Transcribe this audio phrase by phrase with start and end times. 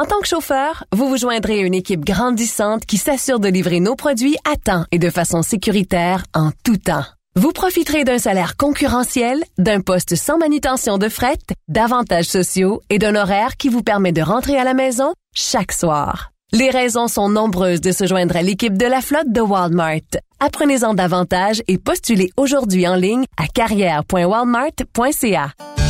[0.00, 3.80] En tant que chauffeur, vous vous joindrez à une équipe grandissante qui s'assure de livrer
[3.80, 7.04] nos produits à temps et de façon sécuritaire en tout temps.
[7.36, 11.36] Vous profiterez d'un salaire concurrentiel, d'un poste sans manutention de fret,
[11.68, 16.30] d'avantages sociaux et d'un horaire qui vous permet de rentrer à la maison chaque soir.
[16.52, 20.00] Les raisons sont nombreuses de se joindre à l'équipe de la flotte de Walmart.
[20.40, 25.52] Apprenez-en davantage et postulez aujourd'hui en ligne à carrière.walmart.ca.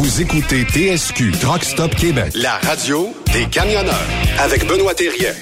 [0.00, 4.06] Vous écoutez TSQ Truck Stop Québec, la radio des camionneurs
[4.38, 5.32] avec Benoît Thérien.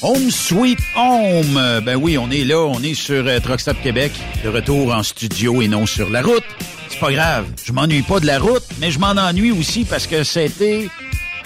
[0.00, 1.82] Home Sweet Home.
[1.84, 4.12] Ben oui, on est là, on est sur euh, Truck Stop Québec,
[4.42, 6.44] de retour en studio et non sur la route.
[6.88, 10.06] C'est pas grave, je m'ennuie pas de la route, mais je m'en ennuie aussi parce
[10.06, 10.88] que c'était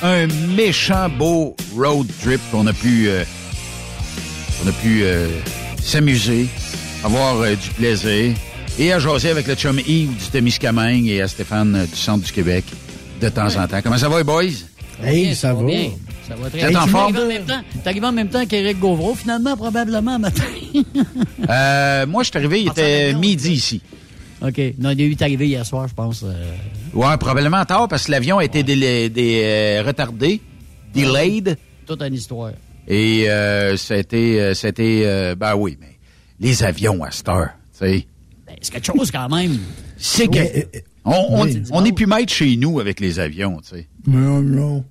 [0.03, 3.25] un méchant beau road trip qu'on a pu euh,
[4.65, 5.27] on a pu euh,
[5.83, 6.47] s'amuser,
[7.05, 8.35] avoir euh, du plaisir
[8.79, 12.25] et à jaser avec le chum Yves du Témiscamingue et à Stéphane euh, du Centre
[12.25, 12.65] du Québec
[13.21, 13.81] de temps en temps.
[13.83, 14.45] Comment ça va, les boys?
[15.03, 15.63] Hey, ça va.
[15.63, 15.91] bien.
[16.29, 17.15] Ça va très T'es en Tu forme?
[17.15, 20.45] T'es arrivé en même temps qu'Éric Gauvreau, finalement, probablement, matin.
[21.49, 23.83] Euh, moi, je suis arrivé, il était midi ici.
[24.41, 24.61] OK.
[24.79, 26.23] Non, il est arrivé hier soir, je pense.
[26.23, 26.33] euh,
[26.95, 30.41] Ouais, probablement tard parce que l'avion a été délai- dé- euh, retardé,
[30.95, 31.57] delayed.
[31.87, 32.53] toute une histoire.
[32.87, 35.99] Et euh, c'était, euh, c'était, euh, ben oui, mais
[36.41, 38.07] les avions à cette heure, tu sais.
[38.47, 39.59] Ben, c'est quelque chose quand même.
[39.97, 40.39] C'est que,
[41.05, 41.63] on, on, oui.
[41.71, 43.87] on est plus maître chez nous avec les avions, tu sais.
[44.07, 44.85] Non, non.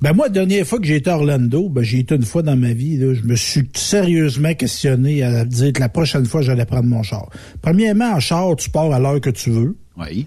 [0.00, 2.42] Ben moi, la dernière fois que j'ai été à Orlando, ben j'ai été une fois
[2.42, 6.40] dans ma vie, là, je me suis sérieusement questionné à dire que la prochaine fois,
[6.40, 7.28] j'allais prendre mon char.
[7.62, 9.76] Premièrement, en char, tu pars à l'heure que tu veux.
[9.98, 10.26] Oui.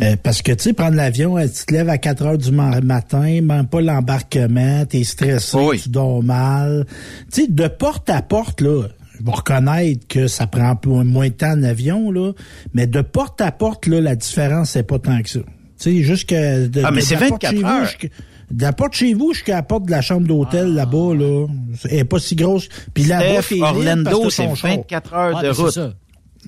[0.00, 2.50] Euh, parce que, tu sais, prendre l'avion, euh, tu te lèves à 4 heures du
[2.52, 5.80] ma- matin, même pas l'embarquement, t'es stressé, Oui.
[5.80, 6.86] tu dors mal.
[7.32, 8.84] Tu sais, de porte à porte, là,
[9.18, 12.32] je vais reconnaître que ça prend plus- moins de temps en avion, là,
[12.74, 15.40] mais de porte à porte, là, la différence, c'est pas tant que ça.
[15.40, 15.46] Tu
[15.78, 16.66] sais, jusqu'à...
[16.68, 17.84] de- Ah, mais de- c'est la porte 24 chez vous heures.
[17.86, 18.08] jusqu'à-
[18.50, 21.46] De la porte chez vous jusqu'à la porte de la chambre d'hôtel, là-bas, là,
[21.90, 22.68] elle est pas si grosse.
[22.94, 24.70] Puis là-bas, Orlando, que c'est ton char.
[24.70, 25.70] 24 heures Ouais, de c'est route.
[25.72, 25.92] ça.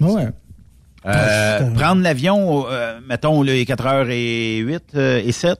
[0.00, 0.26] Ouais.
[1.06, 5.32] Euh, Ah, prendre l'avion, euh, mettons, là, il est 4 heures et 8 euh, et
[5.32, 5.58] 7.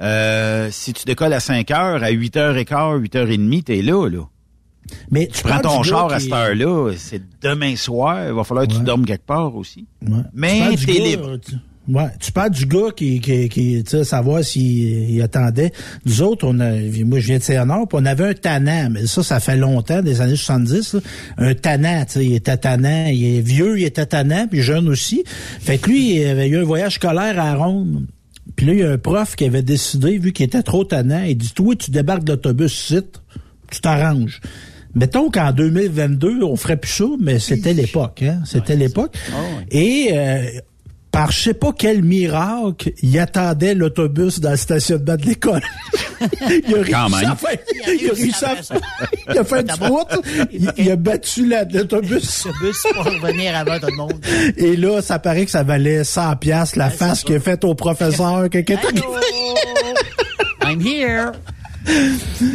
[0.00, 3.36] Euh, si tu décolles à 5 heures, à 8 heures et quart, 8 heures et
[3.36, 4.22] demie, t'es là, là.
[5.10, 8.72] Mais Tu prends ton char à cette heure-là, c'est demain soir, il va falloir que
[8.74, 9.86] tu dormes quelque part aussi.
[10.06, 10.22] Ouais.
[10.34, 11.36] Mais Tu t'es libre.
[11.38, 11.54] tu-
[11.90, 15.72] Ouais, tu parles du gars qui, qui, qui tu sais, savoir s'il il attendait.
[16.04, 16.72] Nous autres, on a,
[17.06, 20.02] moi, je viens de Saint-Honor, puis on avait un tannant, mais ça, ça fait longtemps,
[20.02, 21.00] des années 70, là.
[21.38, 24.86] un tannant, tu sais, il était tannant, il est vieux, il était tannant, puis jeune
[24.86, 25.24] aussi.
[25.26, 28.04] Fait que lui, il avait eu un voyage scolaire à Ronde.
[28.54, 31.22] Puis là, il y a un prof qui avait décidé, vu qu'il était trop tannant,
[31.22, 33.22] il dit, toi, tu débarques de l'autobus site,
[33.70, 34.42] tu t'arranges.
[34.98, 38.40] Mettons qu'en 2022, on ferait plus ça, mais c'était l'époque, hein?
[38.44, 39.14] C'était l'époque.
[39.70, 40.42] Et euh,
[41.12, 45.62] par je sais pas quel miracle, il attendait l'autobus dans le stationnement de l'école.
[46.50, 47.80] il a réussi Quand à faire, il
[48.10, 48.80] a réussi à faire,
[49.32, 52.24] il a fait une D'abord, route, il, il a battu la- l'autobus.
[52.28, 54.20] Ce bus pour revenir avant tout le monde.
[54.56, 57.64] Et là, ça paraît que ça valait 100 pièces la Ouais, face qu'il a faite
[57.64, 58.50] au professeur.
[58.50, 58.78] Quelqu'un?
[60.62, 61.32] I'm here.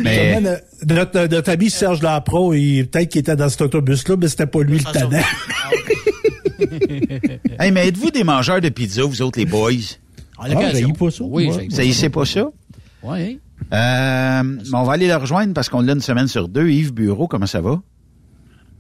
[0.04, 0.56] Mais euh,
[0.88, 4.62] notre, notre ami Serge Lapro, il- peut-être qu'il était dans cet autobus-là, mais c'était pas
[4.64, 5.20] lui le tannant.
[5.22, 5.70] Ah.
[7.60, 9.72] Hey, mais êtes-vous des mangeurs de pizza, vous autres, les boys?
[10.40, 12.48] Ah, pas ça, Oui, j'haïs Vous haïssez pas ça?
[13.04, 13.40] Oui.
[13.74, 16.70] Euh, mais on va aller le rejoindre parce qu'on l'a une semaine sur deux.
[16.70, 17.82] Yves Bureau, comment ça va?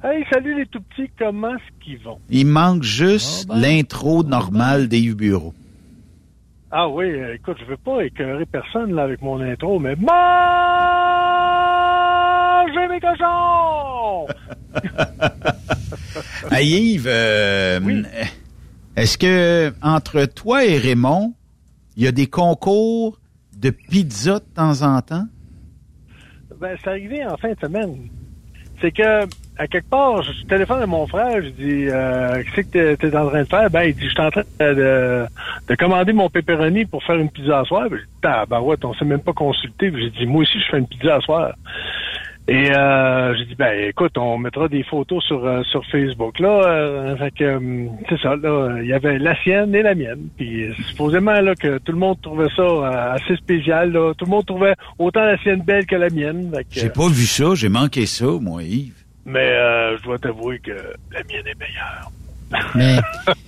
[0.04, 2.18] Hey, salut les tout petits, comment est-ce qu'ils vont?
[2.30, 3.62] Il manque juste Ah ben.
[3.62, 5.54] l'intro normale d'Yves Bureau.
[6.76, 10.10] Ah oui, euh, écoute, je veux pas écœurer personne là avec mon intro, mais mangez
[12.88, 14.26] mes cochons!
[16.52, 18.04] Hey Yves, euh, Oui.
[18.96, 21.34] est-ce que entre toi et Raymond,
[21.96, 23.20] il y a des concours
[23.56, 25.26] de pizza de temps en temps?
[26.60, 28.10] Ben, c'est arrivé en fin de semaine.
[28.82, 29.26] C'est que,
[29.58, 33.16] à quelque part, je téléphone à mon frère, je dis, euh, qu'est-ce que t'es, t'es
[33.16, 33.70] en train de faire?
[33.70, 35.26] Ben, il dit, je suis en train de, de,
[35.68, 37.88] de commander mon pepperoni pour faire une pizza à soir.
[37.90, 39.92] Ben, je dis, ben ouais, on s'est même pas consulté.
[39.96, 41.54] J'ai dit, moi aussi, je fais une pizza à soir.
[42.46, 46.50] Et euh, j'ai dit ben écoute, on mettra des photos sur euh, sur Facebook là.
[46.50, 50.28] Euh, fait que euh, c'est ça là, il y avait la sienne et la mienne.
[50.36, 54.14] Puis supposément là que tout le monde trouvait ça euh, assez spécial là.
[54.18, 56.52] Tout le monde trouvait autant la sienne belle que la mienne.
[56.70, 59.03] J'ai pas vu ça, j'ai manqué ça, moi, Yves.
[59.26, 62.12] Mais euh, je dois t'avouer que la mienne est meilleure.
[62.76, 62.98] Mais,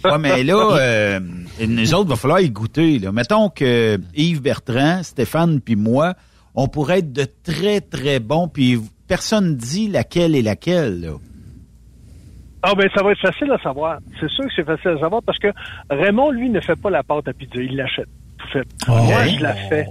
[0.03, 1.19] Ouais, mais là, euh,
[1.67, 2.97] nous autres, il va falloir y goûter.
[2.97, 3.11] Là.
[3.11, 6.15] Mettons que Yves Bertrand, Stéphane puis moi,
[6.55, 11.01] on pourrait être de très, très bons, puis personne dit laquelle est laquelle.
[11.01, 11.09] Là.
[12.63, 13.99] Ah ben ça va être facile à savoir.
[14.19, 15.49] C'est sûr que c'est facile à savoir parce que
[15.91, 18.09] Raymond, lui, ne fait pas la pâte à pizza, il l'achète.
[18.51, 18.63] Fait.
[18.87, 19.85] Moi, je la fais.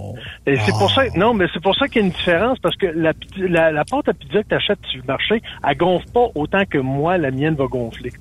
[0.47, 2.75] Et c'est pour ça non, mais c'est pour ça qu'il y a une différence parce
[2.77, 6.07] que la, la, la pâte à pizza que tu achètes sur le marché, elle gonfle
[6.13, 8.11] pas autant que moi, la mienne va gonfler.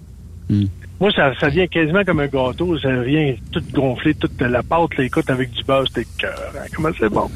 [1.00, 2.78] Moi, ça, ça vient quasiment comme un gâteau.
[2.78, 6.52] Ça vient tout gonfler, toute la pâte, là, écoute, avec du beurre, c'était cœur.
[6.74, 7.28] Comment c'est bon?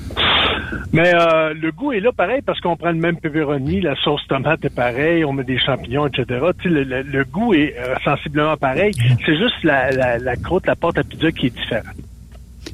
[0.92, 4.26] Mais euh, le goût est là pareil parce qu'on prend le même pepperoni, la sauce
[4.28, 6.24] tomate est pareil, on met des champignons, etc.
[6.60, 8.92] Tu sais, le, le- le goût est euh, sensiblement pareil.
[9.24, 11.94] C'est juste la, la, la croûte, la pâte à pizza qui est différente.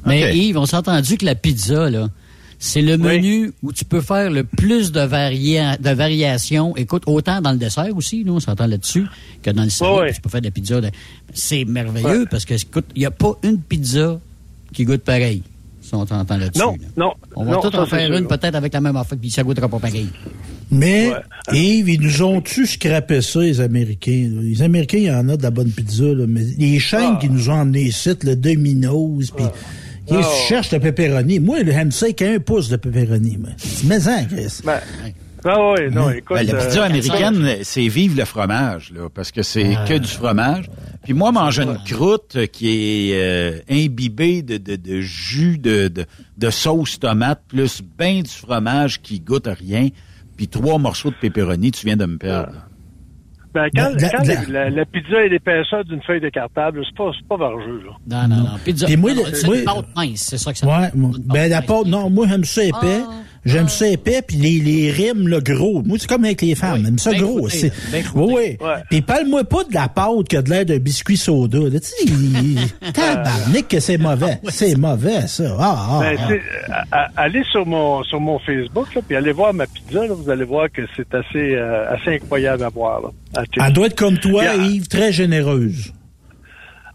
[0.05, 0.37] Mais.
[0.37, 2.09] Yves, on s'est entendu que la pizza, là,
[2.59, 6.75] c'est le menu où tu peux faire le plus de, varia de variations.
[6.77, 9.05] Écoute, autant dans le dessert aussi, nous, on s'entend là-dessus,
[9.43, 9.69] que dans le
[9.99, 10.05] ouais.
[10.07, 10.81] puis tu peux faire de la pizza.
[10.81, 10.89] de-
[11.33, 14.19] C'est merveilleux parce que, écoute, il n'y a pas une pizza
[14.73, 15.43] qui goûte pareil.
[15.81, 16.59] Si on t'entend là-dessus.
[16.63, 16.87] Non, là.
[16.97, 17.13] non.
[17.35, 19.67] On va non, tout en faire une peut-être avec la même affaire, puis ça goûtera
[19.69, 20.07] pas pareil.
[20.71, 21.59] Mais, Ouais.
[21.59, 24.31] Yves, ils nous ont-tu scrappé ça, les Américains?
[24.33, 24.41] là?
[24.41, 27.29] Les Américains, il y en a de la bonne pizza, là, mais les chaînes qui
[27.29, 29.45] nous ont emmené ici, le Domino's, puis
[30.07, 30.15] qui
[30.47, 31.39] cherchent le pepperoni.
[31.39, 33.37] Moi, le ham steak a un pouce de pepperoni.
[33.37, 33.49] moi.
[33.85, 34.61] Mais en, Chris.
[34.63, 34.79] Ben,
[35.47, 36.37] ah ouais, non, écoute.
[36.37, 40.07] Ben, la pizza euh, américaine, c'est vive le fromage, là, parce que c'est que du
[40.07, 40.65] fromage.
[41.03, 46.05] Puis moi, manger une croûte qui est euh, imbibée de, de, de jus de, de,
[46.37, 49.89] de sauce tomate, plus ben du fromage qui goûte à rien,
[50.35, 52.64] puis trois morceaux de pepperoni, tu viens de me perdre.
[53.55, 56.95] Ben, quand, La- quand la- la, la pizza est l'épaisseur d'une feuille de cartable, c'est
[56.97, 58.27] pas, c'est pas vargeux, là.
[58.27, 58.49] Non, non, non.
[58.65, 58.85] Pizza.
[58.85, 62.27] C'est moi- une pâte mince, c'est ça que ça Ouais, ben la pâte, non, moi
[62.27, 62.75] j'aime ça épais.
[63.01, 63.13] Ah,
[63.45, 65.83] J'aime ça épais, puis les, les rimes, le gros.
[65.85, 67.37] Moi, c'est comme avec les femmes, j'aime ça gros.
[67.37, 68.57] croûté, c'est- oui, oui.
[68.59, 68.73] Ouais.
[68.89, 71.59] Puis parle-moi pas de la pâte qui a de l'air d'un biscuit soda.
[71.59, 71.79] Là.
[71.79, 74.39] Tu sais, tabarnak que c'est mauvais.
[74.49, 75.55] C'est mauvais, ça.
[75.59, 76.39] Ah, ah, Ben,
[76.71, 76.83] ah.
[76.91, 80.05] à- allez sur mon sur mon Facebook là, puis allez voir ma pizza.
[80.07, 83.01] Là, vous allez voir que c'est assez euh, assez incroyable à voir.
[83.01, 83.67] Là, à.
[83.67, 84.43] Elle doit être comme toi.
[84.55, 85.93] Yves, très généreuse.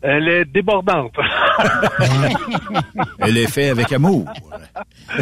[0.02, 1.12] Elle est débordante.
[3.18, 4.24] Elle est faite avec amour.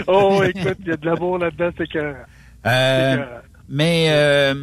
[0.06, 2.14] oh, écoute, il y a de l'amour là-dedans, c'est que.
[2.66, 3.16] Euh,
[3.68, 4.54] mais euh,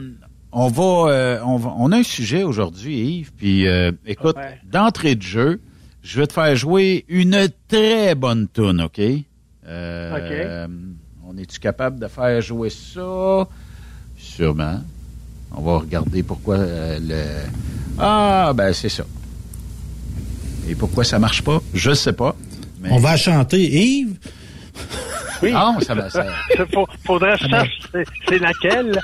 [0.51, 3.31] on va, euh, on va, on a un sujet aujourd'hui, Yves.
[3.37, 3.65] Puis
[4.05, 4.59] écoute, Ouais.
[4.63, 5.61] d'entrée de jeu,
[6.03, 9.01] je vais te faire jouer une très bonne tune, ok?
[9.67, 10.67] Euh,
[11.27, 13.47] On est-tu capable de faire jouer ça?
[14.17, 14.79] Sûrement.
[15.57, 17.23] On va regarder pourquoi le.
[17.97, 19.03] Ah, ben c'est ça.
[20.67, 21.59] Et pourquoi ça marche pas?
[21.73, 22.35] Je sais pas.
[22.81, 22.89] Mais...
[22.91, 23.59] On va chanter.
[23.61, 24.15] Yves,
[25.41, 25.51] Oui.
[25.51, 26.09] Non, ça va.
[26.09, 26.25] Ça...
[27.05, 27.79] Faudrait que je sache
[28.29, 28.99] c'est- laquelle.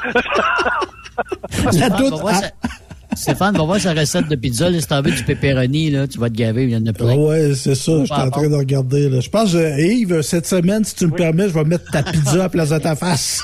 [1.63, 2.51] la Stéphane,
[3.11, 4.69] ah, Stéphane, va voir sa recette de pizza.
[4.69, 6.93] Là, si t'en veux du pepperoni, là, tu vas te gaver, il y en a
[6.93, 7.11] plein.
[7.11, 9.09] Ah ouais, c'est ça, je suis en train de regarder.
[9.09, 9.19] Là.
[9.19, 12.33] Je pense, euh, Yves, cette semaine, si tu me permets, je vais mettre ta pizza
[12.33, 13.41] à la place de ta face.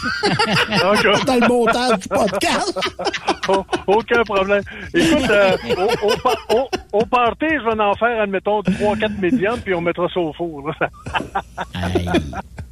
[0.81, 0.93] Dans
[1.35, 2.79] le montage du podcast.
[3.49, 4.63] oh, aucun problème.
[4.93, 9.59] Écoute, euh, au, au, par- au- au party, je vais en faire, admettons, 3-4 médiums,
[9.63, 10.71] puis on mettra ça au four.
[11.73, 12.09] Aïe.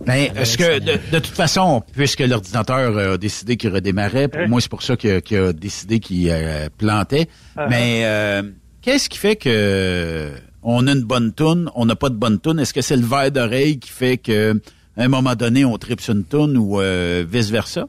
[0.06, 4.42] Ben, est-ce que, de, de toute façon, puisque l'ordinateur euh, a décidé qu'il redémarrait, pour
[4.42, 4.48] Hein?
[4.48, 7.28] moi, c'est pour ça qu'il a, qu'il a décidé qu'il euh, plantait.
[7.58, 7.68] Ah.
[7.70, 8.42] Mais euh,
[8.82, 10.32] qu'est-ce qui fait que
[10.64, 12.60] on a une bonne toune, on n'a pas de bonne toune?
[12.60, 14.60] Est-ce que c'est le verre d'oreille qui fait que
[14.98, 17.86] à un moment donné, on tripe sur une toune ou euh, vice-versa?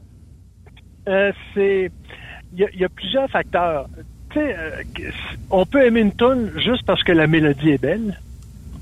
[1.07, 1.89] Euh, c'est
[2.53, 3.87] il y, a- il y a plusieurs facteurs.
[4.31, 4.81] Tu sais, euh,
[5.49, 8.19] on peut aimer une tune juste parce que la mélodie est belle.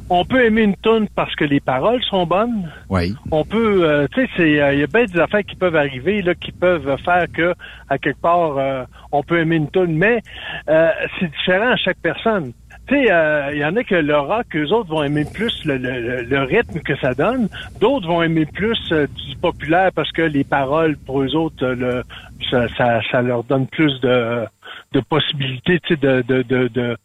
[0.09, 2.71] On peut aimer une tune parce que les paroles sont bonnes.
[2.89, 3.15] Oui.
[3.31, 6.21] On peut, euh, tu sais, euh, il y a bien des affaires qui peuvent arriver
[6.21, 7.53] là, qui peuvent faire que
[7.89, 10.21] à quelque part euh, on peut aimer une tune, mais
[10.69, 12.53] euh, c'est différent à chaque personne.
[12.87, 15.65] Tu sais, euh, il y en a que le rock, eux autres vont aimer plus
[15.65, 17.47] le, le- le- rythme que ça donne.
[17.81, 22.03] D'autres vont aimer plus du populaire parce que les paroles, pour eux autres, le,
[22.51, 24.45] ça, ça, ça leur donne plus de,
[24.91, 26.95] de possibilités, tu sais, de, de, de, de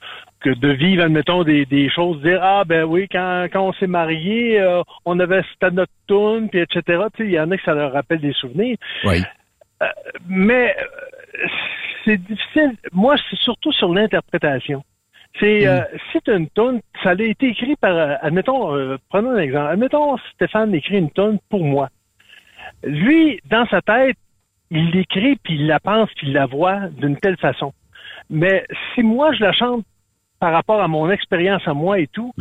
[0.41, 3.87] que de vivre, admettons, des, des choses, dire ah ben oui, quand, quand on s'est
[3.87, 6.83] marié, euh, on avait c'était notre tune, puis etc.
[7.15, 8.77] Tu sais, il y en a que ça leur rappelle des souvenirs.
[9.05, 9.23] Oui.
[10.29, 11.47] Mais euh,
[12.05, 12.73] c'est difficile.
[12.93, 14.83] Moi, c'est surtout sur l'interprétation.
[15.39, 19.31] C'est euh, si t'as une tune, ça a été écrit par, euh, admettons, euh, prenons
[19.31, 19.73] un exemple.
[19.73, 21.89] Admettons, Stéphane écrit une tune pour moi.
[22.83, 24.17] Lui, dans sa tête,
[24.71, 27.73] il l'écrit, puis il la pense, puis il la voit d'une telle façon.
[28.29, 29.85] Mais si moi, je la chante
[30.41, 32.33] par rapport à mon expérience à moi et tout,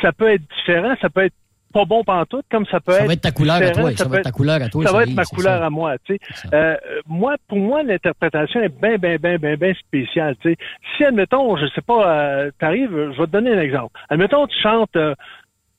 [0.00, 1.34] ça peut être différent, ça peut être
[1.72, 3.00] pas bon pantoute, comme ça peut être.
[3.00, 3.90] Ça va être ta couleur à toi.
[3.94, 4.86] Ça, va être ta couleur à toi.
[4.86, 6.48] Ça va être ma couleur à moi, tu sais.
[6.54, 10.56] Euh, moi, pour moi, l'interprétation est bien, bien, bien, bien, bien spéciale, tu sais.
[10.96, 13.98] Si, admettons, je sais pas, euh, t'arrives, je vais te donner un exemple.
[14.08, 15.14] Admettons, tu chantes euh,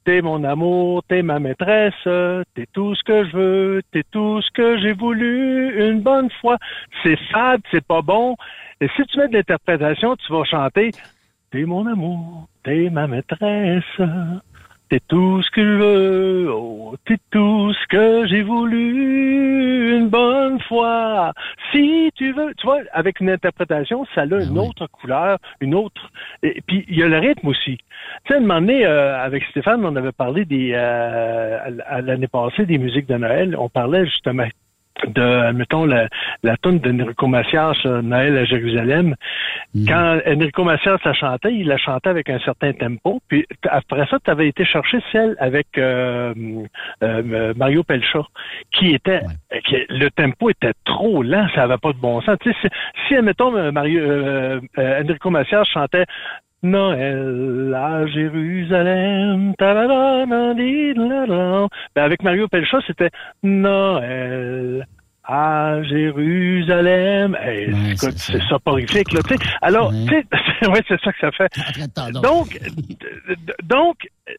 [0.05, 1.93] T'es mon amour, t'es ma maîtresse,
[2.55, 6.57] t'es tout ce que je veux, t'es tout ce que j'ai voulu une bonne fois.
[7.03, 8.35] C'est fade, c'est pas bon.
[8.81, 10.91] Et si tu mets de l'interprétation, tu vas chanter
[11.51, 13.83] T'es mon amour, t'es ma maîtresse,
[14.89, 20.59] T'es tout ce que je veux, oh, t'es tout ce que j'ai voulu une bonne
[20.61, 21.31] fois.
[21.71, 25.75] Si tu veux, tu vois, avec une interprétation, ça a une Ah autre couleur, une
[25.75, 26.09] autre.
[26.41, 27.77] Et puis il y a le rythme aussi.
[27.77, 31.69] Tu sais, à un moment donné, euh, avec Stéphane, on avait parlé des euh,
[32.01, 33.55] l'année passée des musiques de Noël.
[33.59, 34.47] On parlait justement
[35.07, 36.07] de, mettons, la,
[36.43, 39.15] la tune d'Enrico Macias, euh, Noël à Jérusalem.
[39.87, 43.21] Quand Enrico Macias la chantait, il la chantait avec un certain tempo.
[43.27, 46.33] Puis après ça, tu avais été chercher celle avec euh,
[47.03, 48.23] euh, Mario Pelcha,
[48.71, 49.21] qui était,
[49.65, 52.37] qui, le tempo était trop lent, ça avait pas de bon sens.
[52.41, 52.67] Tu sais, si,
[53.07, 56.05] si admettons, euh, Mario, euh, euh, Enrico Macias chantait
[56.61, 59.53] Noël à Jérusalem.
[59.59, 63.09] Ben, avec Mario Pelcha, c'était
[63.43, 64.85] Noël
[65.23, 67.37] à Jérusalem.
[67.39, 69.45] Hey, écoute, c'est soporifique, là, tu sais.
[69.61, 70.15] Alors, tu
[70.67, 71.51] ouais, c'est ça que ça fait.
[72.21, 72.59] Donc,
[73.63, 73.97] donc,
[74.27, 74.33] euh,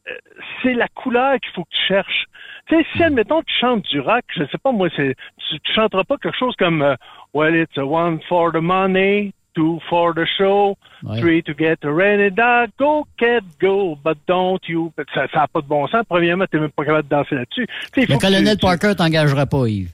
[0.62, 2.24] c'est la couleur qu'il faut que tu cherches.
[2.66, 5.14] Tu sais, si, admettons, tu chantes du rock, je sais pas, moi, c'est,
[5.48, 6.96] tu, tu chanteras pas quelque chose comme, euh,
[7.34, 10.76] well, it's a one for the money, two for the show,
[11.18, 14.92] three to get a rainy dog, go, cat, go, but don't you.
[15.14, 16.04] Ça n'a pas de bon sens.
[16.08, 17.66] Premièrement, t'es même pas capable de danser là-dessus.
[17.92, 19.90] Tu Le colonel tu- tu- Parker t'engagera pas, Yves.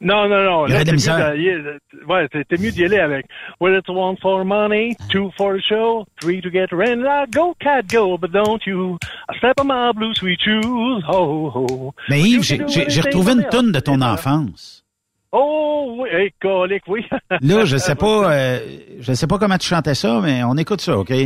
[0.00, 0.66] non, non, non.
[0.66, 3.26] Il y aurait Là, t'es mieux d'aller- ouais, mieux d'y aller avec.
[3.60, 7.02] Well, it's one for money, two for the show, three to get rent.
[7.32, 8.96] Go, cat, go, but don't you
[9.38, 11.02] step on my blue sweet shoes.
[11.08, 11.94] Oh, oh.
[12.08, 14.84] Mais Yves, j'ai- retrouvé une toune de ton enfance.
[15.30, 17.04] Oh, oui, hey, colique, oui.
[17.42, 18.60] Là, je sais pas, euh,
[18.98, 21.12] je sais pas comment tu chantais ça, mais on écoute ça, OK?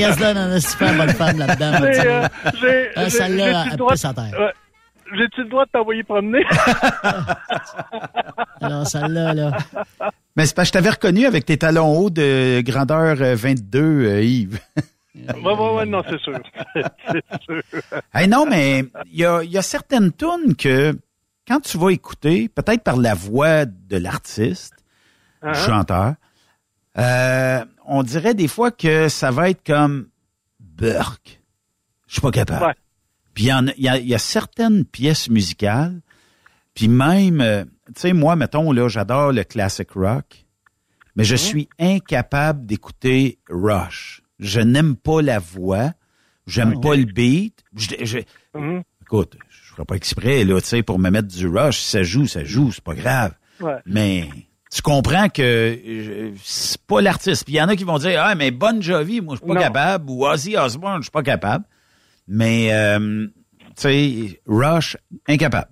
[0.00, 1.72] y a ça dans une super bonne femme là-dedans.
[1.82, 2.28] euh,
[2.60, 4.30] j'ai- j'ai- Celle-là, elle le droit pisse à terre.
[4.38, 4.52] Ouais.
[5.14, 6.42] J'ai-tu le droit de t'envoyer promener?
[8.60, 9.50] Alors, celle-là, là.
[10.36, 13.80] Mais c'est parce que je t'avais reconnu avec tes talons hauts de grandeur euh, 22,
[13.80, 14.58] euh, Yves.
[15.14, 16.38] ouais, ouais, ouais, non, c'est sûr.
[16.74, 17.62] c'est sûr.
[18.14, 20.96] Hey, non, mais il y a, y a certaines tunes que,
[21.46, 24.74] quand tu vas écouter, peut-être par la voix de l'artiste,
[25.42, 25.66] du Uh-huh.
[25.66, 26.14] chanteur,
[26.98, 30.08] euh, on dirait des fois que ça va être comme
[30.60, 31.40] Burke.
[32.08, 32.66] Je suis pas capable.
[32.66, 32.74] Ouais.
[33.34, 36.00] Puis il y, en a- il y a, il y a certaines pièces musicales,
[36.74, 40.44] puis même, euh, tu sais, moi, mettons, là, j'adore le classic rock,
[41.16, 44.22] mais je suis incapable d'écouter Rush.
[44.38, 45.92] Je n'aime pas la voix,
[46.46, 47.62] j'aime pas le beat.
[47.76, 48.18] Je- je-
[49.02, 51.78] Écoute, je ferai pas exprès, là, tu sais, pour me mettre du Rush.
[51.80, 53.34] Si ça joue, ça joue, c'est pas grave.
[53.60, 53.76] Ouais.
[53.86, 54.28] Mais
[54.74, 57.44] tu comprends que c'est pas l'artiste.
[57.44, 59.48] Puis il y en a qui vont dire Ah, mais Bon Jovi, moi, je suis
[59.48, 59.60] pas Non.
[59.60, 60.10] capable.
[60.10, 61.64] Ou Ozzy Osbourne, je suis pas capable.
[62.28, 63.26] Mais, euh,
[63.76, 64.96] tu sais, Rush,
[65.28, 65.68] incapable.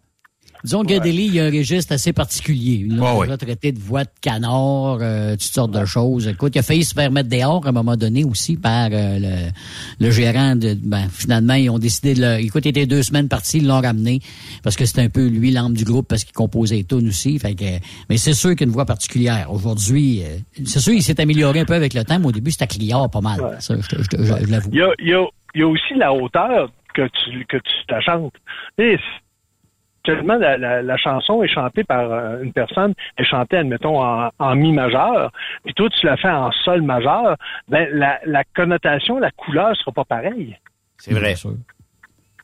[0.65, 2.87] Disons que Deli, il y a un registre assez particulier.
[2.91, 3.27] Ouais, on ouais.
[3.27, 6.29] l'a traité de voix de canard, euh, toutes sortes de choses.
[6.29, 9.19] Écoute, il a failli se faire mettre dehors à un moment donné aussi par euh,
[9.19, 10.57] le, le gérant.
[10.57, 12.41] De, ben, finalement, ils ont décidé de le...
[12.41, 14.21] Écoute, il était deux semaines parti, ils l'ont ramené
[14.63, 17.39] parce que c'était un peu lui l'âme du groupe parce qu'il composait les tunes aussi.
[17.39, 17.65] Fait que,
[18.09, 19.51] mais c'est sûr qu'il y a une voix particulière.
[19.53, 22.51] Aujourd'hui, euh, c'est sûr il s'est amélioré un peu avec le temps, mais au début,
[22.51, 23.57] c'était criard pas mal.
[23.61, 24.71] Ça, je, je je- je l'avoue.
[24.73, 27.57] Il y a, il y, a, il y a aussi la hauteur que tu, que
[27.57, 28.35] tu te chantes.
[28.79, 28.99] Tu
[30.15, 34.57] la, la, la chanson est chantée par euh, une personne, est chantée, admettons, en, en
[34.57, 35.33] mi majeur,
[35.65, 37.37] puis toi, tu la fais en sol majeur,
[37.69, 40.57] ben, la, la connotation, la couleur sera pas pareille.
[40.99, 41.35] C'est vrai.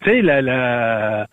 [0.03, 1.27] Tu sais, la, la,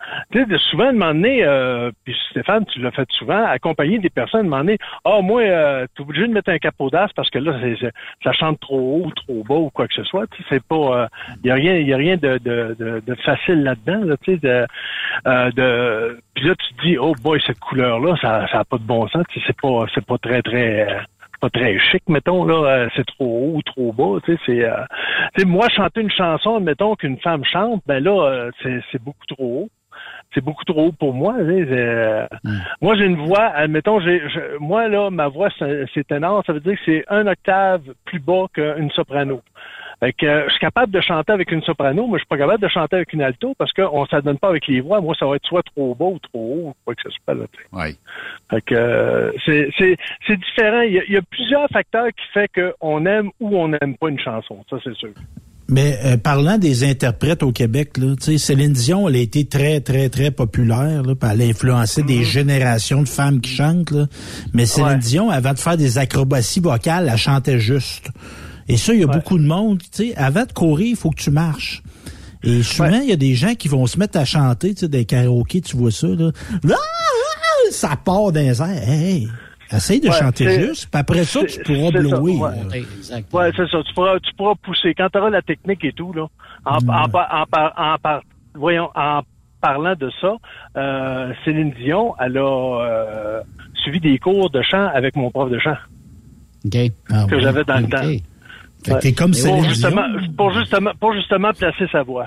[0.70, 5.42] souvent, donné, euh, puis Stéphane, tu l'as fait souvent, accompagner des personnes, donné, ah, moi,
[5.42, 7.90] euh, t'es obligé de mettre un capot d'as parce que là, c'est,
[8.22, 10.26] ça chante trop haut trop bas ou quoi que ce soit.
[10.28, 11.08] Tu sais, c'est pas,
[11.42, 14.32] il y a rien, y a rien de, de, de, de facile là-dedans, là, tu
[14.32, 14.66] sais, de,
[15.26, 18.78] euh, de, puis là, tu te dis, oh boy, cette couleur-là, ça, ça a pas
[18.78, 21.00] de bon sens, c'est pas, c'est pas très, très, euh,
[21.44, 24.64] pas très chic, mettons, là, euh, c'est trop haut ou trop bas, tu sais, c'est,
[24.64, 24.76] euh,
[25.34, 28.50] tu sais, moi, chanter une chanson, mettons, qu'une femme chante, ben là, euh,
[28.90, 29.68] c'est, beaucoup trop haut.
[30.34, 31.34] c'est beaucoup trop haut pour moi.
[31.38, 32.58] tu sais, c'est- Hmm.
[32.80, 36.52] Moi, j'ai une voix, admettons, j'ai, je- moi, là, ma voix, c'est c'est ténor, ça
[36.54, 39.42] veut dire que c'est un octave plus bas qu'une soprano.
[40.00, 42.38] Fait que, euh, je suis capable de chanter avec une soprano, mais je suis pas
[42.38, 45.00] capable de chanter avec une alto parce qu'on ne donne pas avec les voix.
[45.00, 47.34] Moi, ça va être soit trop bas ou trop haut, quoi que ce soit.
[47.34, 47.44] Là.
[47.72, 47.96] Oui.
[48.50, 50.80] Fait que euh, c'est, c'est, c'est différent.
[50.82, 53.96] Il y, a, il y a plusieurs facteurs qui fait qu'on aime ou on n'aime
[53.98, 54.64] pas une chanson.
[54.68, 55.10] Ça, c'est sûr.
[55.68, 59.46] Mais euh, parlant des interprètes au Québec, là, tu sais, Céline Dion, elle a été
[59.46, 61.02] très, très, très populaire.
[61.02, 63.90] Là, elle a influencé des générations de femmes qui chantent.
[63.90, 64.06] Là.
[64.52, 64.98] Mais Céline Ouais.
[64.98, 68.10] Dion, avant de faire des acrobaties vocales, elle chantait juste.
[68.68, 69.80] Et ça, il y a beaucoup de monde.
[69.82, 71.82] Tu sais, avant de courir, il faut que tu marches.
[72.42, 74.88] Et souvent, il y a des gens qui vont se mettre à chanter, tu sais,
[74.88, 76.30] des karaokés, tu vois ça, là.
[76.70, 78.88] Ah, ah, ça part dans les airs.
[78.88, 79.28] Hey,
[79.72, 82.32] essaye de Ouais, chanter juste, puis après ça, tu pourras blower.
[82.36, 82.50] ouais.
[82.50, 83.16] là.
[83.32, 83.82] Ouais, c'est ça.
[83.86, 84.94] Tu pourras, tu pourras pousser.
[84.94, 86.26] Quand tu auras la technique et tout, là,
[86.66, 88.22] en, en, par- en, par- en par-
[88.54, 89.22] voyons, en
[89.62, 90.34] parlant de ça,
[90.76, 93.40] euh, Céline Dion, elle a euh,
[93.82, 95.76] suivi des cours de chant avec mon prof de chant
[96.66, 96.76] OK.
[97.10, 97.40] Ah que ouais.
[97.40, 98.02] j'avais dans le temps.
[98.84, 100.32] Fait que t'es comme pour justement, Dion.
[100.36, 102.26] pour justement, pour justement placer sa voix.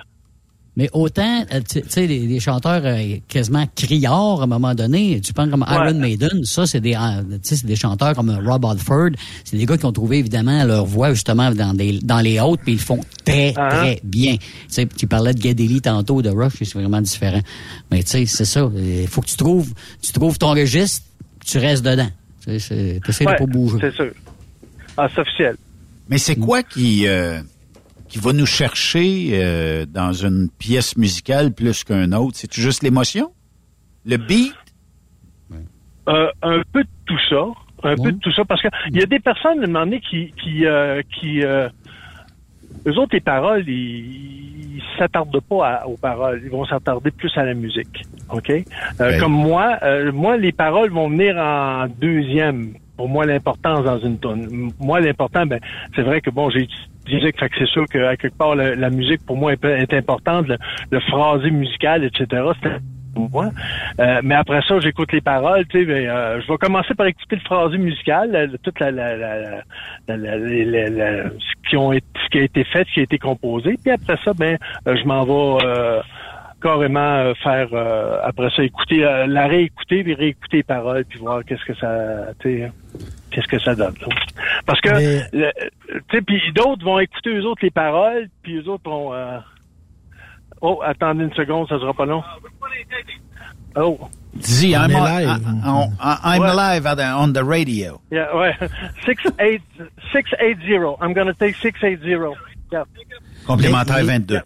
[0.75, 5.19] Mais autant, euh, tu sais, les, les chanteurs euh, quasiment criards à un moment donné,
[5.21, 8.29] tu penses comme Iron Maiden, ça, c'est des, euh, tu sais, c'est des chanteurs comme
[8.45, 9.09] Rob Halford,
[9.43, 12.59] c'est des gars qui ont trouvé évidemment leur voix justement dans, des, dans les hautes,
[12.63, 13.69] puis ils le font très, Ah.
[13.69, 14.35] très bien.
[14.37, 17.41] Tu sais, tu parlais de Gedeli tantôt, de Rush, c'est vraiment différent.
[17.89, 21.07] Mais tu sais, c'est ça, il faut que tu trouves, tu trouves ton registre,
[21.43, 22.09] tu restes dedans.
[22.45, 23.77] Tu sais, essaies Ouais, de pas bouger.
[23.81, 24.11] C'est sûr.
[24.95, 25.55] Ah, c'est officiel.
[26.09, 27.39] Mais c'est quoi qui, euh,
[28.07, 32.37] qui va nous chercher euh, dans une pièce musicale plus qu'un autre?
[32.37, 33.31] C'est juste l'émotion?
[34.05, 34.53] Le beat?
[36.07, 37.43] Euh, un peu de tout ça.
[37.83, 38.45] Un peu de tout ça.
[38.45, 41.43] Parce que il y a des personnes, à un moment donné, qui, qui, euh, qui
[41.43, 41.67] euh,
[42.87, 46.41] eux autres, les paroles, ils, ils s'attardent pas à- aux paroles.
[46.45, 48.03] Ils vont s'attarder plus à la musique.
[48.29, 48.49] OK?
[48.49, 48.63] Euh,
[48.99, 49.17] Ouais.
[49.19, 52.73] Comme moi, euh, moi, les paroles vont venir en deuxième.
[52.97, 54.71] Pour moi, l'importance dans une tonne.
[54.79, 55.59] Moi, l'important, ben,
[55.95, 56.67] c'est vrai que bon, j'ai
[57.05, 59.93] étudié, fait que c'est sûr qu'à quelque part, la, la musique, pour moi, est, est
[59.93, 60.47] importante.
[60.91, 62.69] Le, phrasé musical, etc., c'est
[63.13, 63.49] pour moi.
[63.99, 65.65] Euh, mais après ça, j'écoute les paroles.
[65.67, 68.91] Tu sais, ben, euh, je vais commencer par écouter le phrasé musical, la- toute la-
[68.91, 69.15] la-
[70.07, 73.75] la- ce, qui ont été, ce qui a été fait, ce qui a été composé.
[73.83, 74.57] Puis après ça, ben,
[74.87, 76.01] euh, je m'en vais euh,
[76.61, 81.19] carrément euh, faire euh, après ça écouter euh, la réécouter puis réécouter les paroles puis
[81.19, 82.71] voir qu'est-ce que ça tu sais,
[83.31, 84.07] qu'est-ce que ça donne là.
[84.65, 85.51] parce que Mais- le-
[86.09, 89.37] tu sais puis d'autres vont écouter eux autres les paroles puis eux autres vont euh,
[90.61, 92.23] oh attendez une seconde ça sera pas long
[93.75, 93.99] oh
[94.33, 95.27] Dis, On I'm, on- live.
[95.99, 96.55] I- I'm Ouais.
[96.55, 97.99] live at the- on the radio.
[98.11, 98.53] yeah ouais
[99.05, 99.61] six eight
[100.11, 102.35] six eight zero I'm gonna take six eight zero
[102.71, 102.83] yeah.
[103.45, 104.39] Complémentaire Mais- 22.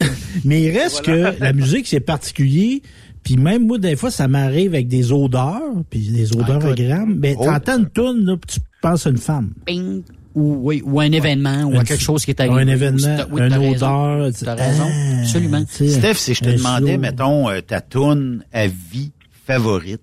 [0.44, 1.32] Mais il reste Voilà.
[1.32, 2.82] que la musique, c'est particulier.
[3.22, 7.14] Puis même moi, des fois, ça m'arrive avec des odeurs, puis des odeurs Ah, agréables.
[7.16, 7.44] Mais Oh.
[7.44, 9.52] t'entends une toune, là, puis tu penses à une femme.
[9.64, 10.02] Ping.
[10.34, 12.60] Ou, oui, ou un événement, ou à quelque chose qui est ou arrivé.
[12.70, 14.30] un événement, Oui, une odeur.
[14.44, 15.64] T'as raison, Ah, absolument.
[15.66, 19.12] Steph, si je te demandais, mettons, euh, ta toune à vie
[19.46, 20.02] favorite.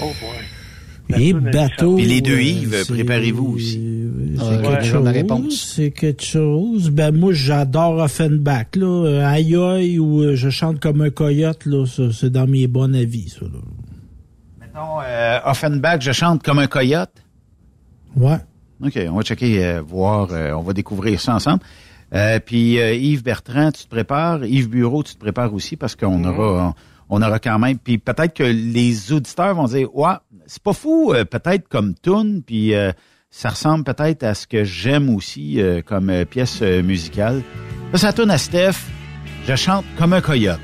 [0.00, 0.38] oh boy
[1.16, 1.96] Et bateau.
[1.96, 3.80] Puis les deux euh, Yves, c'est- préparez-vous aussi.
[4.36, 5.04] C'est Ouais, quelque ouais, chose.
[5.04, 5.72] la réponse.
[5.74, 6.90] C'est quelque chose.
[6.90, 8.66] Ben moi, j'adore Offenbach.
[8.76, 11.64] Là, Euh, aïe aïe ou euh, je chante comme un coyote.
[11.66, 13.28] Là, ça, c'est dans mes bons avis.
[13.30, 13.58] Ça, là.
[14.60, 17.10] Mettons, euh, Offenbach, je chante comme un coyote?
[18.16, 18.36] Ouais.
[18.84, 21.60] OK, on va checker, euh, voir, euh, on va découvrir ça ensemble.
[22.14, 24.44] Euh, puis euh, Yves Bertrand, tu te prépares.
[24.44, 26.74] Yves Bureau, tu te prépares aussi parce qu'on aura,
[27.10, 27.78] on, on aura quand même.
[27.78, 30.14] Puis peut-être que les auditeurs vont dire, ouais,
[30.48, 32.90] c'est pas fou, euh, peut-être comme tune, puis euh,
[33.30, 37.42] ça ressemble peut-être à ce que j'aime aussi euh, comme euh, pièce musicale.
[37.94, 38.76] Ça tourne à Steph.
[39.46, 40.60] Je chante comme un coyote.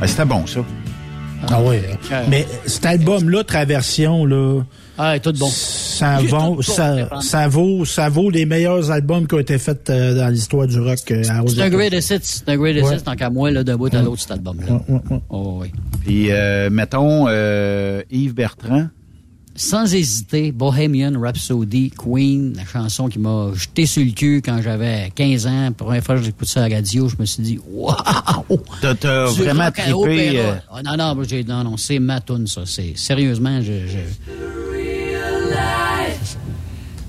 [0.00, 0.60] Ah, C'était bon, ça.
[1.48, 1.82] Ah ouais.
[2.28, 4.60] Mais cet album-là, Traversion, là,
[4.98, 5.48] Ah, tout bon.
[5.48, 7.20] ça vaut, tout ça, bon.
[7.22, 10.78] ça vaut, ça vaut les meilleurs albums qui ont été faits euh, dans l'histoire du
[10.78, 10.98] rock.
[11.10, 12.98] euh, à C'est un great hit, c'est un great hit, Ouais.
[13.00, 14.66] tant qu'à moi, là, d'un bout à l'autre, cet album-là.
[14.70, 15.20] Ouais, ouais, ouais.
[15.30, 15.72] Oh, oui.
[16.04, 18.88] Puis, euh, mettons, euh, Yves Bertrand,
[19.56, 25.10] sans hésiter, Bohemian Rhapsody, Queen, la chanson qui m'a jeté sur le cul quand j'avais
[25.14, 25.72] 15 ans.
[25.76, 27.96] Pour la première fois que j'écoute ça à la radio, je me suis dit, waouh!
[28.80, 28.94] T'as
[29.42, 30.38] vraiment trippé.
[30.38, 31.14] euh, Ah, non, non,
[31.46, 32.62] non, non, c'est ma tune, ça.
[32.64, 33.98] C'est, sérieusement, je, je-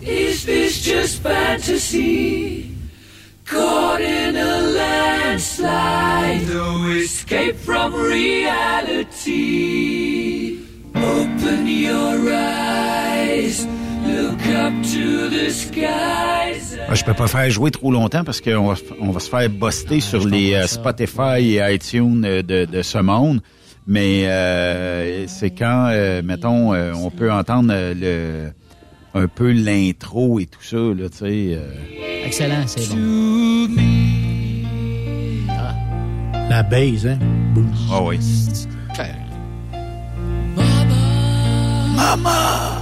[0.03, 2.65] Is this just fantasy?
[3.45, 4.61] Caught in a
[5.29, 7.93] landslide, no escape from
[9.13, 10.40] reality.
[11.03, 13.65] Open your eyes,
[14.05, 16.77] look up to the skies.
[16.87, 19.49] Ah, Je peux pas faire jouer trop longtemps parce qu'on va, on va se faire
[19.49, 23.41] buster sur les euh, Spotify et iTunes euh, de, de ce monde.
[23.87, 27.93] Mais euh, c'est quand, euh, mettons, euh, on peut entendre euh,
[29.13, 31.57] le un peu l'intro et tout ça, là, tu sais.
[31.57, 32.25] euh.
[32.25, 33.67] excellent, c'est bon.
[36.49, 37.17] La base, hein?
[37.91, 38.19] Ah oui.
[42.01, 42.81] Maman!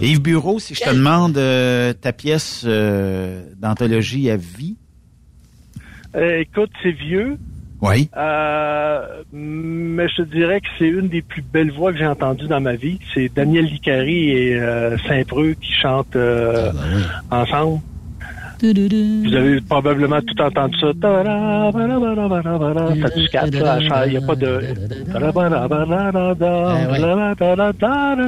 [0.00, 4.76] Yves Bureau, si je te demande euh, ta pièce euh, d'anthologie à vie.
[6.14, 7.38] Euh, écoute, c'est vieux.
[7.82, 8.08] Oui.
[8.16, 12.46] Euh, mais je te dirais que c'est une des plus belles voix que j'ai entendues
[12.46, 13.00] dans ma vie.
[13.12, 16.70] C'est Daniel Licari et euh, Saint-Preux qui chantent euh,
[17.32, 17.80] ensemble.
[19.26, 20.86] Vous avez probablement tout entendu ça.
[23.02, 23.78] Ça du 4, là.
[24.06, 24.60] Il n'y a pas de...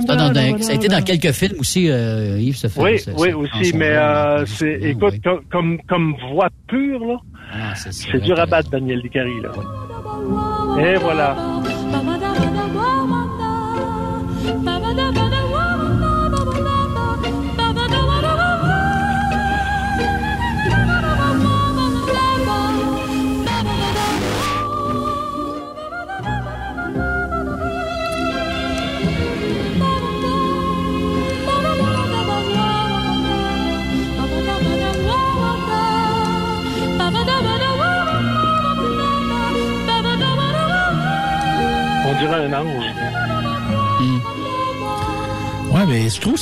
[0.07, 2.85] Ça, dans- dans- ça a été dans quelques films aussi, euh, Yves, ce film.
[2.85, 7.17] Oui, ce- oui aussi, mais euh, c'est, écoute, comme, comme, comme voix pure, là,
[7.53, 9.51] Ah, c'est dur à battre, Daniel Licari, là.
[10.83, 11.35] Et voilà.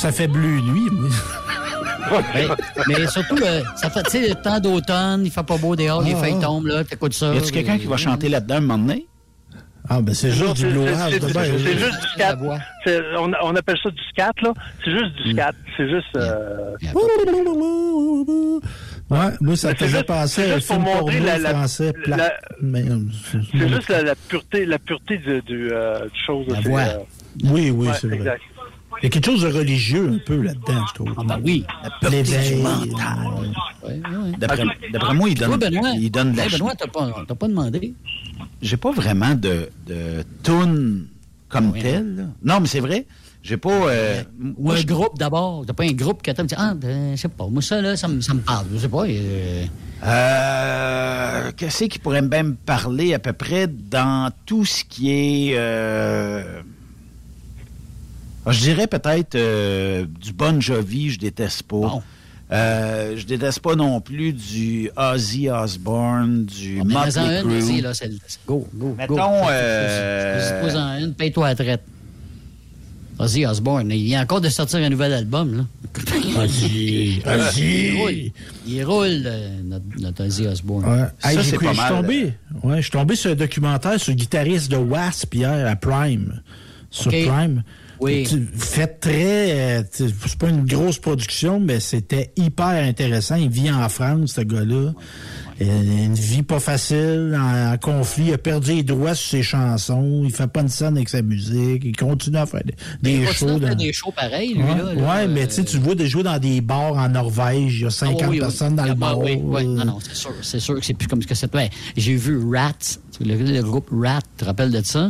[0.07, 0.89] Ça fait bleu nuit.
[0.91, 1.09] moi.
[2.33, 2.47] Ouais,
[2.87, 6.01] mais surtout, euh, ça fait, tu sais, le temps d'automne, il fait pas beau dehors,
[6.01, 6.43] les Ah, feuilles ah.
[6.45, 7.33] tombent, là, t'écoutes ça.
[7.33, 9.05] Y a-tu quelqu'un qui va chanter là-dedans un moment donné?
[9.89, 10.95] Ah, ben c'est juste du blouage.
[11.11, 12.37] c'est- juste du scat.
[13.17, 14.53] On, on appelle ça du scat, là.
[14.85, 15.51] C'est juste du scat.
[15.75, 16.15] C'est juste...
[16.15, 16.75] euh,
[19.09, 21.93] Ouais, moi, ça Mais me c'est faisait juste- penser à un pour la- la- français
[22.03, 22.17] plat.
[22.17, 22.99] la- Mais, euh,
[23.53, 26.45] C'est juste la, la pureté, la pureté du, du, euh, du chose.
[26.49, 26.81] La voix.
[26.81, 26.97] euh,
[27.45, 28.17] Oui, oui, ouais, c'est vrai.
[28.17, 28.41] exact.
[29.01, 31.13] Il y a quelque chose de religieux un peu là-dedans, je trouve.
[31.17, 31.63] Ah, ben oui.
[32.01, 32.61] La L'éveil.
[32.61, 33.17] mental.
[34.39, 37.13] D'après d'après moi, il donne, Toi, Benoît, il donne de la Hey, Benoît, t'as pas,
[37.27, 37.93] t'as pas demandé?
[38.61, 41.07] J'ai pas vraiment de, de tune
[41.49, 42.15] comme tel.
[42.15, 42.23] là.
[42.43, 43.05] Non, mais c'est vrai.
[43.43, 43.69] J'ai pas.
[43.71, 44.23] euh,
[44.57, 45.63] Ou moi, un je- groupe d'abord.
[45.65, 46.47] T'as pas un groupe qui t'aime.
[46.57, 47.47] Ah, ben, je sais pas.
[47.47, 48.65] Moi, ça, là, ça me, ça me parle.
[48.73, 49.05] Je sais pas.
[49.05, 49.65] euh,
[50.03, 55.55] Euh, Qu'est-ce qui pourrait bien me parler à peu près dans tout ce qui est.
[58.47, 62.01] euh, je dirais peut-être euh, du Bon Jovi, je déteste pas.
[62.49, 67.41] Euh, je déteste pas non plus du Ozzy Osbourne, du on met Motley en une,
[67.41, 67.59] Crue.
[67.59, 69.21] vas-y, là, c'est c'est go, go, Mettons, go.
[69.51, 71.81] euh, Pose-en une, paye-toi à la traite.
[73.19, 75.63] Vas-y, Osborne, il vient encore de sortir un nouvel album, là.
[76.35, 77.59] Vas-y, vas-y.
[77.65, 78.31] Il roule,
[78.67, 80.85] il roule euh, notre, notre Ozzy Osbourne.
[80.85, 81.07] Ouais.
[81.19, 81.89] Ça, c'est pas je suis mal.
[82.01, 82.33] tombé,
[82.63, 86.41] ouais, je suis tombé sur un documentaire sur le guitariste de Wasp hier à Prime.
[86.91, 87.09] Sur.
[87.11, 87.63] Prime.
[87.99, 88.25] Oui.
[88.55, 89.79] Fait très.
[89.79, 93.35] euh, C'est pas une grosse production, mais c'était hyper intéressant.
[93.35, 94.93] Il vit en France, ce gars-là.
[95.59, 95.65] Euh,
[96.05, 98.25] Une vie pas facile, en, en conflit.
[98.27, 100.21] Il a perdu les droits sur ses chansons.
[100.23, 101.81] Il fait pas une scène avec sa musique.
[101.83, 102.61] Il continue à faire
[103.01, 103.57] des, des shows.
[103.57, 104.93] dans- des shows pareils, lui, Ouais, là.
[104.93, 107.79] là, ouais, mais euh, tu vois de jouer dans des bars en Norvège.
[107.79, 108.39] Il y a 50 Ah oui, oui.
[108.39, 109.17] personnes dans le Ah, bar.
[109.19, 109.65] Oui, oui.
[109.65, 110.31] Non, non, c'est sûr.
[110.43, 111.71] C'est sûr que c'est plus comme ce que c'était.
[111.95, 112.73] J'ai vu Rat,
[113.19, 115.09] le, le groupe Rat, tu te rappelles de ça?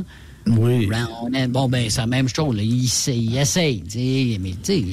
[0.57, 0.89] Oui.
[1.49, 2.55] Bon, ben, c'est la même chose.
[2.55, 2.63] Là.
[2.63, 4.83] Il, essaye, mais tu sais,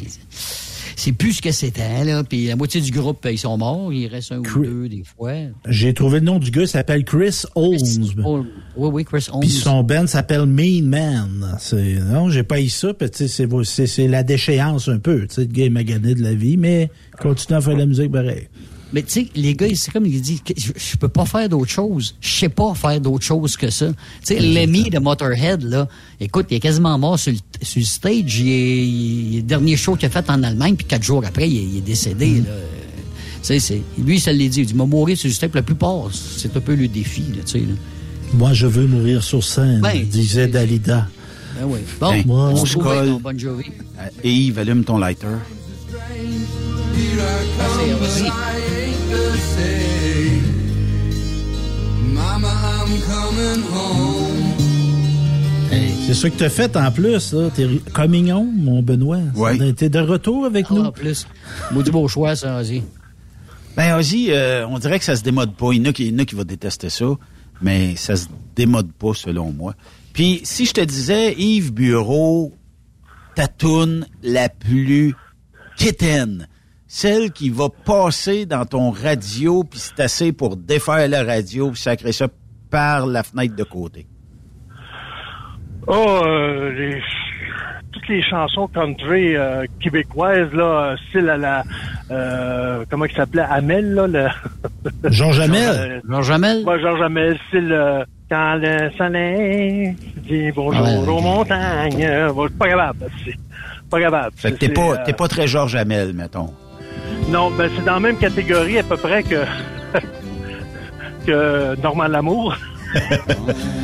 [0.96, 2.22] c'est plus ce que c'était, là.
[2.24, 3.92] Puis la moitié du groupe, ils sont morts.
[3.92, 5.32] Il reste un ou deux, des fois.
[5.68, 7.76] J'ai trouvé le nom du gars, il s'appelle Chris Holmes.
[8.76, 9.40] Oui, oui, Chris Holmes.
[9.40, 11.58] Puis son band s'appelle Mean Man.
[12.10, 15.26] Non, j'ai pas eu ça, puis tu sais, c'est c'est c'est la déchéance un peu,
[15.26, 16.90] tu sais, le gars est magané de la vie, mais
[17.20, 18.48] continue à faire de la musique pareil.
[18.94, 21.70] Mais tu sais, les gars, c'est comme il dit, je, je peux pas faire d'autre
[21.70, 22.14] chose.
[22.20, 23.88] Je sais pas faire d'autre chose que ça.
[23.88, 25.88] Tu sais, Lemmy de Motorhead, là,
[26.20, 28.38] écoute, il est quasiment mort sur le, sur le stage.
[28.38, 31.24] Il est, il est le dernier show qu'il a fait en Allemagne, puis quatre jours
[31.26, 32.36] après, il est, il est décédé.
[32.36, 32.44] Là.
[32.44, 34.60] Tu sais, c'est, lui, ça l'a dit.
[34.60, 35.50] Il dit, m'a mourir sur le stage.
[35.54, 37.58] La plupart, c'est un peu le défi, là, tu sais.
[37.58, 37.74] là.
[38.32, 41.08] Moi, je veux mourir sur scène, Ben, disait Dalida.
[41.58, 41.80] Ben oui.
[42.00, 43.18] Bon, on on se colle.
[43.20, 43.30] Bon.
[43.30, 45.26] Euh, Et Yves, allume ton lighter.
[47.76, 48.30] C'est Ozzy.
[52.12, 54.54] Mama, I'm coming home.
[55.70, 57.50] Hey, c'est ça que t'as fait en plus, là.
[57.54, 59.18] T'es coming home, mon Benoît.
[59.34, 59.72] Ouais.
[59.72, 60.80] T'es de retour avec Ah, nous.
[60.82, 61.26] En plus,
[61.72, 62.82] maudit beau choix, ça, Ozzy.
[63.76, 65.72] Ben, Ozzy, euh, on dirait que ça se démode pas.
[65.72, 67.06] Il y en a qui, il y en a qui vont détester ça,
[67.60, 69.74] mais ça se démode pas, selon moi.
[70.12, 72.52] Puis, si je te disais, Yves Bureau,
[73.34, 75.14] ta toune la plus
[75.76, 76.46] quétaine,
[76.96, 81.80] celle qui va passer dans ton radio, puis c'est assez pour défaire la radio, puis
[81.80, 82.28] sacrer ça
[82.70, 84.06] par la fenêtre de côté.
[85.88, 87.02] Oh, euh, les-
[87.90, 91.64] toutes les chansons country euh, québécoises, là, style à la...
[92.12, 93.42] euh, comment il s'appelait?
[93.42, 94.06] Amel, là?
[94.06, 94.28] Le...
[95.10, 95.76] Georges Hamel.
[95.76, 96.64] Euh, Georges Hamel?
[96.64, 97.72] Ouais, Georges Hamel, style...
[97.72, 99.96] euh, quand le soleil
[100.28, 101.08] dit bonjour ouais.
[101.08, 102.32] aux montagnes.
[102.32, 102.98] Bon, c'est pas capable.
[103.24, 103.34] C'est
[103.90, 104.36] pas capable.
[104.36, 106.50] Fait que t'es pas, euh, t'es pas très Georges Hamel, mettons.
[107.34, 109.44] Non, ben c'est dans la même catégorie à peu près que...
[111.26, 112.56] que Normand Lamour.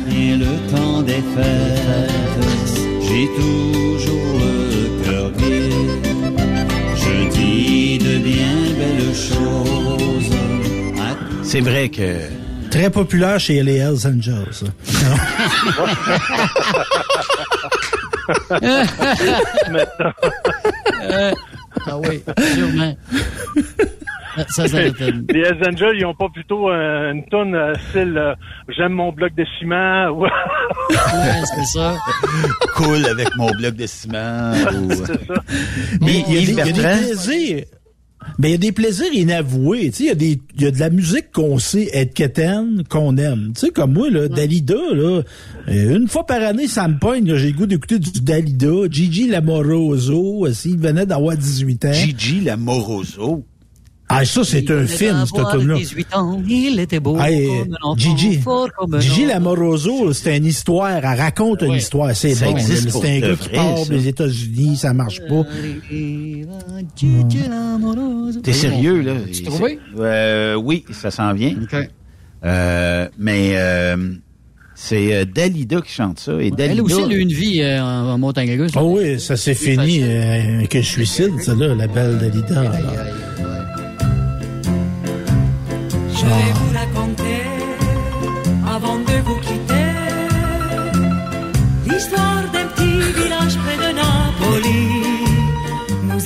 [0.09, 5.69] Et le temps des fêtes, j'ai toujours le cœur gai.
[6.95, 10.31] Je dis de bien belles choses.
[10.97, 12.21] à C'est vrai que...
[12.69, 14.63] Très populaire chez les Hells Angels.
[19.97, 21.33] ça.
[21.87, 22.21] Ah oui,
[22.53, 22.95] sûrement.
[24.47, 28.33] Ça, ça Les Hells Angels, ils ont pas plutôt euh, une tonne euh, style euh,
[28.69, 30.23] J'aime mon bloc de ciment ou...
[30.23, 31.95] Ouais, c'est ça.
[32.77, 34.53] Cool avec mon bloc de ciment.
[34.73, 35.33] ou- c'est ça.
[35.99, 36.97] Mais il y y a des Bertrand?
[36.97, 37.63] plaisirs.
[38.37, 39.91] Mais il y a des plaisirs inavoués.
[39.91, 42.13] Tu sais, il y a des, il y a de la musique qu'on sait être
[42.13, 43.51] quétaine, qu'on aime.
[43.55, 45.21] Tu sais, comme moi, là, Dalida, là,
[45.69, 48.89] euh, une fois par année, ça me pogne, là, j'ai le goût d'écouter du Dalida.
[48.89, 51.93] Gigi Lamoroso, euh, s'il venait d'avoir 18 ans.
[51.93, 53.45] Gigi Lamoroso?
[54.13, 55.23] Ah, ça, c'est un film.
[55.25, 57.17] 18 ans, il était beau.
[57.19, 59.25] Hey, comme un enfant, Gigi, fort comme un Gigi.
[59.25, 62.55] Lamoroso, c'est une histoire, elle raconte une histoire, c'est bon.
[62.57, 65.43] C'est un gars qui part des États-Unis, ça marche pas.
[68.43, 69.13] T'es sérieux, là?
[69.31, 69.79] Tu trouvé?
[69.97, 71.55] Euh, oui, ça s'en vient.
[71.61, 71.89] OK.
[72.43, 73.95] Euh, mais euh,
[74.73, 76.33] c'est euh, Dalida qui chante ça.
[76.41, 78.71] Et Dalida, Elle aussi, elle a eu une vie euh, en, en montagne russe.
[78.75, 82.71] Oh oui, ça s'est fini euh, avec un suicide, ça là, la belle Dalida.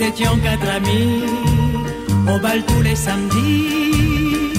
[0.07, 1.23] Étions quatre amis,
[2.33, 4.53] au bal tous les samedis,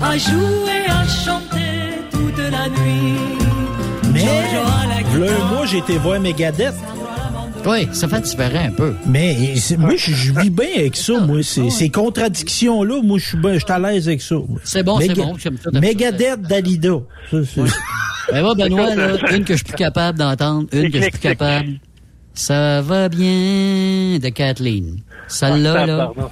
[0.00, 3.18] à jouer, à chanter toute la nuit.
[4.12, 4.26] Mais,
[5.28, 6.74] un mois, j'ai été voir Megadeth.
[7.66, 8.94] Oui, ça fait différent un peu.
[9.06, 9.36] Mais
[9.78, 11.42] moi, je, je vis bien avec ça, moi.
[11.42, 14.34] Ces, ces contradictions-là, moi, je suis ben, je suis à l'aise avec ça.
[14.34, 14.60] moi.
[14.62, 15.34] C'est bon, c'est bon.
[15.72, 16.90] Megadeth, Dalida.
[17.30, 17.62] Ça, c'est-
[18.32, 21.10] Ben moi, Benoît, là, une que je suis plus capable d'entendre, une que je suis
[21.12, 21.68] plus capable.
[22.34, 25.00] Ça va bien de Kathleen.
[25.28, 25.96] Celle-là, Ah, là.
[26.14, 26.30] pardon.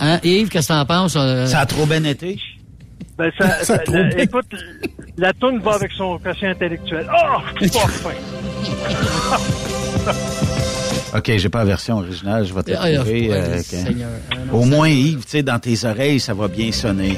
[0.00, 1.14] Hein, Yves, qu'est-ce que t'en penses?
[1.16, 1.46] euh?
[1.46, 2.38] ça a trop bien été.
[3.16, 4.18] Ben, ça, Ça ça- trop la- bien.
[4.24, 4.46] écoute,
[5.16, 7.06] la toune va avec son quotient intellectuel.
[7.08, 8.10] Oh, pas fin.
[11.18, 13.30] OK, j'ai pas la version originale, je vais te la Ah, trouver.
[13.32, 13.62] ah, euh,
[14.52, 17.16] Au moins, Yves, tu sais, dans tes oreilles, ça va bien sonner.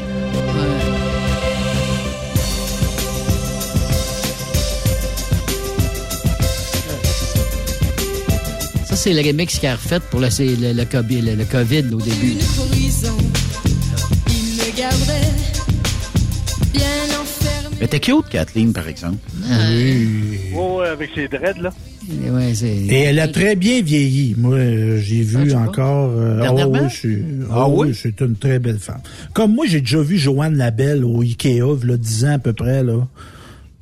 [8.98, 11.82] C'est le remix qu'il a refait pour le, c'est le, le, COVID, le, le COVID
[11.82, 12.32] là, au début.
[12.32, 13.16] Une horizon,
[14.28, 15.30] il me garderait
[16.72, 17.76] bien enfermé.
[17.80, 19.16] Mais t'es cute, Kathleen, par exemple.
[19.48, 20.38] Oui.
[20.52, 21.70] Ouais, ouais, avec ses dreads, là.
[22.30, 22.66] Ouais, c'est...
[22.66, 24.34] Et elle a très bien vieilli.
[24.38, 26.10] Moi, euh, j'ai vu encore.
[26.16, 27.88] euh, oh, oui, je suis- Ah oh, oui?
[27.90, 29.00] oui, c'est une très belle femme.
[29.34, 32.82] Comme moi, j'ai déjà vu Joanne Labelle au Ikea, là, 10 ans à peu près,
[32.82, 33.06] là.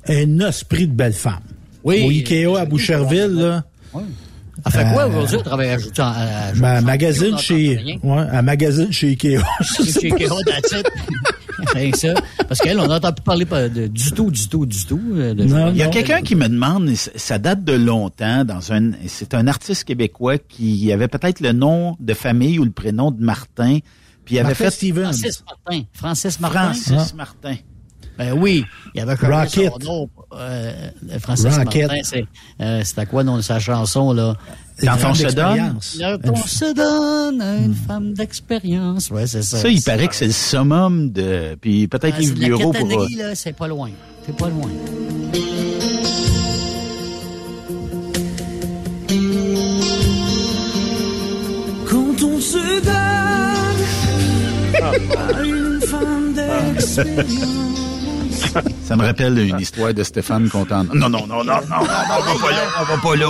[0.09, 1.39] Un esprit de belle femme.
[1.83, 2.03] Oui.
[2.05, 3.63] Au Ikea à Boucherville, là.
[4.73, 5.37] Elle fait quoi Euh, aujourd'hui?
[5.37, 9.37] Elle travaille à, à, à, Ma à- magazine à- chez, ouais, un magazine chez Ikea.
[9.61, 10.07] Chez.
[10.11, 10.87] Ikea, that's it.
[11.73, 12.13] C'est rien que ça.
[12.47, 15.01] Parce qu'elle, on n'entend plus parler pas de- du tout, du tout, du tout.
[15.15, 18.71] euh, de- Non, Il y a quelqu'un qui me demande, ça date de longtemps, dans
[18.71, 23.09] un, c'est un artiste québécois qui avait peut-être le nom de famille ou le prénom
[23.11, 23.79] de Martin,
[24.23, 25.03] puis il avait Martin fait Stevens.
[25.13, 25.83] Francis Martin.
[25.93, 26.73] Francis Martin.
[26.73, 27.55] Francis Martin.
[28.17, 29.71] Ben oui, il y avait comme Rocket.
[29.71, 30.89] Son nom, euh,
[31.19, 31.87] Francis Rocket.
[31.87, 32.21] Martin,
[32.61, 34.35] euh, c'était quoi non, sa chanson, là?
[34.81, 35.79] Quand on se donne.
[36.23, 39.09] Quand se donne à une femme d'expérience.
[39.09, 39.57] Ouais, c'est ça.
[39.57, 40.07] Ça, il paraît ça.
[40.07, 41.57] que c'est le summum de.
[41.59, 43.01] Puis peut-être ah, Yves Bureau pour.
[43.01, 43.89] Euh, là, c'est pas loin.
[44.25, 44.69] C'est pas loin.
[51.89, 53.77] Quand on se donne
[54.83, 57.86] à une femme d'expérience.
[58.83, 60.83] Ça me rappelle une histoire de Stéphane Contant.
[60.85, 63.27] Non, non, non, non, non, non, on va pas là, on va pas là.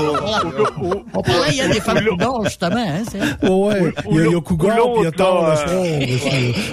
[1.14, 2.76] On parlait hier des femmes coudons, justement.
[2.78, 5.66] Hein, c'est- Ouais, il y a, il y a Cougar, puis il y a soir.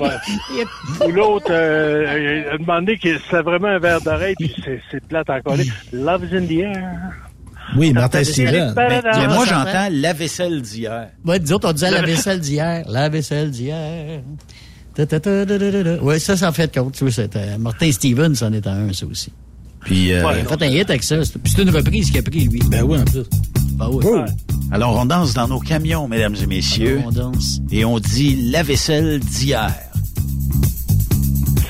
[0.00, 1.06] Ouais.
[1.06, 4.54] Ou l'autre, euh, a demandé que c'est vraiment un verre d'oreille, puis
[4.90, 5.56] c'est, plate encore.
[5.92, 6.92] Love is in the air.
[7.76, 8.74] Oui, Martin Steven.
[8.76, 11.08] Mais, mais moi, j'entends la vaisselle d'hier.
[11.24, 12.84] Ouais, nous autres, on disait la vaisselle d'hier.
[12.88, 14.20] La vaisselle d'hier.
[16.02, 16.94] Ouais, ça, ça en fait compte.
[16.94, 19.32] Tu vois, c'était Martin Stevens, c'en est un, ça aussi.
[19.80, 21.16] Puis, euh, Il a fait un hit avec ça.
[21.16, 22.60] Puis c'est une reprise qu'il a pris, lui.
[22.68, 23.24] Ben oui, en plus.
[23.72, 24.04] Ben oui.
[24.70, 27.02] Alors, on danse dans nos camions, mesdames et messieurs.
[27.04, 27.60] On danse.
[27.70, 29.74] Et on dit la vaisselle d'hier.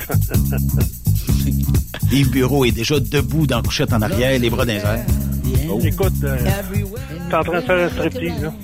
[2.12, 5.04] Yves Bureau est déjà debout dans la couchette en arrière, les bras dans les airs.
[5.82, 6.36] Écoute, euh,
[7.28, 8.54] t'es en train de faire un striptease, là.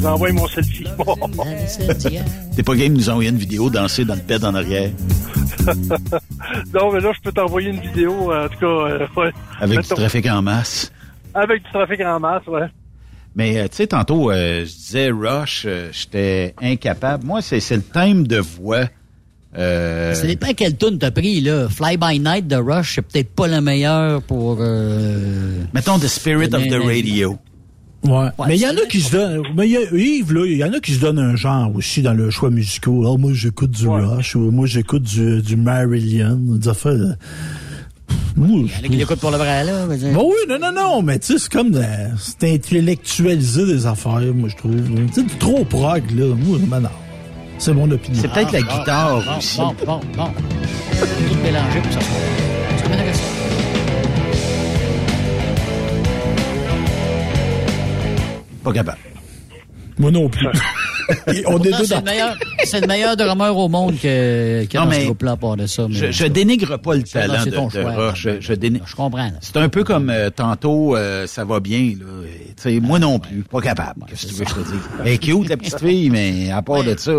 [0.00, 0.84] Je vous envoie mon selfie.
[2.56, 4.90] T'es pas game de nous envoyer une vidéo danser dans le bed en arrière?
[6.74, 9.30] Non, mais là, je peux t'envoyer une vidéo, euh, en tout cas, euh, ouais.
[9.60, 10.90] avec du trafic en masse.
[11.34, 12.66] Avec du trafic en masse, ouais.
[13.36, 17.26] Mais euh, tu sais, tantôt, euh, je disais Rush, euh, j'étais incapable.
[17.26, 18.86] Moi, c'est c'est le thème de voix.
[19.58, 21.68] Euh, Ça dépend quelle tune t'as pris, là.
[21.68, 24.58] Fly by Night de Rush, c'est peut-être pas la meilleure pour...
[24.60, 25.62] Euh...
[25.74, 27.38] Mettons The Spirit of the Radio.
[28.02, 28.28] Ouais.
[28.48, 29.42] mais il y en a qui se donnent.
[29.56, 31.70] Mais il y a, Yves, là, il y en a qui se donnent un genre
[31.74, 33.04] aussi dans le choix musicaux.
[33.06, 36.94] Ah, moi, j'écoute du Rush, ou moi, j'écoute du, du Marillion, des affaires.
[38.36, 39.86] Moi, Il y en a qui l'écoutent pour le vrai, là.
[40.14, 41.82] Bon, oui, non, non, non, mais tu sais, c'est comme de-
[42.18, 44.74] c'est intellectualiser des affaires, moi, je trouve.
[44.74, 46.34] Tu sais, du trop prog, là.
[46.36, 46.88] Moi, ben non.
[47.58, 48.18] C'est mon opinion.
[48.22, 49.58] C'est peut-être la Bon, guitare bon, aussi.
[49.58, 50.24] Bon, bon, bon.
[50.28, 51.98] Tout mélangé pour ça.
[52.76, 53.22] C'est comme intéressant.
[58.62, 58.98] Pas capable.
[59.98, 60.46] Moi non plus.
[61.26, 61.96] On est Non, deux c'est dans...
[61.98, 65.32] le meilleur, c'est le meilleur drummer au monde que, que Non, dans mais ce groupe-là,
[65.32, 65.86] à part de ça.
[65.88, 67.90] mais- Je, je dénigre pas le talent c'est de, ton de choix.
[68.10, 68.20] Rush.
[68.22, 68.86] Je, je dénigre.
[68.86, 69.32] Je comprends, là.
[69.40, 71.94] C'est un peu comme euh, tantôt, euh, ça va bien.
[71.98, 72.26] Là.
[72.28, 74.06] Et, tu sais, moi non plus, pas capable.
[74.08, 74.80] Qu'est-ce que tu veux que je te dise?
[75.04, 77.12] Elle est cute, la petite fille, mais à part de ça,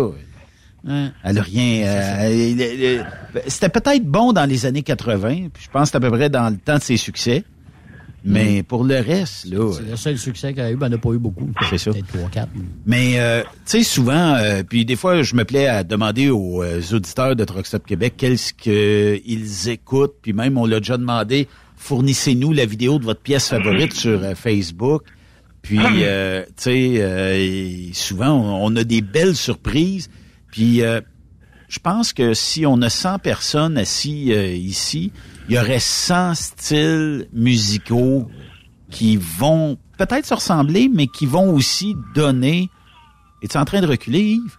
[0.88, 1.12] Hein.
[1.22, 1.86] elle a rien.
[1.86, 3.06] euh, elle- elle- elle-
[3.46, 6.28] C'était peut-être bon dans les années 80, puis je pense que c'est à peu près
[6.30, 7.44] dans le temps de ses succès.
[8.24, 9.72] Mais pour le reste, là.
[9.72, 11.50] C'est le seul succès qu'elle a eu, ben, elle n'a pas eu beaucoup.
[11.70, 11.90] C'est ça.
[11.90, 12.48] Peut-être 3 4
[12.86, 16.62] Mais euh, tu sais souvent, euh, puis des fois je me plais à demander aux
[16.62, 21.48] euh, auditeurs de Truck Stop Québec qu'est-ce qu'ils écoutent, puis même on l'a déjà demandé,
[21.76, 25.02] fournissez-nous la vidéo de votre pièce favorite sur euh, Facebook.
[25.62, 30.08] Puis euh, tu sais, euh, souvent on, on a des belles surprises.
[30.50, 31.00] Puis euh,
[31.68, 35.10] je pense que si on a 100 personnes assis euh, ici,
[35.48, 38.28] il y aurait 100 styles musicaux
[38.90, 42.68] qui vont peut-être se ressembler, mais qui vont aussi donner.
[43.42, 44.56] Es-tu en train de reculer, Yves?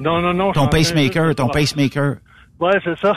[0.00, 0.52] Non, non, non.
[0.52, 2.16] Ton pacemaker, ton pacemaker.
[2.60, 3.16] Ouais, c'est ça.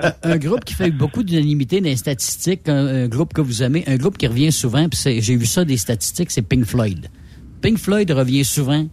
[0.00, 3.62] un, un groupe qui fait beaucoup d'unanimité dans les statistiques, un, un groupe que vous
[3.64, 6.64] aimez, un groupe qui revient souvent, puis c'est- j'ai vu ça des statistiques, c'est Pink
[6.64, 7.08] Floyd.
[7.62, 8.86] Pink Floyd revient souvent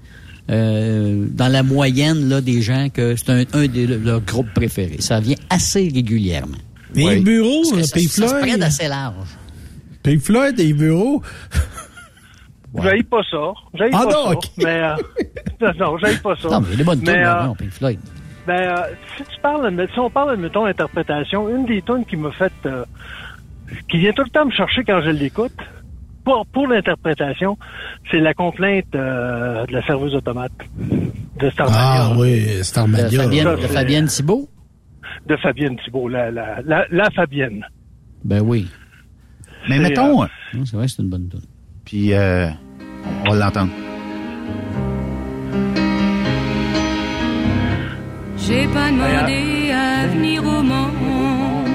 [0.50, 4.98] euh, dans la moyenne là, des gens que c'est un, un de leurs groupes préférés.
[5.00, 6.58] Ça revient assez régulièrement.
[6.96, 7.16] Mais Ouais.
[7.16, 8.64] les bureaux, Parce que euh, ça, Pink ça se prête Floyd.
[8.64, 9.28] assez large.
[10.04, 11.22] Pink Floyd et les bureaux.
[12.84, 13.38] J'aille pas ça.
[13.74, 14.50] J'aille Ah pas non, ça.
[14.58, 14.96] Mais, euh,
[15.62, 16.50] non, non, j'aille pas ça.
[16.50, 18.00] Non, mais il y a des bonnes Mais, tunes, euh, non, Pink Floyd.
[18.48, 18.76] Ben, euh,
[19.18, 22.86] si tu parles, si on parle, mettons, interprétation, une des tunes qui m'a fait, euh,
[23.90, 25.54] qui vient tout le temps me chercher quand je l'écoute,
[26.30, 27.58] pour, pour l'interprétation,
[28.12, 31.80] c'est la complainte euh, de la serveuse automate de Starmania.
[31.82, 33.10] Ah oui, De Starmania.
[33.24, 34.50] Fabienne, Ça, de Fabienne Thibault?
[35.28, 37.66] De Fabienne Thibault, la, la, la, la Fabienne.
[38.24, 38.68] Ben oui.
[39.68, 40.22] Mais mettons,
[40.54, 41.42] Non, C'est vrai, c'est une bonne tune.
[41.86, 42.48] puis euh,
[43.26, 43.72] on va l'entendre.
[48.38, 51.68] J'ai pas demandé à venir au monde.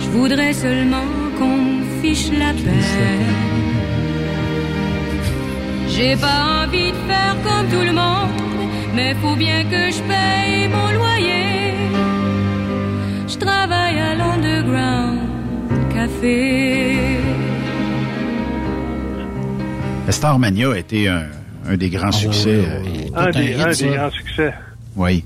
[0.00, 1.02] Je voudrais seulement
[2.04, 2.86] fiche la paix.
[5.88, 8.30] J'ai pas envie de faire comme tout le monde,
[8.94, 11.72] mais faut bien que je paye mon loyer.
[13.32, 15.18] Je travaille à l'underground
[15.94, 17.18] café.
[20.10, 21.24] Starmania a été un,
[21.66, 22.60] un des grands succès.
[22.68, 22.82] euh,
[23.16, 23.84] Un des, hit, un ça.
[23.86, 24.52] des grands succès.
[24.96, 25.24] oui.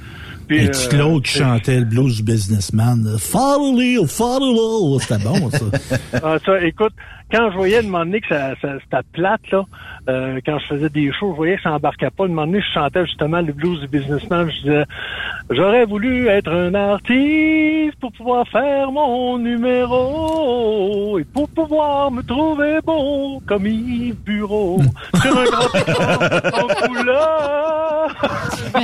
[0.49, 3.17] Puis, Et euh, Claude qui chantait le blues businessman.
[3.19, 5.03] Follow Lil, follow Lil.
[5.03, 6.21] C'était bon, ça.
[6.23, 6.95] Ah, ça, écoute,
[7.33, 9.65] quand je voyais de moment donné que ça, ça- c'était plate, là,
[10.09, 12.25] euh, quand je faisais des shows, je voyais que ça embarquait pas.
[12.25, 14.51] De moment donné, je chantais justement le blues du businessman.
[14.51, 14.85] Je disais,
[15.51, 22.79] j'aurais voulu être un artiste pour pouvoir faire mon numéro et pour pouvoir me trouver
[22.85, 24.81] beau comme Yves Bureau
[25.23, 28.15] sur un grand en couleur.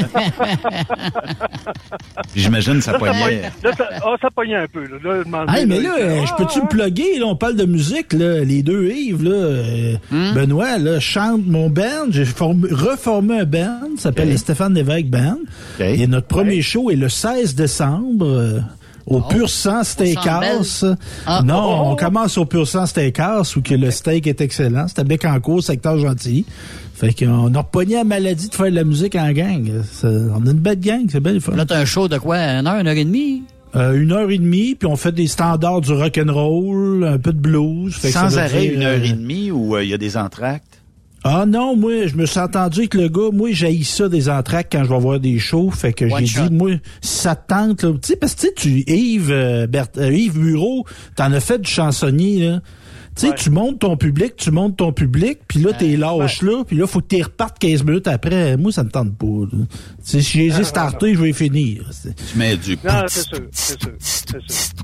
[2.34, 3.42] J'imagine ça pognait.
[3.62, 4.84] Là, ça, ah, ça pognait un peu.
[4.84, 5.22] Là, Là,
[5.56, 7.18] Hey, mais là, je peux-tu me plugger?
[7.18, 10.34] Là, on parle de musique, là, les deux Yves, là, euh, Hmm?
[10.34, 12.06] Benoît, là, chante mon band.
[12.10, 15.38] J'ai formé- reformé un band, ça s'appelle le Stéphane Lévesque Band.
[15.80, 18.26] Et notre premier show est le 16 décembre.
[18.26, 18.60] euh,
[19.06, 20.86] au Pur Sang Steakhouse.
[21.26, 21.96] Ah, non, oh, oh, on oh.
[21.96, 24.88] commence au Pur Sang Steakhouse où que le steak est excellent.
[24.88, 26.46] C'était Bécancourt, secteur gentil.
[26.94, 29.68] Fait qu'on a repogné la maladie de faire de la musique en gang.
[30.02, 31.54] On a une belle gang, c'est belle fun.
[31.54, 32.38] Là, t'as un show de quoi?
[32.38, 33.42] Une heure, une heure et demie?
[33.76, 37.18] Euh, une heure et demie, puis on fait des standards du rock and roll, un
[37.18, 37.94] peu de blues.
[37.94, 39.98] Fait que Sans arrêt, dire, une heure euh, et demie, ou euh, il y a
[39.98, 40.80] des entractes?
[41.26, 44.70] Ah non, moi, je me suis entendu avec le gars, moi, j'ai ça des entractes
[44.70, 45.70] quand je vais voir des shows.
[45.70, 48.52] Fait que j'ai dit, moi, ça te tente, là, tu sais, parce que tu sais,
[48.54, 50.84] tu, Yves, euh, Bert- euh, Yves Bureau,
[51.16, 52.60] t'en as fait du chansonnier, là.
[53.16, 56.64] Tu sais, tu montes ton public, tu montes ton public, puis là, t'es lâche là,
[56.64, 58.56] puis là, faut que t'y repartes 15 minutes après.
[58.56, 59.26] Moi, ça me tente pas.
[59.26, 59.48] là.
[59.52, 59.66] Tu
[60.02, 61.88] sais, si j'ai starté, je vais finir.
[62.02, 62.76] Tu mets du...
[62.84, 64.74] Non, c'est sûr, c'est sûr, c'est sûr.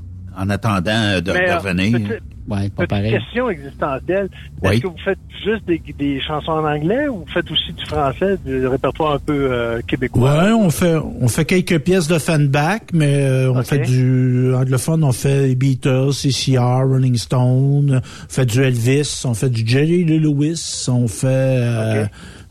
[0.41, 0.81] En attendant
[1.21, 1.91] de, Mais, de euh, revenir.
[1.99, 3.11] petite- Ouais, pas pareil.
[3.11, 4.27] question existentielle.
[4.63, 4.71] Oui.
[4.73, 7.85] Est-ce que vous faites juste des, des chansons en anglais ou vous faites aussi du
[7.85, 10.43] français, du répertoire un peu euh, québécois?
[10.45, 15.03] Ouais, on fait on fait quelques pièces de fanback, mais euh, on fait du anglophone,
[15.03, 20.03] on fait les Beatles, CCR, Rolling Stone, on fait du Elvis, on fait du Jerry
[20.03, 22.05] Lee Lewis, on fait euh,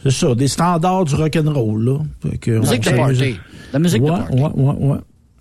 [0.05, 1.99] c'est ça, des standards du rock and roll là.
[2.23, 3.37] Fait que on Musique de party.
[3.73, 4.35] La musique de ouais, party.
[4.37, 4.97] Ouais, ouais, ouais.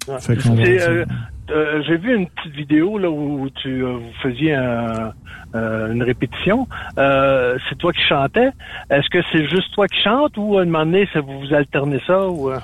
[0.08, 0.20] Ouais.
[0.22, 1.06] Fait qu'on va- C'est, euh,
[1.52, 5.14] euh, J'ai vu une petite vidéo là où tu euh, vous faisiez un-
[5.56, 6.68] euh, une répétition.
[6.98, 8.50] Euh, c'est toi qui chantais.
[8.92, 11.54] Est-ce que c'est juste toi qui chantes ou à un moment donné, ça, vous vous
[11.54, 12.60] alternez ça ou euh?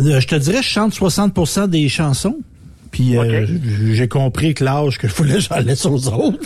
[0.00, 2.36] Euh, je te dirais, je chante 60% des chansons.
[2.90, 3.46] Puis euh,
[3.92, 6.38] j'ai compris que l'âge que je voulais, j'en laisse aux autres.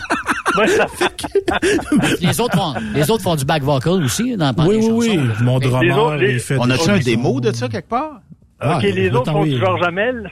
[2.21, 5.07] les, autres font, les autres font du back vocal aussi dans pendant Oui, les oui,
[5.09, 5.21] chansons.
[5.21, 5.45] oui.
[5.45, 8.21] Mon drummer, Les autres, les- il fait On a-tu un démo de ça quelque part?
[8.61, 9.57] Ah, ok, les je vais autres font du.
[9.57, 10.29] Georges Hamel.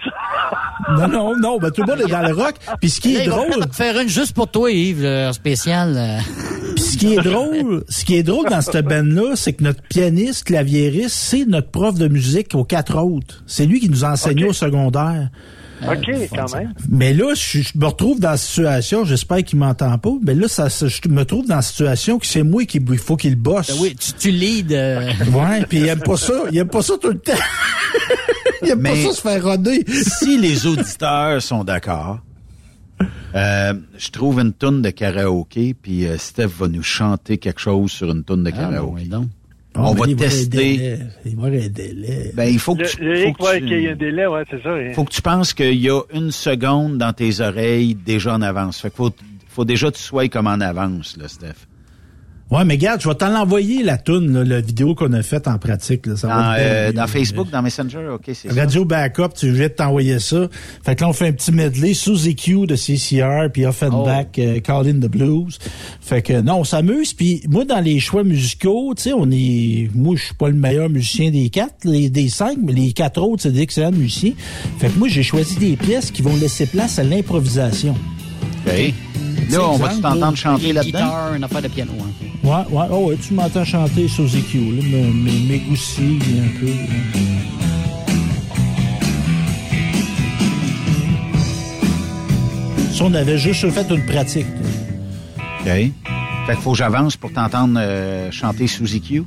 [0.89, 2.55] Non, non, non, ben tout le monde est dans le rock.
[2.81, 5.95] Puis ce qui Là, est drôle, peut-être faire une juste pour toi, Yves, euh, spécial.
[5.97, 6.19] euh.
[6.77, 9.83] Puis ce qui est drôle, ce qui est drôle dans cette band-là, c'est que notre
[9.83, 13.43] pianiste, claviériste, c'est notre prof de musique aux quatre autres.
[13.47, 15.29] C'est lui qui nous a enseigné au secondaire.
[15.83, 16.73] Ok, quand même.
[16.89, 20.49] Mais là, je, je me retrouve dans la situation, j'espère qu'il m'entend pas, mais là,
[20.49, 23.37] ça, ça- je me trouve dans la situation que c'est moi qui il faut qu'il
[23.37, 23.69] bosse.
[23.69, 24.73] Ben oui, tu, tu lead.
[24.73, 25.01] euh,
[25.33, 27.33] Ouais, puis il aime pas ça, il aime pas ça tout le temps.
[28.63, 29.85] il aime Mais- pas ça se faire roder.
[30.19, 32.21] si les auditeurs sont d'accord,
[33.35, 37.91] euh, je trouve une toune de karaoké, puis euh, Steph va nous chanter quelque chose
[37.91, 38.93] sur une toune de Ah, ben karaoké.
[39.03, 39.29] oui, donc.
[39.79, 40.99] On mais va il tester.
[41.25, 41.69] Il va aider.
[41.69, 42.33] délai.
[42.35, 44.43] Ben, il faut que tu, le faut que tu- qu'il y a un délai, ouais,
[44.51, 44.71] c'est ça.
[44.75, 44.93] hein.
[44.95, 48.81] faut que tu penses qu'il y a une seconde dans tes oreilles déjà en avance.
[48.81, 49.11] Fait que faut,
[49.49, 51.67] faut déjà que tu sois comme en avance, là, Steph.
[52.49, 55.49] Ouais, mais regarde, je vais t'en l'envoyer, la toune, là, la vidéo qu'on a faite
[55.49, 56.07] en pratique.
[56.07, 58.55] Là, ça Dans, va être euh, dans Facebook, dans Messenger, OK, c'est ça.
[58.61, 60.47] Radio Backup, tu viens de t'envoyer ça.
[60.85, 64.41] Fait que là, on fait un petit medley sous EQ de CCR, puis Offenbach, Oh.
[64.41, 65.59] euh, Call in the Blues.
[66.01, 67.15] Fait que non, on s'amuse.
[67.15, 69.91] Puis moi, dans les choix musicaux, tu sais, on est...
[69.93, 73.21] Moi, je suis pas le meilleur musicien des quatre, les, des cinq, mais les quatre
[73.21, 74.33] autres, c'est des excellents musiciens.
[74.79, 77.97] Fait que moi, j'ai choisi des pièces qui vont laisser place à l'improvisation.
[78.69, 78.95] OK.
[79.51, 81.35] Là, on va-tu t'entendre chanter là-dedans?
[81.37, 81.93] une affaire de piano.
[82.01, 82.27] hein.
[82.43, 86.61] Ouais, ouais, oh ouais, tu m'entends chanter sous EQ, là, mais, mais, mais aussi un
[86.61, 86.73] peu.
[92.93, 94.47] Ça, on avait juste fait une pratique.
[94.47, 95.43] là.
[95.61, 95.67] OK.
[95.67, 95.93] Fait
[96.55, 99.25] qu'il faut que j'avance pour t'entendre euh, chanter sous EQ.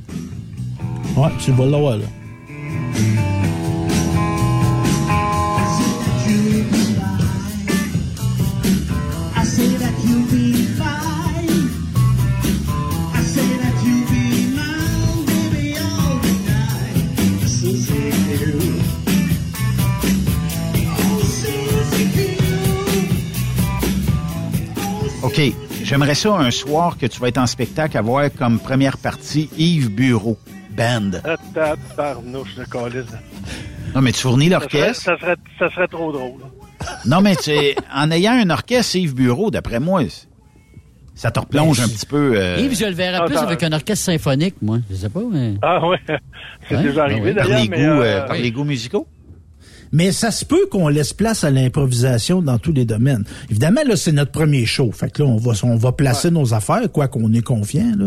[1.16, 2.04] Ouais, tu vas l'avoir, là.
[25.30, 25.40] OK.
[25.84, 29.90] J'aimerais ça un soir que tu vas être en spectacle avoir comme première partie Yves
[29.90, 30.36] Bureau,
[30.76, 31.10] band.
[31.24, 33.06] Ah, Tabarnouche de calice.
[33.94, 35.02] Non, mais tu fournis Ça serait, l'orchestre.
[35.04, 36.40] ça, serait, ça serait trop drôle.
[37.06, 37.50] Non, mais tu
[37.94, 40.02] en ayant un orchestre Yves Bureau, d'après moi,
[41.14, 42.32] ça te replonge un petit peu.
[42.36, 43.46] euh, Yves, je le verrais plus Attends.
[43.46, 44.78] avec un orchestre symphonique, moi.
[44.90, 45.54] Je sais pas, mais.
[45.62, 45.98] Ah ouais,
[46.68, 47.34] c'est Ouais, déjà ah arrivé ouais.
[47.34, 47.62] par, d'ailleurs.
[47.62, 49.06] les mais, goûts, euh, euh, par les goûts musicaux.
[49.92, 53.24] Mais ça se peut qu'on laisse place à l'improvisation dans tous les domaines.
[53.50, 54.90] Évidemment, là, c'est notre premier show.
[54.92, 57.92] Fait que là, on va, on va placer nos affaires, quoi qu'on est confiant.
[57.98, 58.06] Là.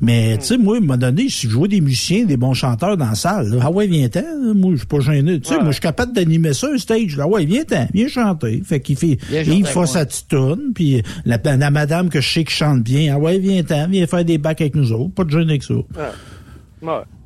[0.00, 2.54] Mais, tu sais, moi, à un moment donné, si je vois des musiciens, des bons
[2.54, 4.54] chanteurs dans la salle, là, ah ouais, viens-ten.
[4.54, 5.40] Moi, je suis pas gêné.
[5.40, 7.16] Tu sais, moi, je suis capable d'animer ça, un stage.
[7.16, 8.62] Là, ouais, viens-ten, viens chanter.
[8.64, 12.44] Fait qu'il fait, il fait sa petite tourne, puis la, la, madame que je sais
[12.44, 15.12] qui chante bien, ah ouais, viens-ten, viens faire des bacs avec nous autres.
[15.14, 15.74] Pas de gêne avec ça.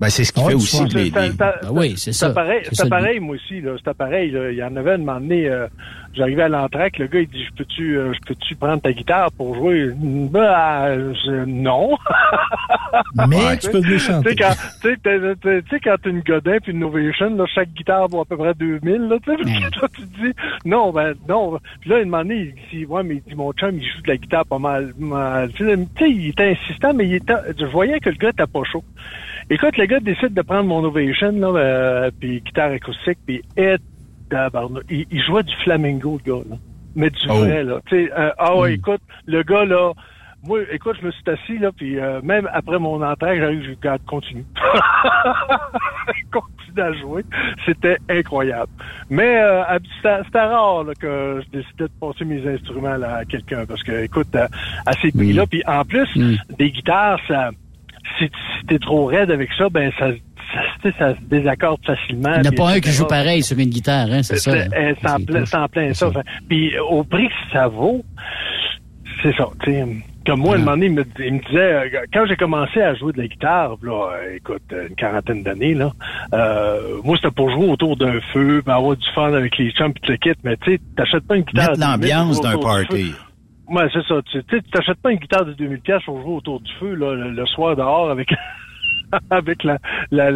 [0.00, 0.84] Ben, c'est ce qu'il fait aussi.
[0.86, 1.32] Les, Ben
[1.70, 2.28] oui, c'est ça.
[2.28, 3.74] C'est pareil, C'est c'est moi aussi, là.
[3.78, 4.50] C'était pareil, là.
[4.50, 5.66] Il y en avait un moment donné, euh,
[6.14, 9.30] j'arrivais à l'entraque, le gars, il dit, je peux-tu, euh, je peux-tu prendre ta guitare
[9.32, 9.90] pour jouer?
[9.96, 11.96] Ben, je- non.
[13.28, 14.34] Mais tu peux venir chanter.
[14.34, 18.08] Tu sais, quand, t'es- t'es- quand t'as une Godin puis une Novation, là, chaque guitare
[18.08, 19.36] vaut à peu près 2000, là, tu sais.
[19.42, 20.32] Puis toi, tu te dis,
[20.64, 21.58] non, ben, non.
[21.80, 24.02] Puis là, il m'a demandé, il dit, ouais, mais il dit, mon chum, il joue
[24.02, 24.92] de la guitare pas mal.
[24.98, 25.50] mal.
[25.52, 28.62] Tu sais, il était insistant, mais il était, je voyais que le gars était pas
[28.64, 28.84] chaud.
[29.50, 33.76] Écoute, le gars décide de prendre mon Ovation, là, euh, puis guitare acoustique, puis et,
[34.28, 36.56] tabarnak, il, il jouait du flamingo, le gars, là.
[36.94, 37.38] Mais du Oh.
[37.38, 37.80] vrai, là.
[37.86, 39.92] Tu sais, euh, ah ouais, écoute, le gars, là,
[40.44, 43.72] moi, écoute, je me suis assis, là, puis euh, même après mon entrée, j'arrive, je
[43.80, 44.44] garde, continue.
[46.32, 47.24] continue à jouer.
[47.66, 48.70] C'était incroyable.
[49.10, 49.62] Mais euh,
[49.96, 54.04] c'était rare là, que je décidais de passer mes instruments là, à quelqu'un, parce que,
[54.04, 54.48] écoute, à,
[54.86, 56.08] à ces prix-là, puis en plus,
[56.58, 57.50] des guitares, ça
[58.18, 58.30] si,
[58.66, 60.08] t'es trop raide avec ça, ben ça,
[60.98, 62.34] ça, se désaccorde facilement.
[62.36, 64.52] Il n'y en a pas un qui joue pareil sur une guitare, hein, c'est ça.
[64.52, 66.10] Euh, C'est en plein, c'est en plein ça.
[66.48, 68.04] Puis au prix que ça vaut,
[69.22, 69.48] c'est ça.
[69.62, 69.84] tu sais.
[70.26, 72.82] Comme moi, à un moment donné, il me, il me disait, euh, quand j'ai commencé
[72.82, 75.90] à jouer de la guitare, là, euh, écoute, une quarantaine d'années, là,
[76.34, 80.12] euh, moi, c'était pour jouer autour d'un feu, avoir du fun avec les chums, tout
[80.12, 81.70] le kit, mais tu sais, t'achètes pas une guitare...
[81.70, 83.14] Mettre de 2000 l'ambiance d'un party.
[83.68, 84.16] Ouais, c'est ça.
[84.30, 87.14] Tu sais, t'achètes pas une guitare de 2000 pièces pour jouer autour du feu là,
[87.14, 88.30] le, le soir dehors avec
[89.30, 89.78] avec la
[90.10, 90.30] la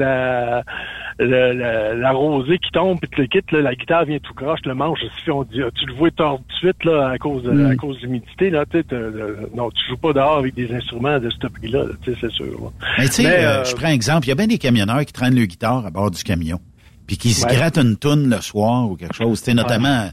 [1.18, 1.52] la,
[1.94, 4.74] la, rosée qui tombe puis tu le quittes, là, la guitare vient tout croche, le
[4.74, 4.98] manche
[5.28, 7.66] on dit ah, tu le vois tord tout de suite là à cause de, Mm.
[7.70, 10.54] à cause de l'humidité là, tu sais, t'as- euh, non, tu joues pas dehors avec
[10.54, 12.46] des instruments de ce prix-là, là, tu sais, c'est sûr.
[12.46, 12.68] là.
[12.98, 14.26] Mais tu sais, euh, euh, je prends un exemple.
[14.26, 16.58] Il y a bien des camionneurs qui traînent leur guitare à bord du camion,
[17.06, 17.54] puis qui se Ouais.
[17.54, 19.38] grattent une toune le soir ou quelque chose.
[19.40, 20.08] Sais, notamment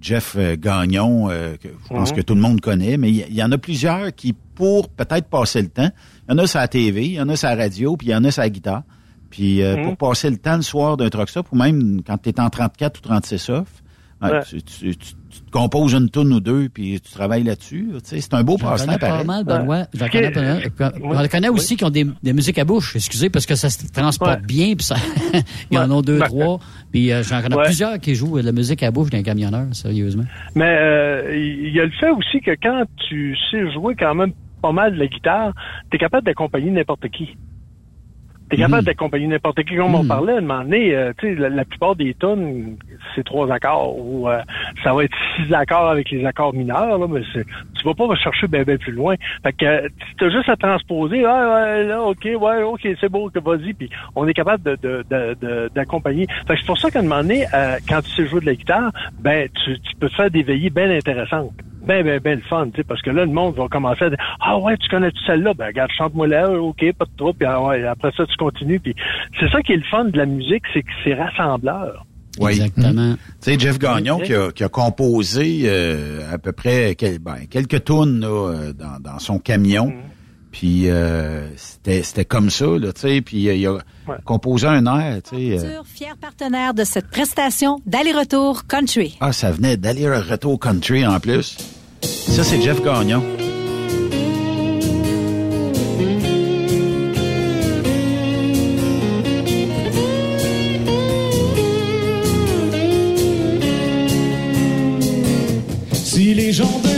[0.00, 2.16] Jeff euh, Gagnon, euh, que je pense Mhm.
[2.16, 5.60] que tout le monde connaît, mais il y, en a plusieurs qui, pour peut-être passer
[5.62, 5.90] le temps,
[6.28, 8.08] il y en a sur la TV, il y en a sur la radio, puis
[8.08, 8.82] il y en a sur la guitare.
[9.30, 9.84] Puis euh, Mhm.
[9.84, 12.48] pour passer le temps le soir d'un truck stop, ou même quand tu es en
[12.50, 13.68] 34 ou 36 off,
[14.22, 14.40] ouais, Ouais.
[14.48, 17.88] tu, tu- tu- tu te composes une toune ou deux, puis tu travailles là-dessus.
[17.94, 19.26] Tu sais, c'est un beau J'en passe-temps connais pas pareil.
[19.26, 19.86] mal, Benoît.
[19.94, 20.30] J'en Ce connais
[20.70, 23.54] pas On en connaît aussi qui ont des, des musiques à bouche, excusez, parce que
[23.54, 24.96] ça se transporte bien, puis ça,
[25.70, 26.58] ils en ont deux, trois.
[26.90, 27.64] Puis euh, j'en connais Ouais.
[27.64, 30.24] plusieurs qui jouent de la musique à bouche d'un camionneur, sérieusement.
[30.56, 34.32] Mais euh, il y a le fait aussi que quand tu sais jouer quand même
[34.60, 35.52] pas mal de la guitare,
[35.90, 37.36] tu es capable d'accompagner n'importe qui.
[38.50, 39.76] T'es capable d'accompagner n'importe qui.
[39.76, 42.76] Comme on parlait, à un moment donné, euh, tu sais, la, la plupart des tonnes,
[43.14, 44.40] c'est trois accords ou euh,
[44.82, 47.44] ça va être six accords avec les accords mineurs, là, mais c'est,
[47.78, 49.14] tu vas pas chercher bien ben plus loin.
[49.44, 49.88] Fait que euh,
[50.18, 53.72] tu as juste à transposer, ah ouais, là, ok, ouais, ok, c'est beau, que vas-y,
[53.72, 56.26] puis on est capable de, de, de, de- d'accompagner.
[56.48, 58.46] Fait que c'est pour ça qu'à un moment donné, euh, quand tu sais jouer de
[58.46, 58.90] la guitare,
[59.20, 61.52] ben tu, tu peux te faire des veillées bien intéressantes.
[61.86, 64.10] Ben, ben, ben le fun, tu sais, parce que là, le monde va commencer à
[64.10, 65.54] dire Ah ouais, tu connais celle-là?
[65.54, 68.80] Ben regarde, chante-moi là, ok, pas de trop, puis ah ouais, après ça, tu continues.
[68.80, 68.94] Puis
[69.38, 72.04] c'est ça qui est le fun de la musique, c'est que c'est rassembleur.
[72.38, 72.52] Oui.
[72.52, 73.14] Exactement.
[73.14, 77.46] Tu sais, Jeff Gagnon qui a, qui a composé euh, à peu près quel- ben,
[77.50, 79.86] quelques tunes là, euh, dans, dans son camion.
[79.86, 80.09] Mm.
[80.52, 83.20] Puis euh, c'était c'était comme ça, là, tu sais.
[83.20, 83.78] Puis euh, il a
[84.24, 85.64] composé un air, tu sais.
[85.66, 89.16] euh, fier partenaire de cette prestation d'aller-retour country.
[89.20, 91.56] ah, ça venait d'aller un retour country en plus.
[92.02, 93.22] Ça, c'est Jeff Gagnon.
[105.92, 106.89] Si les gens devant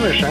[0.00, 0.26] Pas méchant.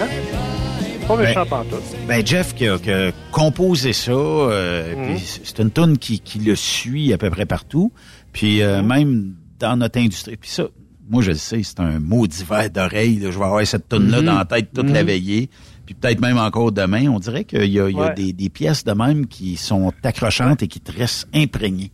[1.07, 1.83] Pas méchant pantoute.
[2.07, 6.39] Ben Jeff qui a, qui a composé ça, euh, puis c'est une tune qui, qui
[6.39, 7.91] le suit à peu près partout,
[8.33, 10.37] puis euh, même dans notre industrie.
[10.37, 10.65] Puis ça,
[11.09, 13.19] moi je le sais, c'est un maudit verre d'oreille.
[13.21, 14.25] Je vais avoir cette tune là Mhm.
[14.25, 15.07] dans la tête toute la Mhm.
[15.07, 15.49] veillée,
[15.85, 17.07] puis peut-être même encore demain.
[17.09, 18.13] On dirait qu'il y a, il y a Ouais.
[18.15, 21.91] des, des pièces de même qui sont accrochantes et qui te restent imprégnées.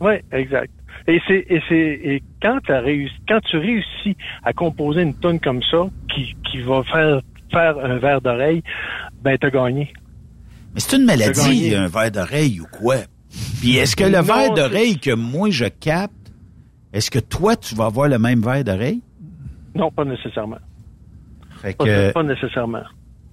[0.00, 0.70] Oui, exact.
[1.08, 1.74] Et c'est et c'est
[2.04, 6.60] et quand tu réussi quand tu réussis à composer une tonne comme ça qui qui
[6.62, 7.20] va faire
[7.50, 8.62] faire un verre d'oreille,
[9.22, 9.92] ben t'as gagné.
[10.74, 12.96] Mais c'est une maladie, un verre d'oreille ou quoi?
[13.60, 16.12] Puis est-ce que le Non, verre d'oreille que moi je capte,
[16.92, 19.02] est-ce que toi tu vas avoir le même verre d'oreille?
[19.74, 20.58] Non, pas nécessairement.
[21.60, 22.82] Fait Pas, que pas nécessairement.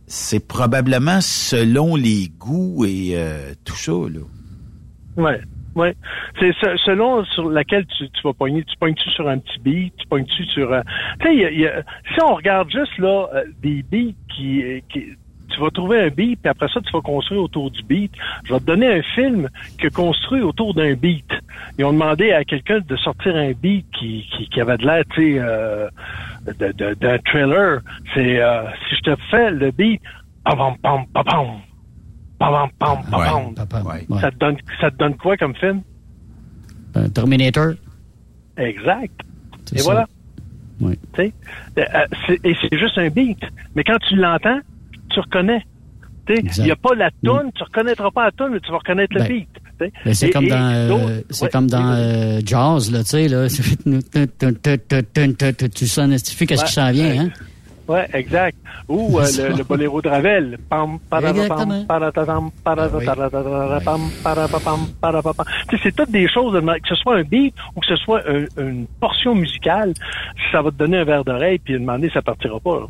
[0.07, 4.19] c'est probablement selon les goûts et euh, tout ça, là.
[5.17, 5.41] Ouais,
[6.39, 8.63] C'est se- selon sur laquelle tu, vas pogner.
[8.63, 10.83] Tu pognes-tu sur un petit beat, tu pognes-tu sur un...
[11.21, 15.05] Tu sais, y a- si on regarde juste là euh, des beats qui, qui...
[15.51, 18.11] Tu vas trouver un beat, puis après ça, tu vas construire autour du beat.
[18.45, 19.49] Je vais te donner un film
[19.79, 21.25] qui a construit autour d'un beat.
[21.79, 25.33] Ils ont demandé à quelqu'un de sortir un beat qui, qui, avait de l'air, tu
[25.33, 25.89] sais, euh,
[26.99, 27.79] d'un thriller.
[28.13, 30.01] C'est, euh, si je te fais le beat,
[30.45, 31.61] pam pam pam
[32.39, 34.05] pam pam pam pam pam Ouais.
[34.21, 35.81] ça te donne ça te donne quoi comme film?
[37.13, 37.73] Terminator.
[38.57, 39.11] Exact.
[39.73, 39.83] Et ça.
[39.83, 40.07] voilà.
[41.15, 41.33] Sais,
[41.77, 43.39] euh, euh, c'est- et c'est juste un beat.
[43.75, 44.59] Mais quand tu l'entends,
[45.09, 45.61] tu reconnais.
[46.25, 48.71] Tu sais, Il n'y a pas la toune, tu reconnaîtras pas la toune, mais tu
[48.71, 49.49] vas reconnaître le beat.
[49.79, 53.47] Ben, c'est comme dans, euh, ouais, comme dans euh, Jazz, là, tu sais, là.
[55.75, 57.29] Tu sens, tu fais qu'est-ce qui s'en vient, hein?
[57.89, 58.55] Ouais, exact.
[58.87, 60.57] Ou euh, le, le boléro de Ravel.
[60.69, 60.99] Pam,
[65.83, 68.85] c'est toutes des choses, que ce soit un beat ou que ce soit un- une
[68.99, 69.93] portion musicale,
[70.51, 72.81] ça va te donner un verre d'oreille, puis demander, ça partira pas.
[72.81, 72.85] là.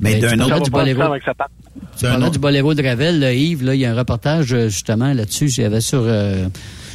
[0.00, 0.98] Mais Ben, d'un autre du boléro.
[2.08, 5.12] parlais du boléro de Ravel, là, Yves, là, il y a un reportage euh, justement
[5.12, 5.46] là-dessus.
[5.50, 6.46] Il y avait sur, euh,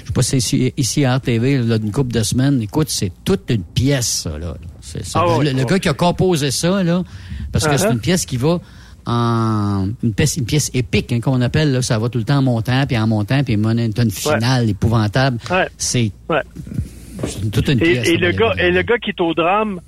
[0.02, 2.62] je sais pas si c'est ici, ici à RTV, là, une couple de semaines.
[2.62, 4.56] Écoute, c'est toute une pièce, ça, là.
[4.92, 5.24] C'est ça.
[5.42, 7.04] Le, gars qui a composé ça, là,
[7.52, 8.60] parce que c'est une pièce qui va
[9.06, 12.42] en une pièce, une pièce épique qu'on appelle là, ça va tout le temps en
[12.44, 15.38] montant puis en montant puis une tonne finale épouvantable.
[15.50, 15.68] Ouais.
[15.78, 16.42] C'est ouais.
[17.52, 18.08] toute une pièce.
[18.08, 19.80] Et le gars, et le gars qui est au drame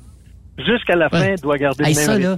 [0.57, 2.37] jusqu'à la fin doit garder le même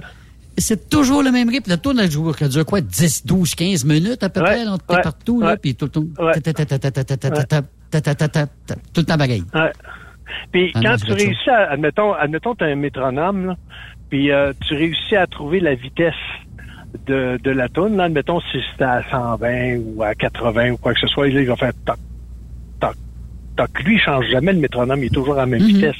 [0.56, 1.70] c'est toujours le même rythme.
[1.70, 2.80] Le tour de joueur qui dure quoi?
[2.80, 6.02] 10, 12, 15 minutes à peu près, là, partout, là, puis tout le temps.
[8.92, 9.44] Tout le temps bagaille.
[10.52, 13.56] Puis Ah quand tu réussis à, admettons, admettons, t'as un métronome, là,
[14.10, 16.14] puis euh, tu réussis à trouver la vitesse
[17.06, 20.94] de, de la toune, là, admettons si c'est à 120 ou à 80 ou quoi
[20.94, 21.96] que ce soit, là, il va faire toc,
[22.80, 22.94] toc,
[23.56, 23.82] toc.
[23.84, 25.66] Lui, il change jamais le métronome, il est toujours à la même Mhm.
[25.68, 25.96] vitesse.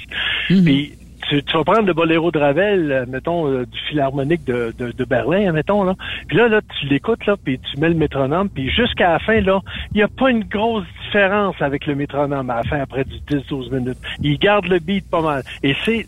[0.65, 0.93] Puis
[1.29, 4.93] tu, tu vas prendre le boléro de Ravel, euh, mettons, euh, du philharmonique de, de,
[4.93, 5.95] de Berlin, mettons, là.
[6.29, 9.41] Puis là, là, tu l'écoutes, là, puis tu mets le métronome, puis jusqu'à la fin,
[9.41, 9.61] là,
[9.93, 13.17] il n'y a pas une grosse différence avec le métronome à la fin, après du
[13.29, 13.99] 10-12 minutes.
[14.21, 15.43] Il garde le beat pas mal.
[15.63, 16.07] Et c'est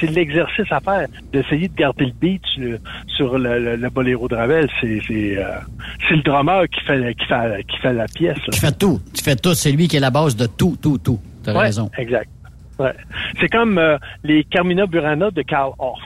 [0.00, 4.28] c'est l'exercice à faire, d'essayer de garder le beat sur, sur le, le, le boléro
[4.28, 4.68] de Ravel.
[4.80, 5.44] C'est c'est euh,
[6.08, 8.36] c'est le drummer qui fait, qui fait, qui fait la pièce.
[8.38, 8.44] là.
[8.52, 9.00] Tu fais tout.
[9.14, 9.54] Tu fais tout.
[9.54, 11.20] C'est lui qui est la base de tout, tout, tout.
[11.44, 11.90] T'as Ouais, raison.
[11.96, 12.28] Exact.
[12.78, 12.92] Ouais.
[13.40, 16.02] C'est comme euh, les Carmina Burana de Karl Orff.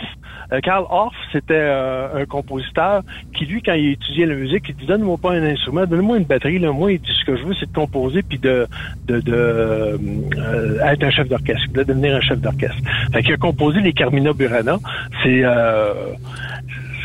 [0.53, 3.03] Euh, Karl Orff, c'était euh, un compositeur
[3.35, 6.25] qui, lui, quand il étudiait la musique, il dit Donne-moi pas un instrument, donne-moi une
[6.25, 6.59] batterie.
[6.59, 6.73] Là.
[6.73, 8.67] Moi, il Ce que je veux, c'est de composer puis de,
[9.07, 12.79] de, de euh, être un chef d'orchestre, de devenir un chef d'orchestre.
[13.13, 14.79] Fait qu'il a composé les Carmina Burana.
[15.23, 16.15] C'est euh,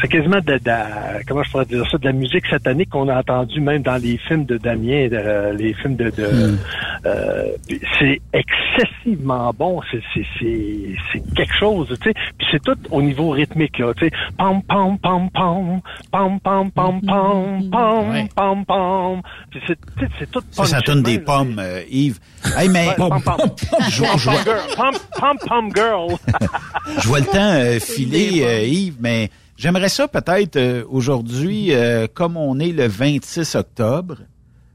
[0.01, 3.17] c'est quasiment de, de- comment je pourrais dire ça, de la musique satanique qu'on a
[3.19, 6.57] entendu même dans les films de Damien, de- les films de, de
[7.05, 12.15] euh, puis c'est excessivement bon, c'est c'est c'est c'est quelque chose, tu sais.
[12.37, 14.11] Puis c'est tout au niveau rythmique là, tu sais.
[14.37, 15.81] Pam pam pam pam
[16.11, 19.21] pam pam pam pam pam pam pam.
[19.51, 20.41] Puis c'est tu sais, c'est tout.
[20.51, 22.19] Ça, ça de des pommes, euh, Yves.
[22.57, 23.37] Hey, mais Ouais, pam, pam.
[23.89, 24.75] je, Pam, je pam, vois, girl.
[24.75, 26.15] Pam, pam, pam, girl.
[27.01, 32.07] je vois le temps euh, filer, euh, Yves, mais j'aimerais ça peut-être euh, aujourd'hui, euh,
[32.13, 34.17] comme on est le 26 octobre,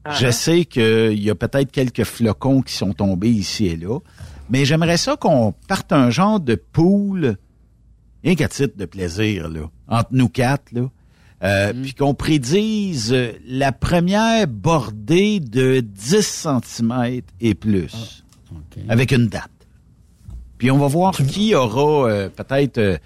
[0.09, 0.31] je Uh-huh.
[0.31, 3.99] sais qu'il y a peut-être quelques flocons qui sont tombés ici et là,
[4.49, 7.37] mais j'aimerais ça qu'on parte un genre de pool,
[8.23, 10.89] rien qu'à titre de plaisir, là, entre nous quatre, là.
[11.43, 18.23] Euh, Puis qu'on prédise euh, la première bordée de 10 cm et plus,
[18.89, 19.49] avec une date.
[20.59, 22.97] Puis on va voir qui aura euh, peut-être euh,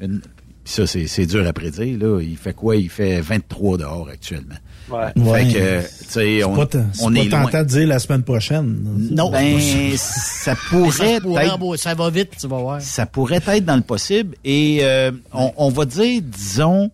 [0.00, 0.22] une...
[0.64, 2.20] Puis ça, c'est c'est dur à prédire, là.
[2.20, 2.76] Il fait quoi?
[2.76, 4.54] Il fait 23 dehors actuellement.
[4.90, 5.06] Ouais.
[5.14, 6.68] Fait que, tu sais, C'est on, pas,
[7.00, 7.44] on pas est loin.
[7.44, 9.08] tentant de dire la semaine prochaine.
[9.10, 9.58] Non, ben,
[9.96, 12.80] ça pourrait Ça pourrait, être ça va vite, tu vas voir.
[12.80, 14.36] ça pourrait être dans le possible.
[14.44, 16.90] Et euh, on, on va dire, disons,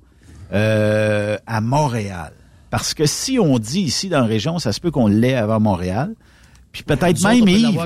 [0.53, 2.33] euh, à Montréal.
[2.71, 5.61] Parce que si on dit ici dans la région, ça se peut qu'on l'ait avant
[5.61, 6.15] Montréal.
[6.73, 7.79] Puis peut-être même Yves.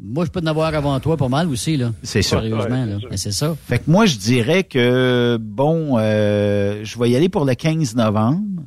[0.00, 1.92] Moi, je peux en avoir avant toi pas mal aussi, là.
[2.02, 2.40] C'est ça.
[2.40, 2.96] Sérieusement, là.
[3.10, 3.56] Mais c'est ça.
[3.66, 7.94] Fait que moi, je dirais que, bon, euh, je vais y aller pour le 15
[7.94, 8.62] novembre,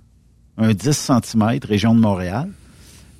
[0.57, 2.49] un 10 cm, région de Montréal.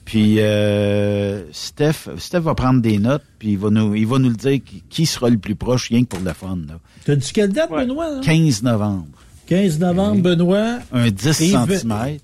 [0.06, 4.30] Puis euh, Steph, Steph va prendre des notes, puis il va nous, il va nous
[4.30, 6.58] le dire qui, sera le plus proche, rien que pour le fun.
[6.66, 6.80] Là.
[7.04, 8.10] T'as dit quelle date, Benoît?
[8.12, 8.22] là?
[8.24, 9.06] 15 novembre.
[9.48, 10.80] 15 novembre, Benoît.
[10.94, 12.18] Un 10 Yves- cm.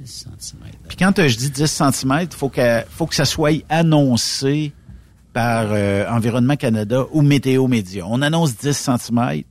[0.00, 0.58] 10 cm.
[0.88, 4.72] Puis quand euh, je dis 10 cm, faut que faut que ça soit annoncé
[5.32, 8.04] par euh, Environnement Canada ou Météo Média.
[8.06, 9.42] On annonce 10 cm,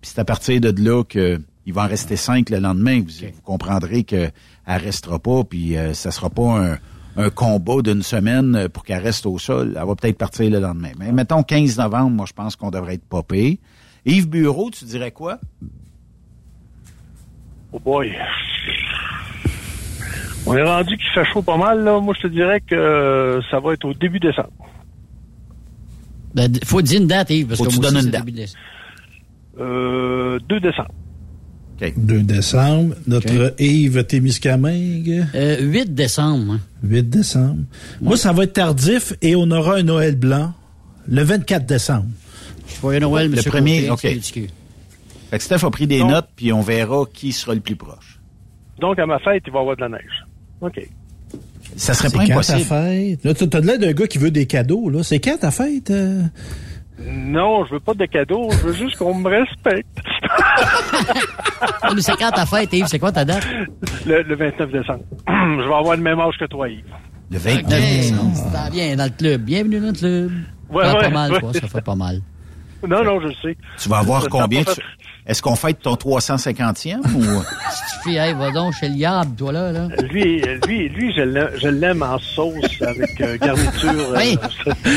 [0.00, 3.00] puis c'est à partir de là que il va en rester 5 le lendemain.
[3.00, 4.30] Vous, vous comprendrez que
[4.66, 6.78] elle restera pas, puis euh, ça sera pas un,
[7.16, 9.76] un combat d'une semaine pour qu'elle reste au sol.
[9.76, 10.92] Elle va peut-être partir le lendemain.
[10.98, 13.60] Mais mettons 15 novembre, moi je pense qu'on devrait être popé.
[14.04, 15.38] Yves Bureau, tu dirais quoi?
[17.72, 18.14] Oh boy.
[20.46, 22.00] On est rendu qu'il fait chaud pas mal, là.
[22.00, 24.50] Moi, je te dirais que euh, ça va être au début décembre.
[26.34, 28.24] Ben, faut dire une date, Yves, parce Faut que tu moi donnes aussi, une date.
[28.24, 28.62] début décembre.
[29.60, 30.90] Euh, 2 décembre.
[31.96, 32.94] 2 décembre.
[33.06, 35.26] Notre Yves Témiscamingue.
[35.34, 36.58] 8 décembre.
[36.82, 37.62] 8 décembre.
[38.00, 40.52] Moi, ça va être tardif et on aura un Noël blanc
[41.08, 42.06] le 24 décembre.
[42.80, 44.00] Joyeux Noël, Le premier, OK.
[44.00, 48.18] Fait que Steph a pris des notes, puis on verra qui sera le plus proche.
[48.80, 50.23] Donc, à ma fête, il va y avoir de la neige.
[50.64, 50.88] OK.
[51.76, 52.64] Ça serait C'est pas quand ta impossible.
[52.64, 53.24] fête?
[53.24, 55.02] Là, tu as l'air d'un gars qui veut des cadeaux, là.
[55.02, 55.90] C'est quand ta fête?
[55.90, 56.22] euh?
[57.04, 59.88] Non, je veux pas de cadeaux, je veux juste qu'on me respecte.
[61.82, 62.86] Ah, mais c'est quand ta fête, Yves?
[62.86, 63.44] C'est quoi ta date?
[64.06, 65.00] Le, le 29 décembre.
[65.28, 66.84] je vais avoir le même âge que toi, Yves.
[67.30, 68.36] Le 29 décembre.
[68.52, 69.42] Ça vient dans le club.
[69.42, 70.32] Bienvenue dans le club.
[70.70, 71.40] Ouais, ça fait ouais, pas mal, ouais.
[71.40, 71.52] quoi.
[71.52, 72.20] Ça fait pas mal.
[72.86, 73.56] Non, non, je le sais.
[73.82, 74.62] Tu vas avoir Ça, combien?
[74.62, 74.70] tu-
[75.26, 77.22] Est-ce qu'on fête ton 350e ou...
[77.70, 79.88] Si tu fais, hey, va donc chez le Yab, toi, là, là.
[80.10, 83.90] Lui, lui, lui, je l'aime, je l'aime en sauce avec euh, garniture.
[83.90, 84.38] euh, Oui.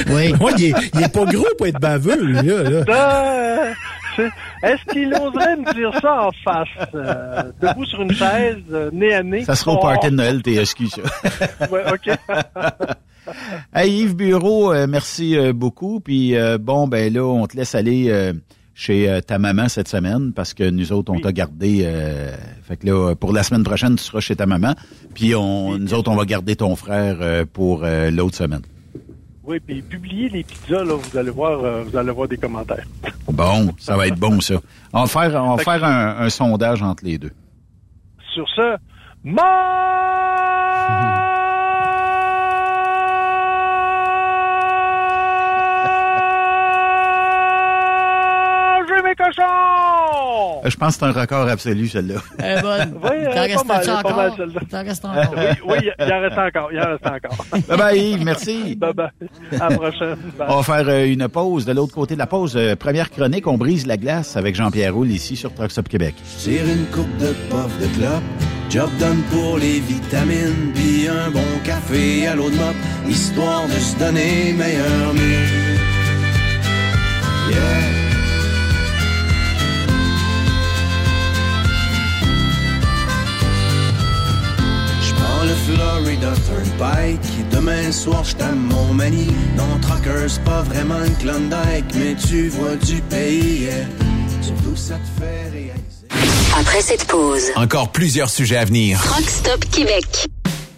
[0.09, 0.33] Oui.
[0.41, 2.63] Ouais, il, est, il est pas gros pour être baveux, lui, là.
[2.63, 2.83] là.
[2.89, 3.73] Euh,
[4.17, 4.31] c'est-
[4.63, 6.67] Est-ce qu'il oserait me dire ça en face?
[6.93, 9.45] euh, debout sur une chaise, euh, nez à nez?
[9.45, 11.01] Ça sera au Oh, party de Noël TSQ, ça.
[11.71, 12.09] Ouais, OK.
[13.73, 15.99] hey, Yves Bureau, euh, merci euh, beaucoup.
[16.01, 18.33] Puis euh, bon, ben là, on te laisse aller euh,
[18.79, 21.81] chez euh, ta maman cette semaine parce que nous autres, on t'a gardé.
[21.83, 24.75] euh, fait que là, pour la semaine prochaine, tu seras chez ta maman.
[25.15, 28.61] Puis on, nous autres, on va garder ton frère euh, pour euh, l'autre semaine.
[29.43, 32.85] Oui, puis publiez les pizzas, là, vous allez voir, euh, vous allez voir des commentaires.
[33.31, 34.55] Bon, ça va être bon, ça.
[34.93, 37.31] On va faire, on va faire un, un sondage entre les deux.
[38.35, 38.77] Sur ce,
[39.23, 39.37] mangez
[50.57, 50.65] cochons!
[50.65, 52.15] Euh, Je pense que c'est un record absolu, celle-là.
[52.39, 52.93] Elle est bonne.
[53.03, 54.15] Oui, T'en pas restes mal, encore?
[54.17, 54.61] mal, celle-là.
[54.69, 55.33] T'en restes encore?
[55.37, 57.45] Oui, oui, il en reste encore, il en reste encore.
[57.67, 58.75] Bye bye, Yves, merci.
[58.75, 59.09] Bye bye.
[59.59, 60.15] À la prochaine.
[60.37, 60.47] Bye.
[60.49, 61.65] On va faire euh, une pause.
[61.65, 64.93] De l'autre côté de la pause, euh, première chronique, on brise la glace avec Jean-Pierre
[64.93, 66.15] Roule ici sur Truck Stop Québec.
[66.39, 68.23] Tire une coupe de puff de clope,
[68.69, 72.75] job done pour les vitamines, puis un bon café à l'eau de mop,
[73.07, 75.77] histoire de se donner meilleur mieux.
[77.49, 77.96] Yeah.
[85.97, 89.27] Florida Turnpike, demain soir je t'aime mon mani.
[89.55, 93.73] Non, Trucker, c'est pas vraiment une Klondike, mais tu vois du pays, yeah.
[94.43, 96.07] surtout ça te fait réaliser.
[96.59, 99.01] Après cette pause, encore plusieurs sujets à venir.
[99.01, 100.27] Truck Stop Québec.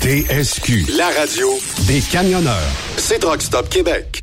[0.00, 1.48] TSQ, la radio
[1.86, 2.54] des camionneurs.
[2.96, 4.22] C'est Truck Stop Québec.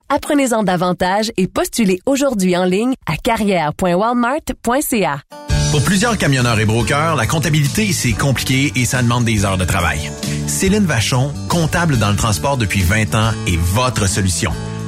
[0.13, 5.21] Apprenez-en davantage et postulez aujourd'hui en ligne à carrière.walmart.ca.
[5.71, 9.63] Pour plusieurs camionneurs et brokers, la comptabilité, c'est compliqué et ça demande des heures de
[9.63, 10.11] travail.
[10.47, 14.51] Céline Vachon, comptable dans le transport depuis 20 ans, est votre solution.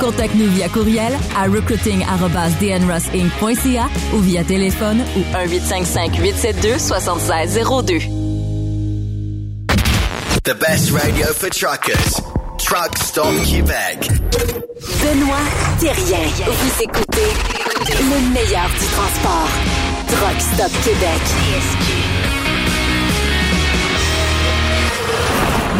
[0.00, 8.02] Contacte-nous via courriel à recruiting@dnrossinc.ca ou via téléphone ou 1-855-872-7602.
[10.44, 12.20] The best radio for truckers.
[12.58, 14.08] Truck Stop Québec.
[15.02, 15.42] Benoît
[15.78, 16.28] Thérien.
[16.46, 17.32] Vous écoutez
[17.88, 19.48] le meilleur du transport.
[20.08, 21.22] Truck Stop Québec.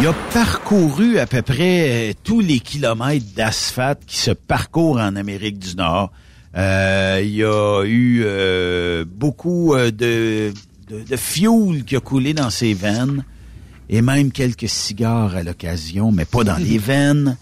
[0.01, 5.17] Il a parcouru à peu près euh, tous les kilomètres d'asphalte qui se parcourent en
[5.17, 6.13] Amérique du Nord.
[6.55, 10.53] Euh, il y a eu euh, beaucoup euh, de,
[10.87, 13.25] de, de fuel qui a coulé dans ses veines
[13.89, 17.37] et même quelques cigares à l'occasion, mais pas dans les veines.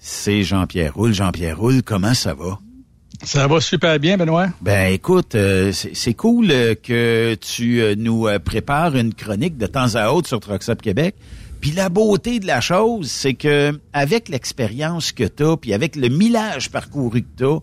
[0.00, 1.12] C'est Jean-Pierre Roule.
[1.12, 2.58] Jean-Pierre Roule, comment ça va?
[3.22, 4.48] Ça va super bien, Benoît.
[4.62, 6.48] Ben écoute, euh, c'est cool
[6.82, 11.16] que tu nous prépares une chronique de temps à autre sur Trucks Québec.
[11.62, 15.94] Puis la beauté de la chose, c'est que avec l'expérience que tu as, puis avec
[15.94, 17.58] le millage parcouru que tu as,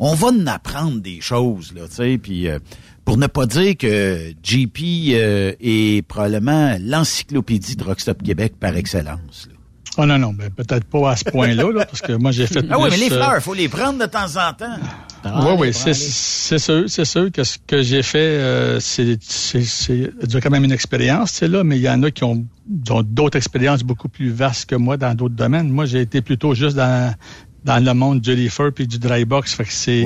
[0.00, 2.58] on va en apprendre des choses, là, tu sais, puis euh,
[3.04, 4.78] pour ne pas dire que JP
[5.12, 9.46] euh, est probablement l'encyclopédie de Rockstop Québec par excellence.
[9.48, 9.53] là.
[9.96, 12.64] Oh non, non, ben, peut-être pas à ce point-là, là, parce que moi, j'ai fait
[12.70, 14.76] Ah oui, mais les euh, fleurs, il faut les prendre de temps en temps.
[15.24, 19.62] oui, oui, c'est c'est sûr, c'est sûr que ce que j'ai fait, euh, c'est c'est
[19.62, 22.44] c'est j'ai quand même une expérience, c'est là, mais il y en a qui ont,
[22.90, 25.68] ont d'autres expériences beaucoup plus vastes que moi dans d'autres domaines.
[25.68, 27.14] Moi, j'ai été plutôt juste dans
[27.64, 30.04] dans le monde du leafer puis du dry box, fait que c'est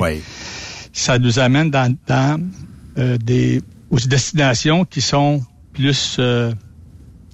[0.93, 2.41] ça nous amène dans dans
[2.97, 5.41] euh, des aux destinations qui sont
[5.73, 6.51] plus euh,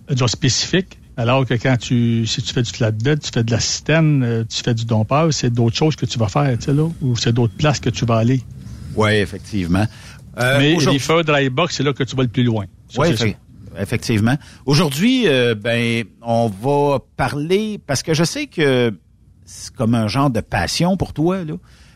[0.09, 0.99] disons, spécifiques.
[1.17, 4.43] Alors que quand tu, si tu fais du flatbed, tu fais de la citerne, euh,
[4.43, 7.15] tu fais du dompeur, c'est d'autres choses que tu vas faire, tu sais, là, ou
[7.15, 8.41] c'est d'autres places que tu vas aller?
[8.95, 9.85] Oui, effectivement.
[10.39, 12.65] Euh, Mais les feux dry box, c'est là que tu vas le plus loin.
[12.97, 13.07] Oui,
[13.79, 14.35] effectivement.
[14.65, 18.93] Aujourd'hui, euh, ben, on va parler parce que je sais que
[19.45, 21.53] c'est comme un genre de passion pour toi, là.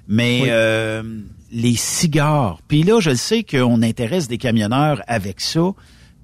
[0.07, 0.47] Mais Oui.
[0.49, 1.03] euh,
[1.51, 2.59] les cigares.
[2.67, 5.72] Puis là, je le sais qu'on intéresse des camionneurs avec ça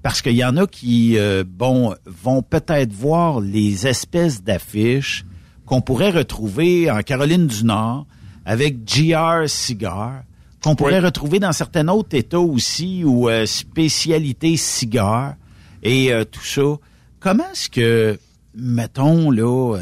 [0.06, 5.24] parce qu'il y en a qui, euh, bon, vont peut-être voir les espèces d'affiches
[5.64, 8.06] qu'on pourrait retrouver en Caroline du Nord
[8.44, 10.22] avec GR Cigar,
[10.62, 15.34] qu'on pourrait retrouver dans certains autres États aussi ou euh, spécialité cigare
[15.82, 16.76] et euh, tout ça.
[17.18, 18.16] Comment est-ce que,
[18.54, 19.76] mettons là,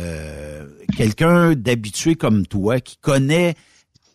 [0.96, 3.56] quelqu'un d'habitué comme toi qui connaît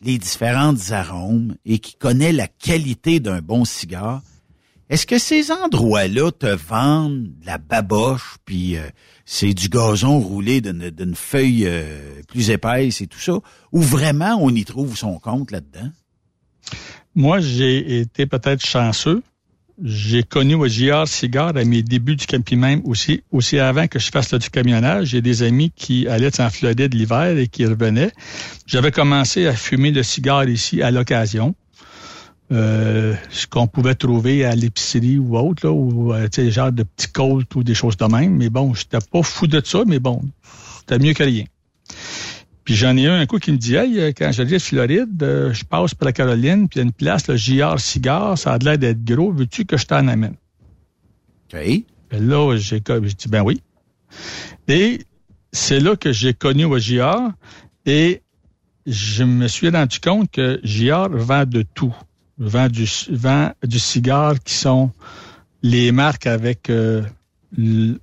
[0.02, 4.24] les différentes arômes et qui connaît la qualité d'un bon cigare,
[4.90, 8.82] est-ce que ces endroits-là te vendent de la baboche, puis euh,
[9.24, 13.40] c'est du gazon roulé d'une feuille euh, plus épaisse et tout ça,
[13.72, 15.92] ou vraiment on y trouve son compte là-dedans?
[17.14, 19.22] Moi, j'ai été peut-être chanceux.
[19.84, 24.00] J'ai connu au JR Cigare à mes débuts du camping même aussi, aussi avant que
[24.00, 25.10] je fasse du camionnage.
[25.10, 28.12] J'ai des amis qui allaient en Floride l'hiver et qui revenaient.
[28.66, 31.56] J'avais commencé à fumer le cigare ici à l'occasion.
[32.52, 36.82] Euh, ce qu'on pouvait trouver à l'épicerie ou autre, là, ou euh, sais, genre de
[36.82, 38.36] petits colts ou des choses de même.
[38.36, 40.22] Mais bon, j'étais pas fou de ça, mais bon,
[40.80, 41.46] c'était mieux que rien.
[42.70, 45.24] Puis j'en ai un, un coup qui me dit Hey, euh, quand j'allais de Floride,
[45.24, 48.38] euh, je passe par la Caroline, puis il y a une place, le JR Cigare,
[48.38, 50.36] ça a l'air d'être gros, veux-tu que je t'en amène?
[51.52, 51.60] OK.
[51.60, 53.62] Et là, j'ai dit ben oui.
[54.68, 55.02] Et
[55.52, 57.32] c'est là que j'ai connu au JR
[57.88, 58.22] et
[58.86, 61.96] je me suis rendu compte que JR vend de tout.
[62.40, 64.92] Vend du, vend du cigare qui sont
[65.62, 67.04] les marques avec euh,
[67.58, 67.98] l-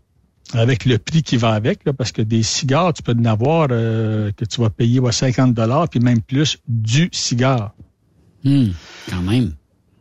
[0.53, 3.69] avec le prix qui va avec, là, parce que des cigares, tu peux en avoir
[3.71, 7.75] euh, que tu vas payer ouais, 50 dollars, puis même plus du cigare.
[9.11, 9.55] quand même.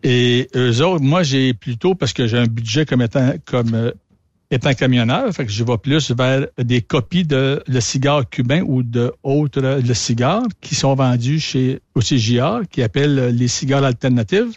[0.04, 3.92] Et eux autres, moi, j'ai plutôt, parce que j'ai un budget comme étant, comme euh,
[4.52, 8.84] étant camionneur, fait que je vais plus vers des copies de le cigare cubain ou
[8.84, 13.48] de autres euh, le cigare qui sont vendus chez aussi JR, qui appellent euh, les
[13.48, 14.54] cigares alternatives.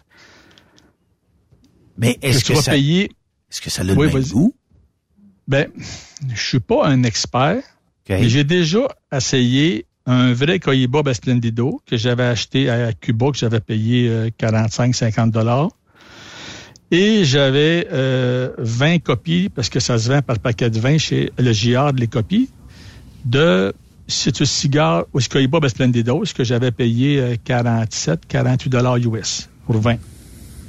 [1.96, 3.04] Mais est-ce que vas ça- payer
[3.50, 4.30] Est-ce que ça a le Oui, même vas-y.
[4.30, 4.54] goût?
[5.46, 5.68] Ben,
[6.34, 7.62] je suis pas un expert,
[8.08, 13.60] mais j'ai déjà essayé un vrai Cohiba Splendido que j'avais acheté à Cuba, que j'avais
[13.60, 15.70] payé euh, 45-50 dollars.
[16.90, 21.32] Et j'avais euh, 20 copies, parce que ça se vend par paquet de 20 chez
[21.38, 22.48] le JR les copies,
[23.24, 23.74] de
[24.06, 29.50] c'est un cigare au Cohiba Splendido, ce que j'avais payé euh, 47, 48 dollars US
[29.66, 29.96] pour 20.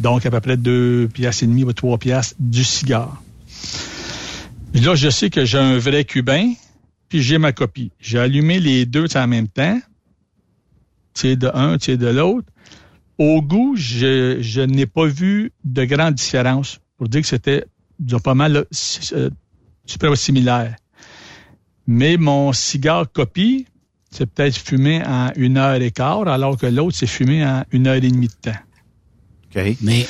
[0.02, 3.22] Donc à peu près 2 piastres et demi ou 3 piastres du cigare.
[4.74, 6.54] Là, je sais que j'ai un vrai cubain,
[7.08, 7.92] puis j'ai ma copie.
[8.00, 9.80] J'ai allumé les deux en même temps.
[11.14, 12.48] Tu sais, de un, tu sais, de l'autre.
[13.20, 16.80] Au goût, je, je n'ai pas vu de grande différence.
[16.98, 17.66] Pour dire que c'était
[18.24, 19.30] pas mal s- euh,
[19.86, 20.76] super similaire.
[21.86, 23.66] Mais mon cigare copie,
[24.10, 27.88] c'est peut-être fumé en une heure et quart, alors que l'autre, c'est fumé en une
[27.88, 28.58] heure et demie de temps.
[29.56, 29.76] OK.
[29.82, 30.08] Mais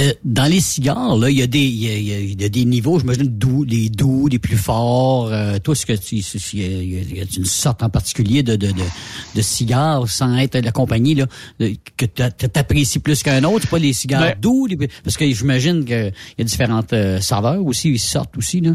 [0.00, 2.18] euh, dans les cigares, là, il y a des, il y a, il y a-
[2.20, 5.28] il y a des niveaux, j'imagine, doux, les doux, les plus forts.
[5.30, 6.68] Euh, toi, ce que tu, il y a-
[7.02, 8.82] il y a une sorte en particulier de, de, de,
[9.36, 11.26] de cigares, sans être la compagnie, là,
[11.96, 13.60] que t'a- t'apprécies plus qu'un autre?
[13.62, 17.20] C'est pas les cigares Ben- doux, les- parce que j'imagine qu'il y a différentes euh,
[17.20, 18.72] saveurs aussi, ils sortent aussi, là.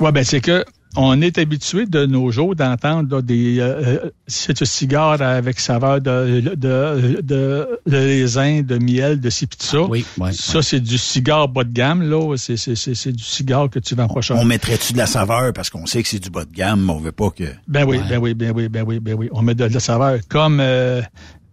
[0.00, 0.64] Ouais, ben c'est que
[0.96, 5.58] on est habitué de nos jours d'entendre là, des euh, euh, c'est un cigare avec
[5.60, 9.82] saveur de de, de, de raisin, de miel, de ci pis ça.
[9.82, 12.36] Oui, ouais, ça c'est du cigare bas de gamme là.
[12.36, 14.36] C'est c'est c'est c'est du cigare que tu vends pas cher.
[14.38, 16.92] On mettrait-tu de la saveur parce qu'on sait que c'est du bas de gamme, mais
[16.92, 17.44] on veut pas que.
[17.68, 19.28] Ben oui, ben oui, ben oui, ben oui, ben oui.
[19.32, 20.18] On met de, de la saveur.
[20.28, 21.00] Comme euh,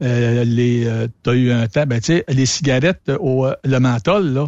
[0.02, 3.80] euh, les, euh, t'as eu un temps, ben tu sais, les cigarettes au euh, le
[3.80, 4.46] menthol là.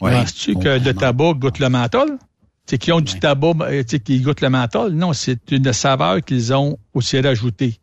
[0.00, 2.18] Ouais, Penses-tu que le tabac goûte le menthol?
[2.68, 4.92] Sais, qui ont du tabac, ben, qui goûtent le menthol?
[4.92, 7.78] Non, c'est une saveur qu'ils ont aussi rajoutée.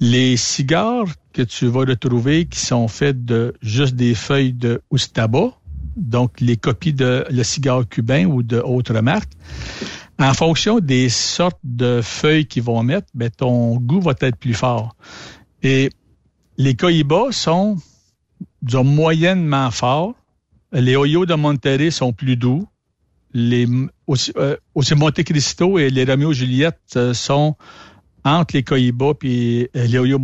[0.00, 1.04] Les cigares
[1.34, 4.80] que tu vas retrouver qui sont faits de juste des feuilles de
[5.12, 5.52] tabac,
[5.96, 9.32] donc les copies de le cigare cubain ou de autres marques,
[10.18, 14.54] en fonction des sortes de feuilles qu'ils vont mettre, ben, ton goût va être plus
[14.54, 14.96] fort.
[15.62, 15.90] Et
[16.56, 17.76] les Cohiba sont,
[18.62, 20.14] disons, moyennement forts.
[20.72, 22.66] Les Oyo de Monterrey sont plus doux.
[23.32, 23.68] Les,
[24.06, 27.56] aussi, euh, aussi Monte Cristo et les Romeo Juliette euh, sont
[28.24, 30.20] entre les Cohiba et les Oyo,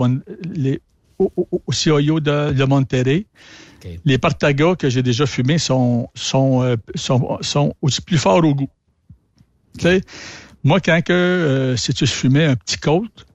[0.54, 0.80] les,
[1.66, 3.26] aussi Oyo de, de Monterrey.
[4.04, 8.54] Les Partaga que j'ai déjà fumés sont, sont, euh, sont, sont aussi plus forts au
[8.54, 8.68] goût.
[9.78, 10.00] Tu sais,
[10.64, 13.26] moi, quand que, euh, si tu fumais un petit Colt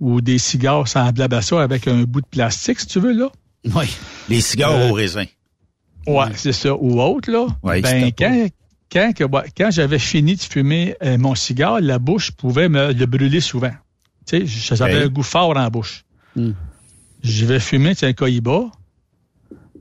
[0.00, 3.30] ou des cigares semblables à ça avec un bout de plastique, si tu veux, là.
[3.64, 3.84] Oui.
[4.28, 5.26] Les cigares Euh, au raisin.
[6.06, 6.74] Ouais, c'est ça.
[6.74, 7.46] Ou autre, là.
[7.62, 8.48] Ouais, ben, quand,
[8.90, 12.92] quand, que- ouais, quand j'avais fini de fumer euh, mon cigare, la bouche pouvait me
[12.92, 13.72] le brûler souvent.
[14.26, 15.02] Tu sais, j'avais Ok.
[15.04, 16.04] un goût fort en bouche.
[16.36, 16.52] Hmm.
[17.22, 18.70] Je vais fumer un Cohiba.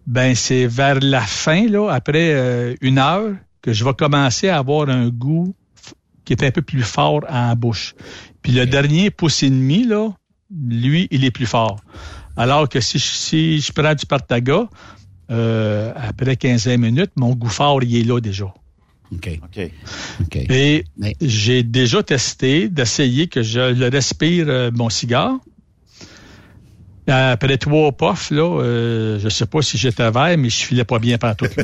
[0.07, 4.57] Ben, c'est vers la fin, là, après euh, une heure, que je vais commencer à
[4.57, 5.53] avoir un goût
[6.25, 7.93] qui est un peu plus fort en bouche.
[8.41, 10.09] Puis le dernier pouce et demi, là,
[10.67, 11.79] lui, il est plus fort.
[12.37, 14.67] Alors que si, je- si je prends du Partaga,
[15.29, 18.51] euh, après 15 minutes, mon goût fort, il est là déjà.
[19.11, 19.29] OK.
[20.21, 20.35] OK.
[20.35, 20.85] Et
[21.21, 25.37] j'ai déjà testé d'essayer que je le respire, euh, mon cigare.
[27.07, 30.99] Après trois puffs, là, euh, je sais pas si j'étais vert, mais je filais pas
[30.99, 31.47] bien partout.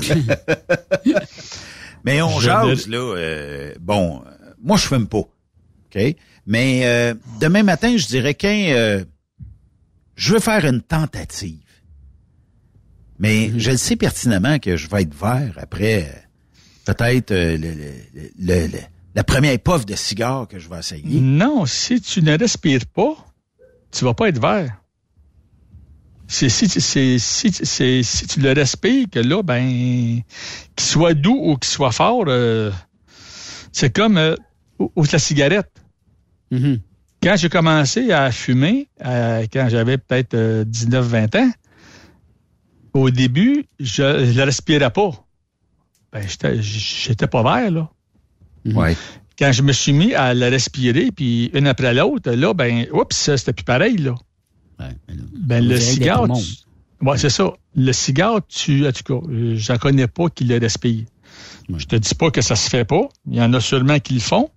[2.04, 2.98] Mais on Je jase, là.
[2.98, 4.24] euh, bon,
[4.62, 5.18] moi, je fume pas.
[5.96, 6.16] OK?
[6.46, 8.70] Mais euh, demain matin, je dirais qu'un...
[8.74, 9.04] euh,
[10.16, 11.58] je veux faire une tentative.
[13.18, 16.20] Mais je le sais pertinemment que je vais être vert après euh,
[16.86, 18.80] peut-être euh, le- le- le- le-
[19.16, 21.20] la première puff de cigare que je vais essayer.
[21.20, 23.16] non, si tu ne respires pas,
[23.92, 24.82] tu vas pas être vert.
[26.28, 30.22] C'est si, si, tu le respires, que là, ben,
[30.76, 32.72] qu'il soit doux ou qu'il soit fort, euh,
[33.72, 34.36] c'est comme euh,
[34.80, 35.72] ou, ou la cigarette.
[37.22, 41.52] Quand j'ai commencé à fumer, euh, quand j'avais peut-être 19-20 ans,
[42.94, 45.12] au début, je ne respirais pas.
[46.16, 47.90] Ben, j'étais, j'étais pas vert, là.
[48.66, 48.96] Ouais.
[49.38, 53.16] Quand je me suis mis à le respirer, puis une après l'autre, là, ben, oups,
[53.36, 54.16] c'était plus pareil, là.
[55.38, 57.52] ben, le cigare, tu- ouais, c'est ça.
[57.76, 61.04] Le cigare, tu, en tout cas, euh, j'en connais pas qui le respire.
[61.80, 63.10] Je te dis pas que ça se fait pas.
[63.30, 64.50] Il y en a sûrement qui le font.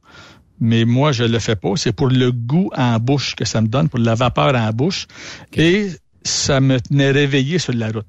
[0.61, 1.73] Mais moi, je le fais pas.
[1.77, 5.07] C'est pour le goût en bouche que ça me donne, pour la vapeur en bouche.
[5.55, 5.89] Et
[6.25, 8.07] ça me tenait réveillé sur la route.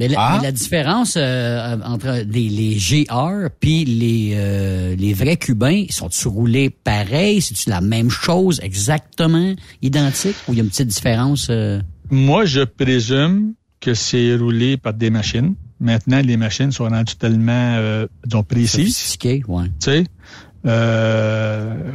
[0.00, 0.36] Mais la, Ah.
[0.38, 6.26] mais la différence euh, entre les GR puis les, euh, les vrais Cubains, ils sont-ils
[6.26, 7.42] roulés pareil?
[7.42, 10.36] C'est-tu la même chose, exactement, identique?
[10.48, 11.48] Ou il y a une petite différence?
[11.50, 11.80] euh?
[12.10, 15.54] Moi, je présume que c'est roulé par des machines.
[15.80, 18.06] Maintenant, les machines sont rendues tellement,
[18.48, 18.96] précises.
[18.96, 19.66] Sophistiquées, ouais.
[19.80, 20.04] Tu sais,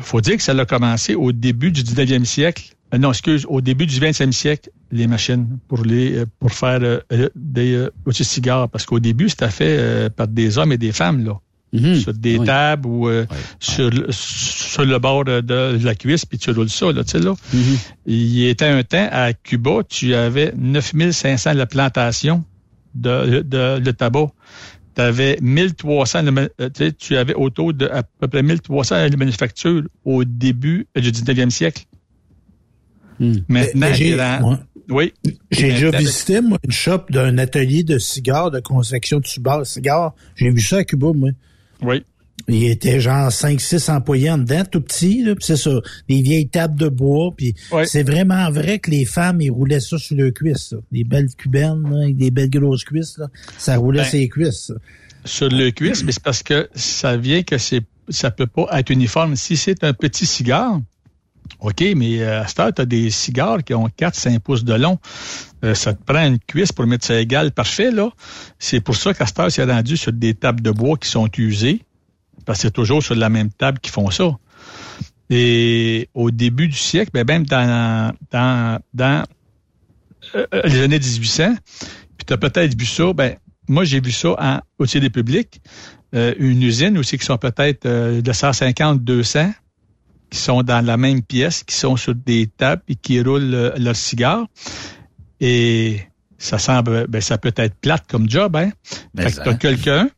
[0.01, 2.75] faut dire que ça a commencé au début du 19e siècle.
[2.95, 6.79] Euh, non, excuse, au début du 20e siècle, les machines pour les euh, pour faire
[6.81, 8.69] euh, des euh, petits cigares.
[8.69, 11.39] Parce qu'au début, c'était fait euh, par des hommes et des femmes, là.
[11.99, 13.25] Sur des tables ou euh,
[13.59, 17.11] sur, le, sur le bord de, de la cuisse, puis tu roules ça, là, tu
[17.11, 17.33] sais, là.
[18.05, 22.43] Il y était un temps, à Cuba, tu avais 9500 de plantations
[22.93, 24.27] de, de, de tabac.
[24.95, 28.41] Tu avais 1300, de ma- euh, tu sais, tu avais autour de à peu près
[28.43, 31.83] 1300 de manufactures au début du 19e siècle.
[33.19, 34.17] Maintenant, Mais- mais j'ai-
[34.89, 35.13] oui.
[35.51, 39.65] J'ai déjà Maintenant- visité, moi, une shop d'un atelier de cigares, de confection de cigares.
[39.65, 40.13] cigares.
[40.35, 41.29] J'ai vu ça à Cuba, moi.
[41.81, 42.03] Oui.
[42.47, 45.71] Il était genre 5-6 employés en dedans, tout petit, là, c'est ça,
[46.07, 47.55] des vieilles tables de bois, puis
[47.85, 50.77] c'est vraiment vrai que les femmes, ils roulaient ça sur leurs cuisses, ça.
[50.91, 53.27] Des belles cubaines, là, avec des belles grosses cuisses, là.
[53.57, 54.73] Ça roulait Ben, sur les cuisses, ça.
[55.23, 58.91] sur le cuisse, mais c'est parce que ça vient que c'est ça peut pas être
[58.91, 59.35] uniforme.
[59.35, 60.79] Si c'est un petit cigare,
[61.59, 64.99] OK, mais euh, à cette tu as des cigares qui ont 4-5 pouces de long.
[65.63, 68.09] Euh, ça te prend une cuisse pour mettre ça égal parfait, là.
[68.59, 71.29] C'est pour ça qu'à cette heure, c'est rendu sur des tables de bois qui sont
[71.37, 71.81] usées.
[72.45, 74.37] Parce que c'est toujours sur la même table qu'ils font ça.
[75.29, 79.23] Et au début du siècle, ben même dans, dans, dans
[80.35, 81.55] euh, euh, les années 1800,
[82.17, 83.35] puis tu as peut-être vu ça, ben
[83.67, 85.61] moi j'ai vu ça en, au des publics,
[86.13, 89.51] euh, une usine aussi qui sont peut-être de 150, 200,
[90.29, 93.71] qui sont dans la même pièce, qui sont sur des tables et qui roulent euh,
[93.77, 94.45] leurs cigares.
[95.39, 96.01] Et
[96.37, 98.71] ça semble, ben ça peut être plate comme job, hein.
[99.13, 100.09] Mais Fait que t'as quelqu'un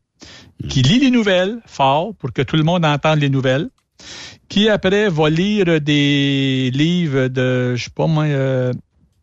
[0.69, 3.69] qui lit les nouvelles fort pour que tout le monde entende les nouvelles,
[4.49, 8.73] qui après va lire des livres de, je sais pas moi, euh,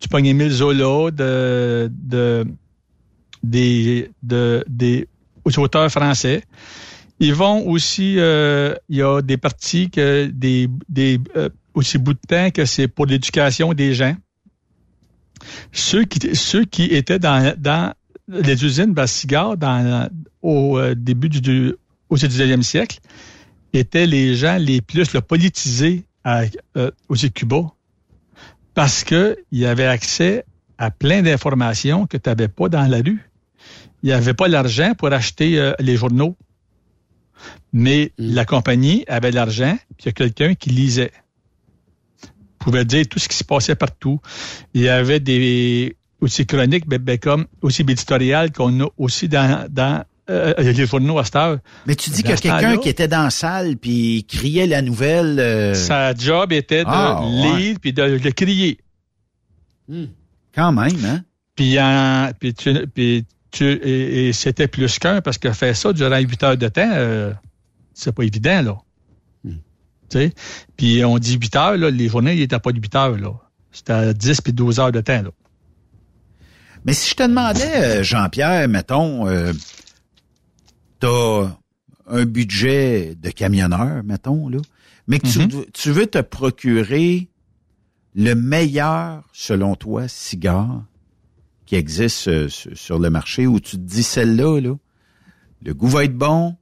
[0.01, 2.47] du pognes Émile Zola, de, de,
[3.43, 5.09] des, de, des
[5.57, 6.43] auteurs français.
[7.21, 12.15] Ils vont aussi, euh, il y a des parties que des, des euh, aussi bout
[12.15, 14.17] de temps que c'est pour l'éducation des gens.
[15.73, 17.93] Ceux qui ceux qui étaient dans dans
[18.29, 20.09] les usines cigares dans
[20.43, 21.75] au euh, début du,
[22.09, 23.01] au 19e siècle
[23.73, 26.43] étaient les gens les plus le politisés à,
[26.77, 27.73] euh, aux Cuba
[28.75, 30.45] parce que y avait accès
[30.79, 33.31] à plein d'informations que tu n'avais pas dans la rue.
[34.03, 36.37] Il n'y avait pas l'argent pour acheter euh, les journaux.
[37.77, 41.11] Mais la compagnie avait l'argent, puis il y a quelqu'un qui lisait.
[42.61, 44.21] pouvait dire tout ce qui se passait partout.
[44.75, 49.67] Il y avait des aussi chroniques, ben, ben, comme aussi éditoriales qu'on a aussi dans,
[49.69, 51.59] dans euh, les journaux à cette heure.
[51.87, 54.81] Mais tu dis Dans que ce quelqu'un qui était dans la salle puis criait la
[54.81, 55.39] nouvelle.
[55.41, 57.59] euh, Sa job était de Ah, ouais.
[57.59, 58.79] lire puis de, de crier.
[60.55, 61.23] Quand même, hein?
[61.57, 65.93] Puis, en- puis tu, puis tu, et, et c'était plus qu'un parce que faire ça
[65.93, 67.33] durant 8 heures de temps, euh,
[67.95, 68.77] c'est pas évident, là.
[70.11, 70.33] Tu sais?
[70.77, 73.33] Puis on dit 8 heures, là, les journées, n'étaient pas de 8 heures, là.
[73.73, 75.31] C'était à 10 puis 12 heures de temps, là.
[76.85, 79.53] Mais si je te demandais, euh, Jean-Pierre, mettons, euh,
[81.01, 81.57] t'as
[82.07, 84.59] un budget de camionneur, mettons, là,
[85.09, 85.49] mais que Mhm.
[85.49, 87.29] tu, tu veux te procurer
[88.15, 90.85] le meilleur, selon toi, cigare
[91.67, 94.75] qui existe euh, sur, sur le marché, où tu te dis celle-là, là,
[95.63, 96.57] le goût va être bon,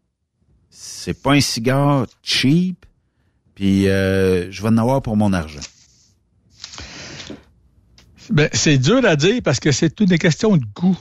[0.74, 2.86] c'est pas un cigare cheap,
[3.54, 5.60] puis euh, je vais en avoir pour mon argent.
[8.30, 10.98] Ben, c'est dur à dire parce que c'est une question de goût.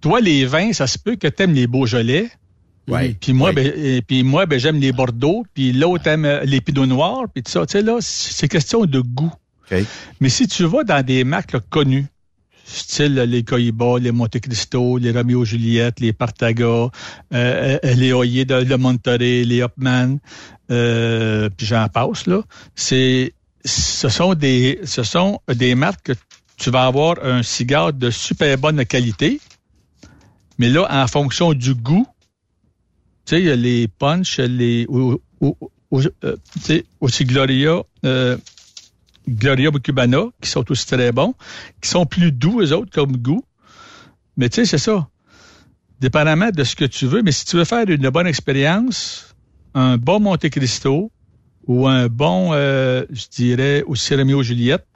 [0.00, 2.30] Toi, les vins, ça se peut que t'aimes les Beaujolais.
[2.88, 3.16] Ouais.
[3.20, 5.44] Puis moi, ben, et puis moi, ben, j'aime les Bordeaux.
[5.54, 7.24] Puis l'autre aime euh, les Pinot Noirs.
[7.32, 7.64] Puis tout ça.
[7.66, 9.32] Tu sais, là, c'est question de goût.
[10.20, 12.06] Mais si tu vas dans des marques là, connues,
[12.72, 16.90] style les Cohiba, les Monte Cristo, les Romeo Juliette, les Partaga, euh,
[17.32, 20.18] euh, les Oyer de, de Monterey, les Hopman,
[20.70, 22.26] euh, puis j'en passe
[23.64, 24.80] ce sont des,
[25.76, 26.12] marques que
[26.56, 29.40] tu vas avoir un cigare de super bonne qualité,
[30.58, 32.06] mais là en fonction du goût,
[33.24, 35.20] tu sais, les punch, les, ou,
[37.00, 37.82] aussi Gloria.
[39.28, 41.34] Gloria Cubana, qui sont aussi très bons,
[41.80, 43.44] qui sont plus doux, eux autres, comme goût.
[44.36, 45.08] Mais tu sais, c'est ça.
[46.00, 49.34] Dépendamment de ce que tu veux, mais si tu veux faire une bonne expérience,
[49.74, 51.12] un bon Monte Cristo
[51.66, 54.86] ou un bon, euh, je dirais, aussi Romeo Juliette,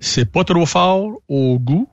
[0.00, 1.88] c'est pas trop fort au goût.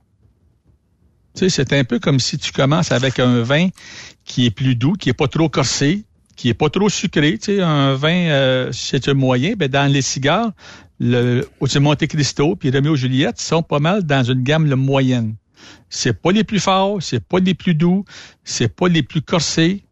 [1.34, 3.68] Tu sais, c'est un peu comme si tu commences avec un vin
[4.24, 6.04] qui est plus doux, qui est pas trop corsé,
[6.36, 7.38] qui est pas trop sucré.
[7.38, 9.54] Tu sais, un vin, euh, c'est un moyen.
[9.56, 10.52] Ben, dans les cigares,
[11.00, 15.34] le au Monte Cristo puis Romeo Juliette sont pas mal dans une gamme le moyenne.
[15.88, 18.04] C'est pas les plus forts, c'est pas les plus doux,
[18.42, 19.84] c'est pas les plus corsés.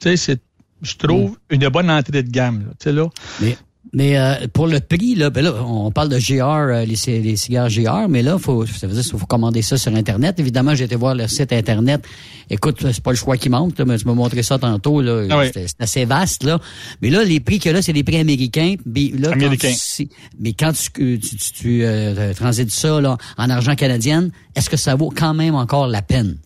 [0.00, 0.42] Tu sais, c'est,
[0.82, 2.66] je trouve, une bonne entrée de gamme.
[2.66, 3.08] Là, tu sais, là.
[3.40, 3.56] Mais,
[3.94, 7.36] mais euh, pour le prix, là, ben là, on parle de GR, euh, les, les
[7.36, 10.38] cigares GR, mais là, faut, ça veut dire faut commander ça sur Internet.
[10.40, 12.04] Évidemment, j'ai été voir le site Internet.
[12.50, 15.00] Écoute, c'est pas le choix qui manque, là, mais tu m'as montré ça tantôt.
[15.00, 15.46] Là, Ah oui.
[15.54, 16.44] C'est assez vaste.
[16.44, 16.58] là.
[17.00, 18.74] Mais là, les prix que là, c'est des prix américains.
[18.84, 19.72] Là, quand Américains.
[19.96, 20.08] tu-
[20.40, 24.76] mais quand tu, tu, tu, tu, euh, transites ça là, en argent canadien, est-ce que
[24.76, 26.36] ça vaut quand même encore la peine?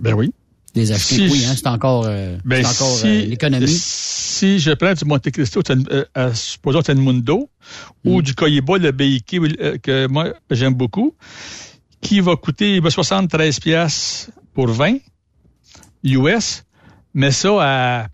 [0.00, 0.30] Ben oui.
[0.74, 1.14] les acheter?
[1.16, 3.66] Si oui, hein, c'est encore, euh, Ben, c'est encore si, euh, l'économie.
[3.68, 3.78] Si
[4.58, 7.50] je prends du Monte Cristo, c'est une- euh, euh, supposons que c'est une Mundo,
[8.04, 8.10] Mm.
[8.10, 11.14] ou du Cohiba, le BIK, euh, que moi, j'aime beaucoup,
[12.00, 14.98] qui va coûter il va 73 pièces pour 20
[16.04, 16.64] US,
[17.14, 18.08] mais ça à,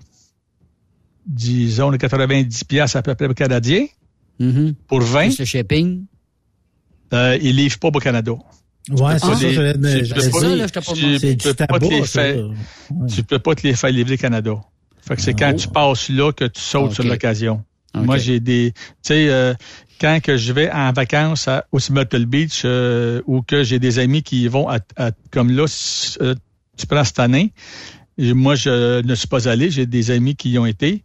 [1.27, 3.87] disons, les 90 pièces à peu près canadien,
[4.39, 4.75] Mhm.
[4.89, 6.05] pour 20, Plus le shipping.
[7.13, 8.33] euh, ils livrent pas au Canada.
[8.91, 9.27] Ouais, c'est
[10.31, 10.73] ça, peux là, je
[11.67, 12.23] pas pas te les tabac, ça.
[12.23, 12.51] faire-
[13.15, 14.55] Tu peux pas te les faire livrer Canada.
[15.07, 17.63] Fait que c'est quand tu passes là que tu sautes sur l'occasion.
[17.95, 18.73] Moi, j'ai des...
[18.73, 19.55] Tu sais, euh,
[20.01, 23.99] quand que je vais en vacances à, au Myrtle Beach euh, ou que j'ai des
[23.99, 25.67] amis qui y vont à, à- comme là,
[26.21, 26.35] euh,
[26.77, 27.53] tu prends cette année,
[28.19, 31.05] moi, je ne suis pas allé, j'ai des amis qui y ont été,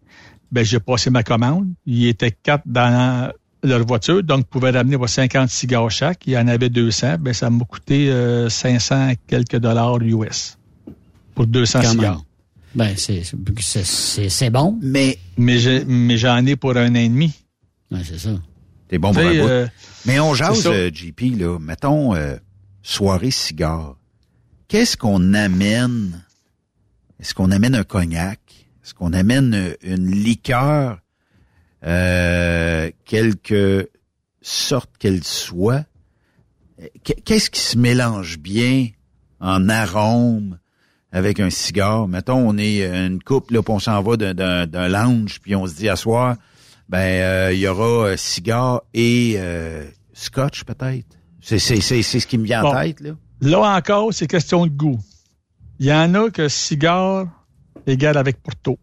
[0.52, 1.68] ben j'ai passé ma commande.
[1.86, 3.32] Il était quatre dans
[3.64, 6.26] leur voiture, donc ils pouvaient ramener voir, 50 cigares chaque.
[6.26, 10.58] Il y en avait 200, ben ça m'a coûté euh, 500 quelques dollars US
[11.36, 12.24] pour 200 Quand cigares.
[12.76, 14.78] Ben, c'est, c'est, c'est, c'est bon.
[14.82, 17.34] Mais, Mais j'ai- mais j'en ai pour un an et demi.
[18.06, 18.30] C'est ça.
[18.88, 19.48] t'es bon pour un bout.
[19.50, 19.68] euh,
[20.06, 20.70] Mais on jase, c'est ça.
[20.70, 21.58] euh, JP, là.
[21.60, 22.38] Mettons, euh,
[22.84, 23.96] soirée cigare.
[24.68, 26.24] Qu'est-ce qu'on amène?
[27.20, 28.40] Est-ce qu'on amène un cognac?
[28.84, 31.00] Est-ce qu'on amène euh, une liqueur,
[31.86, 33.90] euh, quelque
[34.42, 35.86] sorte qu'elle soit?
[37.04, 38.88] Qu- Qu'est-ce qui se mélange bien
[39.40, 40.60] en arôme?
[41.12, 42.08] Avec un cigare.
[42.08, 45.76] Mettons, on est une couple, là, puis on s'en va d'un- lounge, puis on se
[45.76, 46.36] dit à soir,
[46.88, 51.06] ben euh, il y aura euh, cigare et euh, scotch peut-être.
[51.42, 53.12] C'est c'est c'est c'est ce qui me vient en tête là.
[53.42, 55.00] Là encore, c'est question de goût.
[55.80, 57.28] Il y en a que cigare
[57.88, 58.78] égale avec Porto.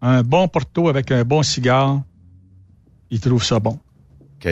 [0.00, 2.00] Un bon Porto avec un bon cigare,
[3.10, 3.78] ils trouvent ça bon.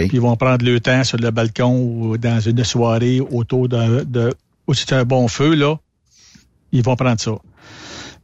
[0.09, 4.05] Puis ils vont prendre le temps sur le balcon ou dans une soirée autour d'un
[4.05, 4.33] de
[4.69, 5.77] où c'est un bon feu là,
[6.73, 7.33] ils vont prendre ça.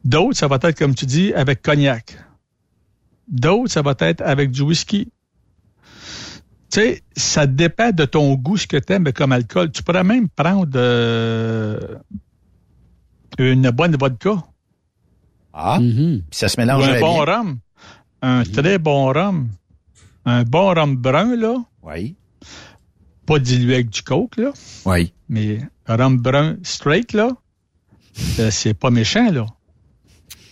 [0.05, 2.17] D'autres, ça va être comme tu dis avec cognac.
[3.29, 5.09] D'autres, ça va être avec du whisky.
[6.71, 9.71] Tu sais, ça dépend de ton goût, ce que tu aimes comme alcool.
[9.73, 11.79] Tu pourrais même prendre euh,
[13.39, 14.45] une bonne vodka.
[15.53, 16.23] Ah, Mm-hmm.
[16.31, 17.35] ça se Ou mélange un bon bien.
[17.35, 17.59] rhum.
[18.23, 19.49] Un très bon rhum.
[20.25, 21.57] Un bon rhum brun, là.
[21.83, 22.17] Oui.
[23.27, 24.53] Pas dilué avec du coke, là.
[24.85, 25.13] Oui.
[25.29, 27.31] Mais un rhum brun straight, là,
[28.17, 29.47] c'est pas méchant, là.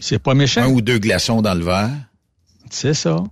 [0.01, 0.63] C'est pas méchant.
[0.63, 1.91] Un ou deux glaçons dans le verre.
[2.71, 3.23] C'est ça.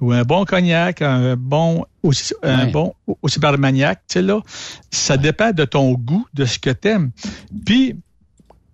[0.00, 4.40] Ou un bon cognac, un bon aussi, un bon aussi barmagnac, tu sais là,
[4.90, 7.12] ça dépend de ton goût, de ce que t'aimes.
[7.64, 7.96] Puis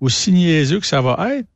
[0.01, 1.47] aussi niaiseux que ça va être,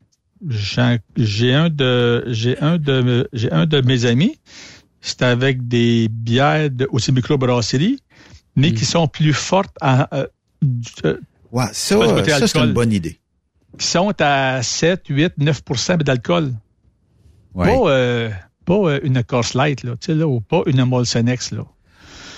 [1.17, 4.39] j'ai un de j'ai un de j'ai un de mes amis,
[5.01, 7.99] c'est avec des bières de aussi microbrasserie,
[8.55, 10.27] mais qui sont plus fortes euh,
[11.05, 11.17] euh,
[11.53, 11.97] Ouais, ça,
[12.39, 13.19] ça c'est une bonne idée.
[13.79, 16.53] qui sont à 7, 8, 9% d'alcool.
[17.55, 17.67] Ouais.
[17.67, 18.31] Pas, euh,
[18.65, 21.65] pas euh, une Corse Light, là, tu sais, là, ou pas une Molsonex, là.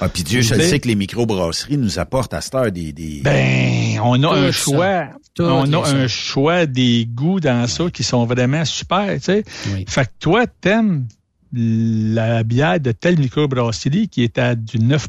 [0.00, 2.92] Ah, puis Dieu, je le sais que les microbrasseries nous apportent à cette heure des...
[2.92, 3.20] des...
[3.24, 4.52] Ben, on a Tout un ça.
[4.52, 5.08] choix.
[5.34, 5.96] Tout on a ça.
[5.96, 9.42] un choix des goûts dans ça qui sont vraiment super, tu sais.
[9.88, 11.08] Fait que toi, t'aimes
[11.52, 15.08] la bière de telle microbrasserie qui est à du 9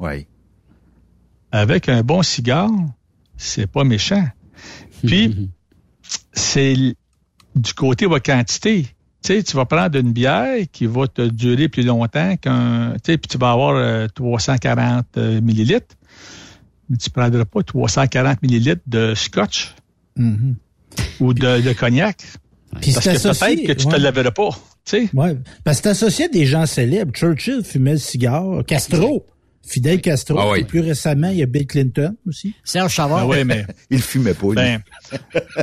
[0.00, 0.26] Oui.
[1.52, 2.70] avec un bon cigare,
[3.40, 4.26] c'est pas méchant.
[5.06, 5.50] Puis,
[6.32, 6.74] c'est
[7.56, 8.82] du côté de la quantité.
[9.22, 12.92] Tu sais, tu vas prendre une bière qui va te durer plus longtemps qu'un...
[13.04, 15.94] Tu sais, puis tu vas avoir euh, 340 euh, millilitres,
[16.88, 19.74] mais tu ne prendras pas 340 millilitres de scotch
[20.16, 20.56] Mhm.
[21.20, 22.16] ou de, de cognac.
[22.80, 23.94] Puis Parce c'est que peut-être que tu ouais.
[23.94, 24.50] te laveras pas,
[24.84, 25.08] tu sais.
[25.14, 25.36] Ouais.
[25.64, 27.12] Parce que c'est associé à des gens célèbres.
[27.12, 28.64] Churchill fumait le cigare.
[28.66, 29.24] Castro.
[29.70, 30.36] Fidel Castro.
[30.36, 30.60] Ah oui.
[30.60, 32.54] Et plus récemment, il y a Bill Clinton aussi.
[32.64, 33.20] Serge Chavard.
[33.20, 33.64] Ah ouais, mais...
[33.90, 34.54] Il fumait pas, lui.
[34.56, 34.82] Ben,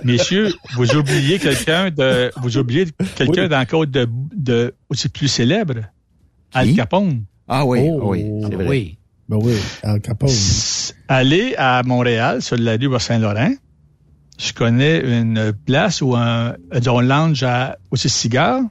[0.06, 2.86] messieurs, vous oubliez quelqu'un de, vous oubliez
[3.16, 5.76] quelqu'un d'encore de, de, aussi plus célèbre?
[6.54, 7.26] Al Capone.
[7.50, 8.68] Ah oui, Oh, oui, c'est vrai.
[8.68, 8.98] Oui.
[9.28, 10.32] Ben oui, Al Capone.
[11.10, 13.54] Aller à Montréal, sur la rue Saint-Laurent,
[14.40, 18.62] je connais une place où un, un lounge à aussi cigare,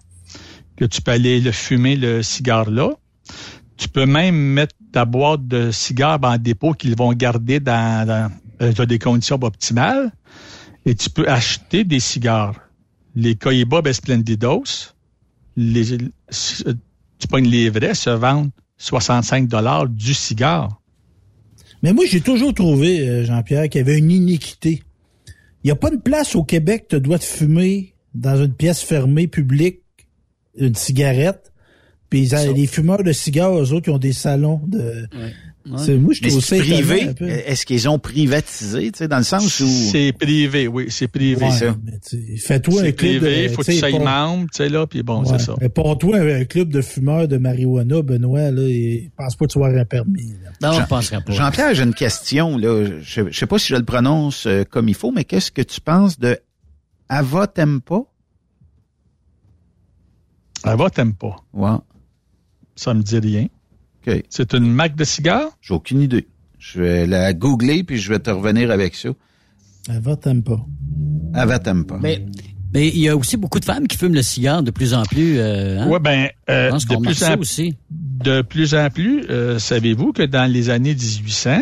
[0.77, 2.93] que tu peux aller le fumer, le cigare là.
[3.77, 8.31] Tu peux même mettre ta boîte de cigares en dépôt qu'ils vont garder dans, dans,
[8.63, 10.13] euh, dans des conditions optimales.
[10.87, 12.55] Et tu peux acheter des cigares.
[13.15, 14.95] Les Cohiba Esplendidos,
[15.57, 16.75] les, euh,
[17.19, 20.81] tu pognes les vrais, se vendent 65 dollars du cigare.
[21.83, 24.83] Mais moi, j'ai toujours trouvé, euh, Jean-Pierre, qu'il y avait une iniquité.
[25.63, 28.83] Il n'y a pas une place au Québec, tu dois te fumer dans une pièce
[28.83, 29.83] fermée, publique,
[30.57, 31.53] une cigarette.
[32.25, 35.07] Puis ils- les fumeurs de cigares, eux autres, ils ont des salons de...
[35.79, 37.13] C'est- Moi, je trouve c'est privé.
[37.13, 37.29] peu.
[37.29, 39.67] Est-ce qu'ils ont privatisé, tu sais, dans le sens où...
[39.67, 41.45] C'est privé, oui, c'est privé.
[41.45, 41.77] Ouais, ça.
[42.39, 43.53] Fais-toi un C'est club privé, de...
[43.53, 45.57] faut que tu sois membre, tu sais, là, puis bon, Ouais, c'est ça.
[45.61, 49.53] Mais pour toi, un club de fumeurs de marijuana, Benoît, là, il pense pas que
[49.55, 50.35] tu vas avoir un permis.
[50.61, 50.71] là.
[50.71, 51.33] Non, je penserais pas.
[51.33, 52.57] Jean-Pierre, j'ai une question.
[52.59, 52.85] Là.
[53.03, 55.63] Je ne sais pas si je le prononce euh, comme il faut, mais qu'est-ce que
[55.63, 56.39] tu penses de
[57.09, 58.03] Ava Tempa?
[60.63, 61.37] Ava, pas.
[61.53, 61.77] Ouais.
[62.77, 63.47] Ça me dit rien.
[64.07, 64.23] OK.
[64.29, 65.49] C'est une marque de cigares?
[65.61, 66.29] J'ai aucune idée.
[66.59, 69.09] Je vais la googler puis je vais te revenir avec ça.
[69.89, 70.65] Ava t'aime pas.
[71.35, 71.99] Ava Tempa.
[72.01, 72.25] Mais
[72.75, 75.03] mais il y a aussi beaucoup de femmes qui fument le cigare de plus en
[75.05, 75.39] plus.
[75.39, 75.89] Euh, hein?
[75.89, 77.77] Ouais, ben, euh, Je pense de qu'on plus en aussi.
[77.91, 81.61] de plus en plus, euh, savez-vous que dans les années 1800,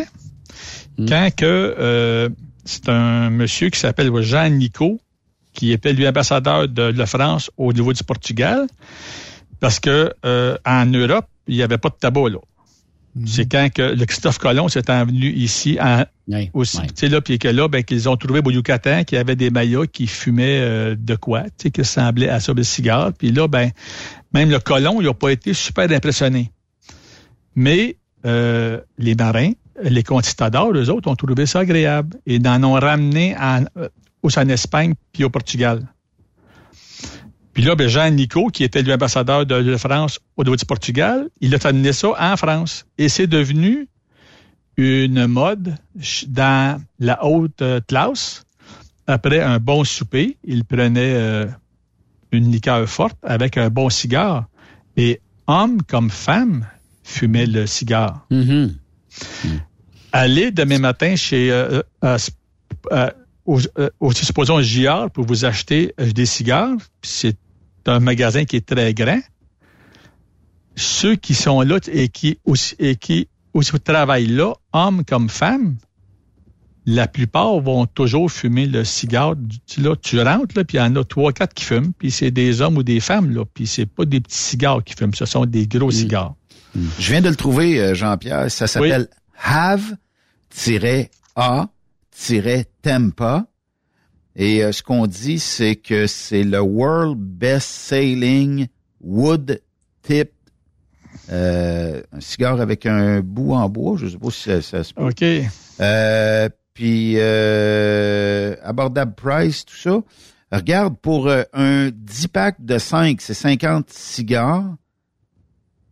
[0.97, 1.07] Hmm.
[1.09, 2.29] quand que euh,
[2.63, 4.99] c'est un monsieur qui s'appelle Jean Nico,
[5.53, 8.65] qui était lui ambassadeur de la France au niveau du Portugal,
[9.65, 12.37] parce que euh, en Europe, il n'y avait pas de tabac là.
[13.25, 17.09] C'est quand que le Christophe Colomb s'est venu ici en, Oui, aussi, oui.
[17.09, 19.87] là, puis que là, ben qu'ils ont trouvé au Yucatan qu'il y avait des Mayas
[19.91, 23.11] qui fumaient euh, de quoi, qui ressemblaient à ça des cigares.
[23.17, 23.71] Puis là, ben
[24.35, 26.51] même le colon, il n'a pas été super impressionné.
[27.55, 27.97] Mais
[28.27, 33.35] euh, les marins, les conquistadors, eux autres, ont trouvé ça agréable et en ont ramené
[33.35, 33.63] en,
[34.21, 35.87] aussi en Espagne puis au Portugal.
[37.55, 41.29] Puis là, ben, Jean Nico, qui était l'ambassadeur de, de France au niveau du Portugal,
[41.41, 42.85] il a amené ça en France.
[42.99, 43.87] Et c'est devenu
[44.77, 45.75] une mode
[46.27, 48.45] dans la haute euh, classe
[49.07, 51.45] après un bon souper, il prenait euh,
[52.31, 54.45] une liqueur forte avec un bon cigare.
[54.97, 56.67] Et homme comme femme
[57.03, 58.25] fumaient le cigare.
[58.31, 58.71] Mm-hmm.
[60.11, 62.17] Allez demain matin chez, euh, euh,
[62.91, 63.09] euh,
[63.45, 66.77] au, supposons JR pour vous acheter des cigares.
[67.01, 67.37] C'est
[67.87, 69.19] un magasin qui est très grand.
[70.75, 75.77] Ceux qui sont là et qui aussi, et qui aussi travaillent là, hommes comme femmes,
[76.85, 79.35] la plupart vont toujours fumer le cigare.
[79.65, 82.11] Tu, là, tu rentres, là, puis il y en a trois, quatre qui fument, puis
[82.11, 85.13] c'est des hommes ou des femmes, là, puis c'est pas des petits cigares qui fument,
[85.13, 86.35] ce sont des gros cigares.
[86.99, 88.51] Je viens de le trouver, euh, Jean-Pierre.
[88.51, 89.07] Ça s'appelle
[89.41, 91.69] Have-A-Tempa.
[94.35, 98.67] Et euh, ce qu'on dit, c'est que c'est le World Best Selling
[99.01, 99.61] Wood
[100.01, 100.31] Tip.
[101.31, 103.97] Euh, un cigare avec un bout en bois.
[103.97, 105.07] Je sais pas si ça, ça se peut.
[105.07, 105.23] OK.
[105.79, 107.19] Euh, puis
[108.63, 110.01] abordable price, tout ça.
[110.51, 114.75] Regarde, pour un 10 pack de 5, c'est 50 cigares.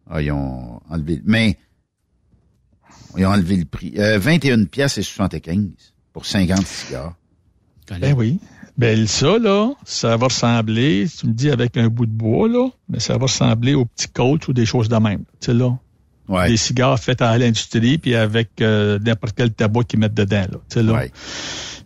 [0.09, 1.21] Ah, ils ont enlevé.
[1.25, 1.57] Mais
[3.17, 3.93] ils ont enlevé le prix.
[3.97, 7.15] Euh, 21 pièces et 75 pour 50 cigares.
[7.89, 8.39] Ben oui.
[8.77, 12.69] Ben ça, là, ça va ressembler, tu me dis avec un bout de bois, là,
[12.89, 15.23] mais ça va ressembler aux petits coachs ou des choses de même.
[15.39, 15.77] Tu sais, là.
[16.47, 20.57] Des cigares faits à l'industrie, puis avec euh, n'importe quel tabac qu'ils mettent dedans, là.
[20.69, 21.03] Tu sais, là.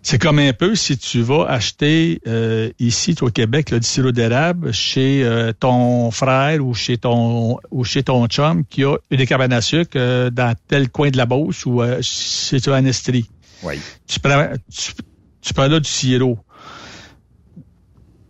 [0.03, 4.13] C'est comme un peu si tu vas acheter euh, ici au Québec là, du sirop
[4.13, 9.25] d'érable chez euh, ton frère ou chez ton ou chez ton chum qui a une
[9.25, 13.29] cabane à sucre euh, dans tel coin de la Beauce ou chez toi en Estrie.
[13.63, 13.81] Oui.
[14.07, 14.93] Tu prends tu,
[15.41, 16.39] tu prends là du sirop.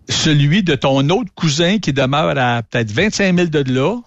[0.09, 3.99] Celui de ton autre cousin qui demeure à peut-être 25 000 de là,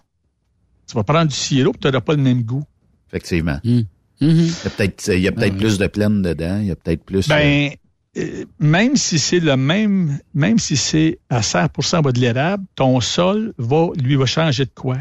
[0.86, 2.64] tu vas prendre du sirop, tu n'auras pas le même goût.
[3.09, 3.59] Effectivement.
[3.64, 3.81] Mm.
[4.20, 6.77] Il y a peut-être il y a peut-être plus de plaine dedans, il y a
[6.77, 7.70] peut-être plus Ben,
[8.18, 13.01] euh, même si c'est le même, même si c'est à 100% bas de l'érable, ton
[13.01, 14.98] sol va, lui, va changer de quoi?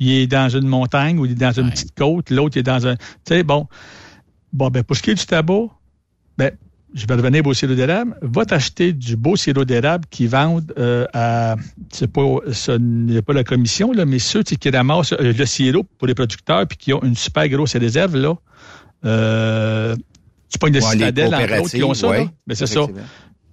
[0.00, 2.64] Il est dans une montagne ou il est dans une petite côte, l'autre il est
[2.64, 3.66] dans un, tu sais, bon.
[4.52, 5.66] Bon, ben, pour ce qui est du tabac,
[6.38, 6.52] ben,
[6.94, 8.16] je vais revenir au sirop d'érable.
[8.22, 11.56] Va t'acheter du beau sirop d'érable qui vendent euh, à,
[11.92, 15.84] c'est pas, ce n'est pas la commission, là, mais ceux qui ramassent euh, le sirop
[15.98, 18.34] pour les producteurs puis qui ont une super grosse réserve, là.
[19.04, 19.96] Euh,
[20.50, 22.24] tu pognes de Ouais, les citadelle entre autres qui ont ça, là.
[22.46, 22.80] Mais c'est ça.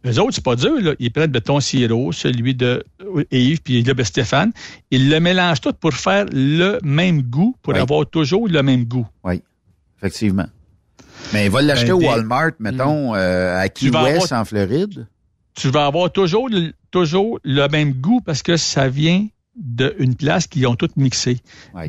[0.04, 0.94] Les autres, c'est pas dur, là.
[1.00, 2.84] Ils prennent de ton sirop, celui de
[3.32, 4.52] Yves, puis là, ben, Stéphane.
[4.92, 7.80] Ils le mélangent tout pour faire le même goût, pour Oui.
[7.80, 9.08] avoir toujours le même goût.
[9.24, 9.42] Oui,
[9.98, 10.46] effectivement.
[11.34, 15.08] Mais il va l'acheter Ben, au Walmart, mettons, euh, à Key West, avoir- en Floride.
[15.56, 20.48] tu vas avoir toujours, le- toujours le même goût parce que ça vient d'une place
[20.48, 21.40] qui ont toutes mixé.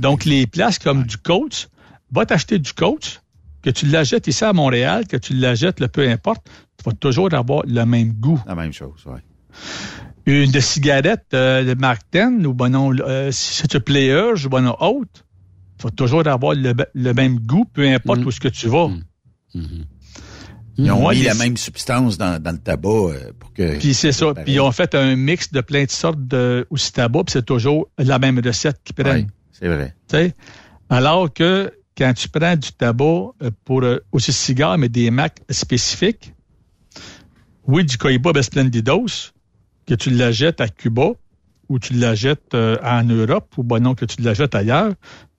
[0.01, 1.69] Donc, les places comme du coach,
[2.13, 3.21] va t'acheter du coach,
[3.63, 6.47] que tu l'achètes ici à Montréal, que tu l'achètes, le peu importe,
[6.79, 8.41] tu vas toujours avoir le même goût.
[8.47, 9.19] La même chose, oui.
[10.27, 14.33] Une de cigarette euh, de Mark 10 ou bon non, euh, si c'est un player
[14.45, 15.25] ou bon non, autre,
[15.79, 18.89] tu vas toujours avoir le, le même goût, peu importe où ce que tu vas.
[20.79, 23.79] Ils ont Ouais, mis la même substance dans, dans le tabac euh, pour que.
[23.79, 24.35] Puis c'est ça.
[24.35, 27.47] Puis ils ont fait un mix de plein de sortes de aussi tabac, puis c'est
[27.47, 29.27] toujours la même recette qu'ils prennent.
[29.27, 30.35] Oui, c'est vrai.
[30.91, 33.05] Alors que quand tu prends du tabac
[33.43, 36.35] euh, pour euh, aussi cigare, mais des marques spécifiques,
[37.67, 39.33] oui, du Cohiba Splendidos,
[39.87, 41.13] que tu l'achètes à Cuba
[41.69, 44.93] ou tu l'achètes en Europe ou bon non, que tu l'achètes ailleurs,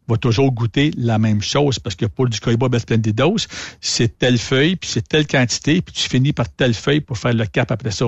[0.08, 3.48] va toujours goûter la même chose parce que pour du Cohiba Splendidos,
[3.82, 7.34] c'est telle feuille, puis c'est telle quantité, puis tu finis par telle feuille pour faire
[7.34, 8.06] le cap après ça.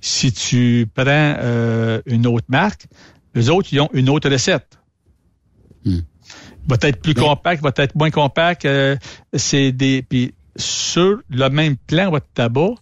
[0.00, 2.86] Si tu prends euh, une autre marque,
[3.34, 4.78] les autres, ils ont une autre recette.
[6.68, 8.64] Va être plus compact, va être moins compact.
[8.66, 8.96] euh,
[9.34, 10.02] c'est des.
[10.02, 12.74] Puis sur le même plan, votre tabac,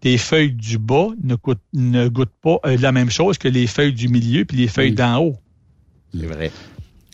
[0.00, 3.66] tes feuilles du bas ne, coûtent- ne goûtent pas euh, la même chose que les
[3.66, 5.36] feuilles du milieu puis les feuilles d'en haut.
[6.12, 6.50] C'est vrai.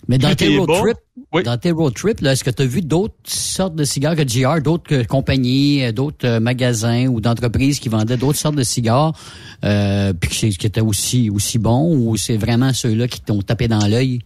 [0.09, 2.83] Mais dans tes road bas, trips, dans tes road trips, est-ce que tu as vu
[2.83, 7.89] d'autres sortes de cigares que GR, d'autres compagnies, euh, d'autres euh, magasins ou d'entreprises qui
[7.89, 9.13] vendaient d'autres sortes de cigares,
[9.65, 13.87] euh, puis qui, étaient aussi aussi bons, ou c'est vraiment ceux-là qui t'ont tapé dans
[13.87, 14.21] l'œil?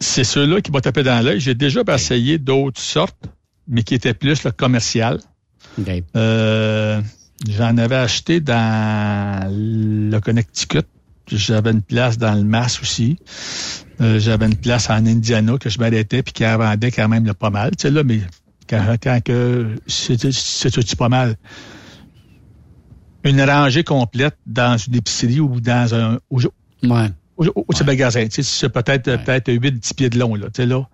[0.00, 1.40] C'est ceux-là qui m'ont tapé dans l'œil.
[1.40, 3.26] J'ai déjà essayé d'autres sortes,
[3.68, 5.20] mais qui étaient plus le commercial.
[6.16, 7.00] Euh,
[7.48, 10.86] J'en avais acheté dans le Connecticut.
[11.28, 13.16] J'avais une place dans le Mass aussi.
[14.00, 17.24] Euh, J'avais une place en Indiana que je m'arrêtais puis qui en vendait quand même
[17.24, 17.70] là, pas mal.
[17.72, 18.20] Tu sais, là, mais
[18.68, 20.30] quand, quand que c'était
[20.96, 21.36] pas mal.
[23.24, 27.10] Une rangée complète dans une épicerie ou dans un au, ouais.
[27.38, 28.24] au magasin.
[28.24, 30.86] Tu sais, c'est peut-être peut-être 8-10 pieds de long, là, tu sais, là.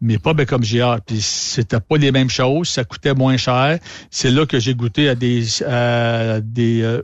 [0.00, 1.00] Mais pas ben, comme GR.
[1.06, 3.78] Puis c'était pas les mêmes choses, ça coûtait moins cher.
[4.10, 7.02] C'est là que j'ai goûté à des à des euh,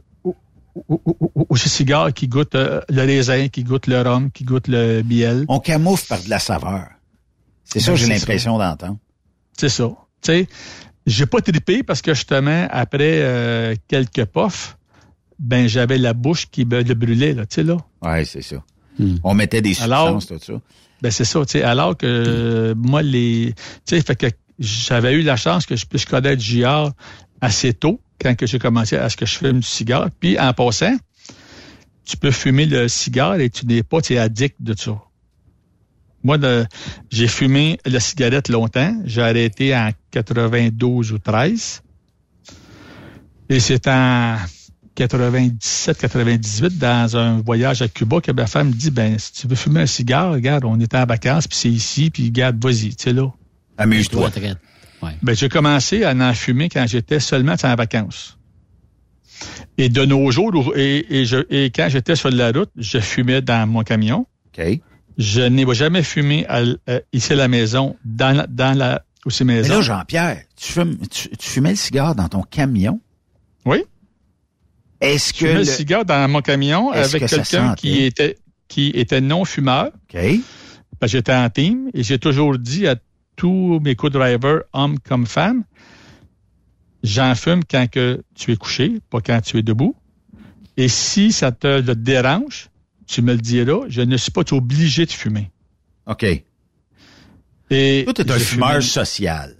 [0.74, 5.02] ou- ou- ou- qui goûte euh, le raisin, qui goûte le rhum, qui goûte le
[5.02, 5.44] miel.
[5.48, 6.86] On camoufle par de la saveur.
[7.64, 8.98] C'est ça Ben, que j'ai c'est l'impression d'entendre.
[9.56, 9.88] C'est ça.
[10.22, 10.48] Tu sais,
[11.06, 14.76] j'ai pas trippé parce que justement, après euh, quelques puffs,
[15.38, 17.76] ben j'avais la bouche qui me le brûlait, là, tu sais, là.
[18.02, 18.56] Ouais, c'est ça.
[19.24, 20.60] On mettait des Alors- substances, tout ça.
[21.02, 23.55] Ben c'est ça, tu sais, alors que euh, moi, les.
[23.86, 24.26] Tu sais, fait que
[24.59, 26.90] j'avais eu la chance que je puisse connaître JR
[27.40, 30.10] assez tôt, quand que j'ai commencé à ce que je fume du cigare.
[30.20, 30.97] Puis en passant,
[32.05, 35.01] tu peux fumer le cigare et tu n'es pas, tu es addict de ça.
[36.22, 36.36] Moi,
[37.10, 38.94] j'ai fumé la cigarette longtemps.
[39.05, 41.82] J'ai arrêté en 92 ou 13.
[43.48, 44.36] Et c'est en
[44.97, 49.56] 97-98, dans un voyage à Cuba, que ma femme me dit, ben, si tu veux
[49.56, 53.05] fumer un cigare, regarde, on est en vacances, puis c'est ici, puis regarde, vas-y, tu
[53.05, 53.32] sais, là.
[53.78, 54.30] Amuse-toi.
[55.22, 58.36] Ben, j'ai commencé à en fumer quand j'étais seulement en vacances.
[59.78, 63.40] Et de nos jours, et, et, je, et quand j'étais sur la route, je fumais
[63.40, 64.27] dans mon camion.
[65.16, 66.59] Je n'ai jamais fumé à
[66.89, 69.74] euh, ici à la maison, dans la, dans la aussi Mais maison.
[69.77, 73.01] là, Jean-Pierre, tu, fumes- tu, tu fumais le cigare dans ton camion?
[73.64, 73.82] Oui.
[75.01, 78.36] Est-ce Je que fumais le le- cigare dans mon camion avec que quelqu'un qui était
[78.68, 79.86] qui était non fumeur.
[80.12, 80.20] OK.
[81.01, 82.97] Que j'étais en team et j'ai toujours dit à
[83.40, 85.64] tous mes co-drivers, hommes comme femmes,
[87.02, 89.96] j'en fume quand que tu es couché, pas quand tu es debout.
[90.76, 92.68] Et si ça te le dérange,
[93.06, 95.50] tu me le diras, je ne suis pas obligé de fumer.
[96.04, 96.26] OK.
[97.70, 99.56] Et Toi, t'es un fumeur social.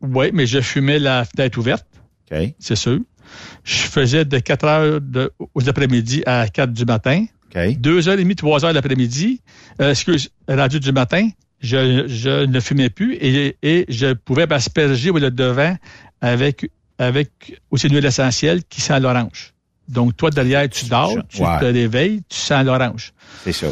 [0.00, 1.88] Oui, mais je fumais la fenêtre ouverte.
[2.30, 2.54] OK.
[2.60, 3.00] C'est sûr.
[3.64, 7.26] Je faisais de 4 heures de, aux après-midi à 4 du matin.
[7.52, 7.76] OK.
[7.76, 9.40] 2 heures et demie, 3 heures l'après-midi.
[9.80, 11.28] Euh, excuse, radio du matin,
[11.60, 15.76] je, je ne fumais plus et, et je pouvais m'asperger le devant
[16.20, 19.52] avec, avec aussi une huile essentielle qui sent l'orange.
[19.88, 21.58] Donc, toi, derrière, tu dors, tu Ouais.
[21.60, 23.12] te réveilles, tu sens l'orange.
[23.44, 23.68] C'est ça.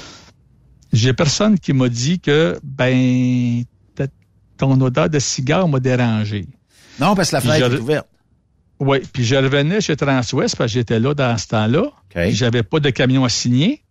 [0.92, 3.64] J'ai personne qui m'a dit que, ben,
[4.56, 6.46] ton odeur de cigare m'a dérangé.
[7.00, 8.06] Non, parce que la fenêtre je- est ouverte.
[8.78, 11.90] Oui, puis je revenais chez Transwest parce que j'étais là dans ce temps-là.
[12.10, 13.82] Puis J'avais pas de camion à signer.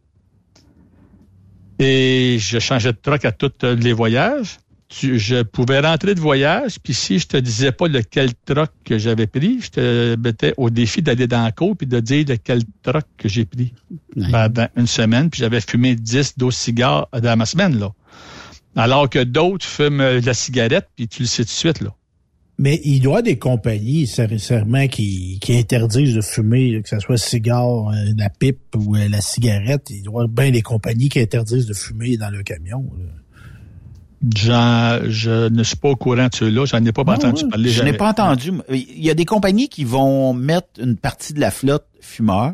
[1.79, 4.57] Et je changeais de truck à tous les voyages.
[4.89, 8.99] Tu- je pouvais rentrer de voyage, puis si je te disais pas lequel truck que
[8.99, 12.61] j'avais pris, je te mettais au défi d'aller dans la cour puis de dire lequel
[12.83, 13.73] truck que j'ai pris
[14.31, 17.91] pendant une semaine, puis j'avais fumé 10, 12 cigares dans ma semaine, là.
[18.75, 21.89] Alors que d'autres fument euh, la cigarette, puis tu le sais tout de suite, là.
[22.59, 27.17] Mais il doit des compagnies, sincèrement, qui, qui interdisent de fumer, que ce soit le
[27.17, 29.89] cigare, euh, la pipe ou euh, la cigarette.
[29.89, 32.83] Il doit y avoir bien des compagnies qui interdisent de fumer dans le camion.
[32.97, 33.05] là.
[34.35, 36.65] J'en- je ne suis pas au courant de ceux-là.
[36.65, 37.69] J'en ai pas entendu parler.
[37.69, 38.51] Je n'ai pas entendu.
[38.69, 42.53] Il y a des compagnies qui vont mettre une partie de la flotte fumeur,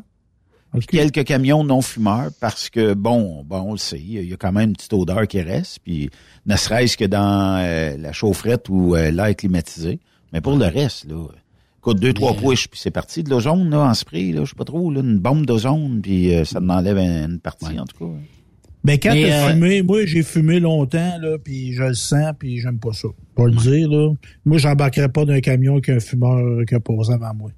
[0.73, 4.37] puis quelques camions non fumeurs, parce que bon, bon, on le sait, il y a
[4.37, 6.09] quand même une petite odeur qui reste, puis
[6.45, 9.99] ne serait-ce que dans euh, la chaufferette ou euh, l'air climatisé.
[10.31, 11.25] Mais pour le reste, là,
[11.79, 14.55] écoute, deux, trois push, puis c'est parti de l'ozone, là, en spray, là, je sais
[14.55, 18.05] pas trop, là, une bombe d'ozone, puis euh, ça en enlève une partie, en tout
[18.05, 18.11] cas.
[18.83, 22.59] Ben, quand t'as euh, fumé, moi, j'ai fumé longtemps, là, puis je le sens, puis
[22.59, 23.09] j'aime pas ça.
[23.35, 24.13] Pas le dire, là.
[24.45, 27.51] Moi, j'embarquerais pas d'un camion avec un fumeur qui a posé avant moi.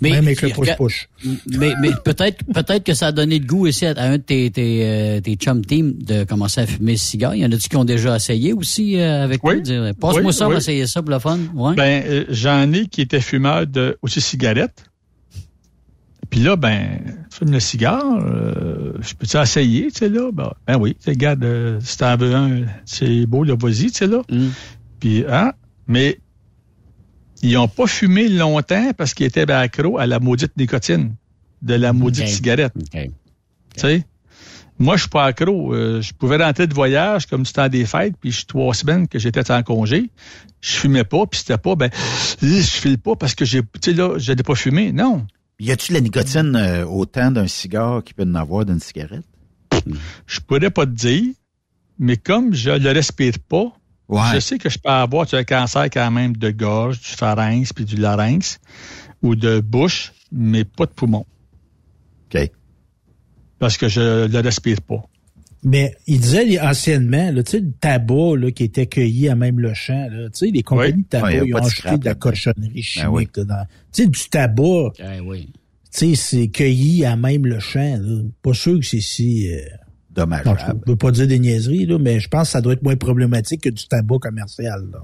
[0.00, 1.08] Même avec regarde- push-push.
[1.58, 4.50] Mais, mais peut-être peut-être que ça a donné de goût aussi à, un de tes,
[4.50, 7.34] tes, euh, tes chum team de commencer à fumer ce cigare.
[7.34, 9.54] Il y en a-tu qui ont déjà essayé aussi euh, avec toi?
[9.56, 10.60] Dire, Passe-moi Oui, ça, on va oui.
[10.60, 11.38] essayer ça pour le fun.
[11.54, 11.74] Ouais.
[11.74, 14.84] Ben, euh, j'en ai qui étaient fumeurs de aussi cigarettes.
[16.28, 16.98] Puis là, ben,
[17.30, 20.30] fume le cigare, euh, je peux-tu essayer, tu sais, là?
[20.32, 23.98] Ben, ben oui, tu regarde, euh, si t'en veux un, c'est beau, là, vas-y, tu
[23.98, 24.22] sais, là.
[24.98, 25.52] Puis, hein,
[25.86, 26.18] mais
[27.46, 31.14] ils ont pas fumé longtemps parce qu'ils étaient ben, accros à la maudite nicotine
[31.62, 32.72] de la maudite cigarette.
[32.92, 33.10] Tu
[33.76, 34.04] sais?
[34.78, 35.72] Moi, je suis pas accro.
[35.72, 38.74] Euh, je pouvais rentrer de voyage comme du temps des fêtes, puis je suis trois
[38.74, 40.10] semaines que j'étais en congé.
[40.60, 41.90] Je fumais pas, puis c'était pas, ben,
[42.42, 44.92] je file pas parce que j'ai, tu sais, là, j'allais pas fumer.
[44.92, 45.26] Non.
[45.58, 49.24] Y a-tu de la nicotine euh, autant d'un cigare qu'il peut en avoir d'une cigarette?
[50.26, 51.32] Je pourrais pas te dire,
[51.98, 53.72] mais comme je le respire pas,
[54.10, 57.08] je sais que je peux avoir tu as un cancer quand même de gorge, du
[57.08, 58.58] pharynx puis du larynx
[59.22, 61.24] ou de bouche, mais pas de poumon.
[62.34, 62.50] OK.
[63.58, 65.02] Parce que je le respire pas.
[65.64, 69.58] Mais il disait anciennement, là, tu sais, le tabac là, qui était cueilli à même
[69.58, 71.64] le champ, là, tu sais, les compagnies de tabac, Ouais, y a ils ont de
[71.64, 73.06] acheté scrap de la cochonnerie chimique.
[73.06, 73.28] Ben oui.
[73.36, 75.50] là, dans- Tu sais, du tabac, Eh oui.
[75.92, 77.96] tu sais, c'est cueilli à même le champ.
[77.98, 78.22] Là.
[78.42, 79.50] Pas sûr que c'est si...
[79.52, 79.58] Euh...
[80.16, 80.58] Dommageable.
[80.60, 82.96] Je peux pas dire des niaiseries, là, mais je pense que ça doit être moins
[82.96, 84.84] problématique que du tabac commercial.
[84.92, 85.00] Là.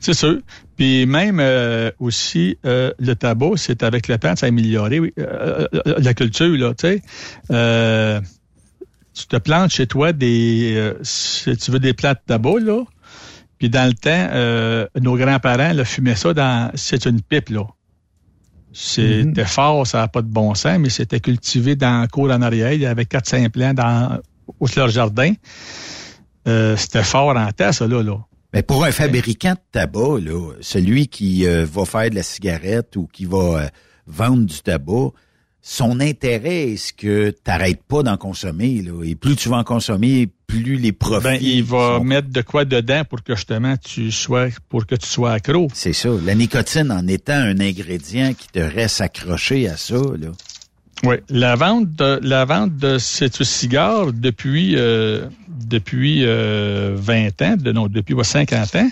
[0.00, 0.38] C'est sûr.
[0.76, 5.12] Puis même euh, aussi, euh, le tabac, c'est avec le temps, ça a amélioré oui,
[5.18, 7.02] euh, euh, la culture, là, tu sais.
[7.50, 8.20] Euh,
[9.12, 12.82] tu te plantes chez toi des, euh, si tu veux des plats de tabac, là.
[13.58, 17.66] Puis dans le temps, euh, nos grands-parents là, fumaient ça dans, c'est une pipe, là.
[18.74, 22.42] C'était fort, ça n'a pas de bon sens, mais c'était cultivé dans la cour en
[22.42, 22.72] arrière.
[22.72, 24.18] Il y avait 4-5 plants dans,
[24.58, 25.32] au leur jardin.
[26.48, 28.18] Euh, c'était fort en temps, ça, là, là.
[28.52, 32.96] Mais pour un fabricant de tabac, là, celui qui euh, va faire de la cigarette
[32.96, 33.68] ou qui va euh,
[34.08, 35.10] vendre du tabac,
[35.66, 38.82] son intérêt est-ce que tu n'arrêtes pas d'en consommer.
[38.82, 41.24] Là, et plus tu vas en consommer, plus les profits.
[41.24, 45.06] Ben, il va mettre de quoi dedans pour que justement tu sois pour que tu
[45.06, 45.68] sois accro.
[45.72, 46.10] C'est ça.
[46.22, 50.28] La nicotine en étant un ingrédient qui te reste accroché à ça, là.
[51.02, 57.56] Oui, la vente de la vente de ces cigares depuis euh, depuis euh, 20 ans,
[57.56, 58.90] de, non, depuis ouais, 50 ans.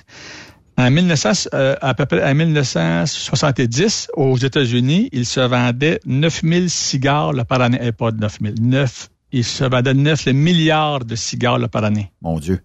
[0.78, 7.32] En 1900, euh, à peu près en 1970, aux États-Unis, il se vendait 9000 cigares
[7.32, 7.78] là, par année.
[7.82, 9.08] Eh, pas 9000, 9.
[9.32, 12.10] Il se vendait 9 milliards de cigares là, par année.
[12.22, 12.60] Mon Dieu.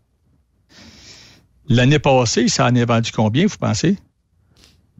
[1.69, 3.97] L'année passée, ça en est vendu combien, vous pensez?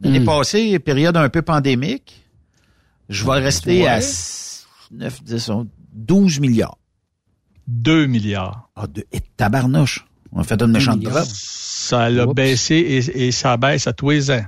[0.00, 2.22] L'année passée, période un peu pandémique,
[3.08, 3.88] je vais rester Ouais.
[3.88, 4.00] à
[4.92, 6.78] 9, 10, 11, 12 milliards.
[7.66, 8.68] 2 milliards.
[8.76, 10.06] Ah, de, et tabarnouche.
[10.32, 11.24] On a fait une méchante drop.
[11.26, 14.44] Ça l'a baissé et, et ça baisse à tous les ans.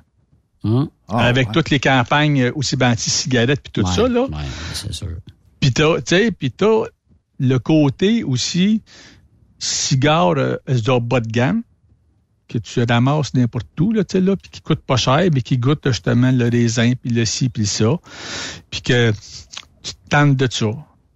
[1.08, 1.52] Ah, Avec ouais.
[1.54, 4.26] toutes les campagnes aussi ben, anti-cigarettes puis tout ça, là.
[4.74, 5.08] c'est sûr.
[5.58, 6.82] Puis t'as, tu sais, puis t'as
[7.38, 8.82] le côté aussi
[9.58, 11.62] cigare euh, de bas de gamme
[12.48, 15.40] que tu ramasses n'importe où, là, tu sais, là, puis qui coûte pas cher, mais
[15.40, 17.96] qui goûte justement le raisin, puis le ci, puis le ça.
[18.70, 19.12] Puis que
[19.82, 20.66] tu te tentes de ça.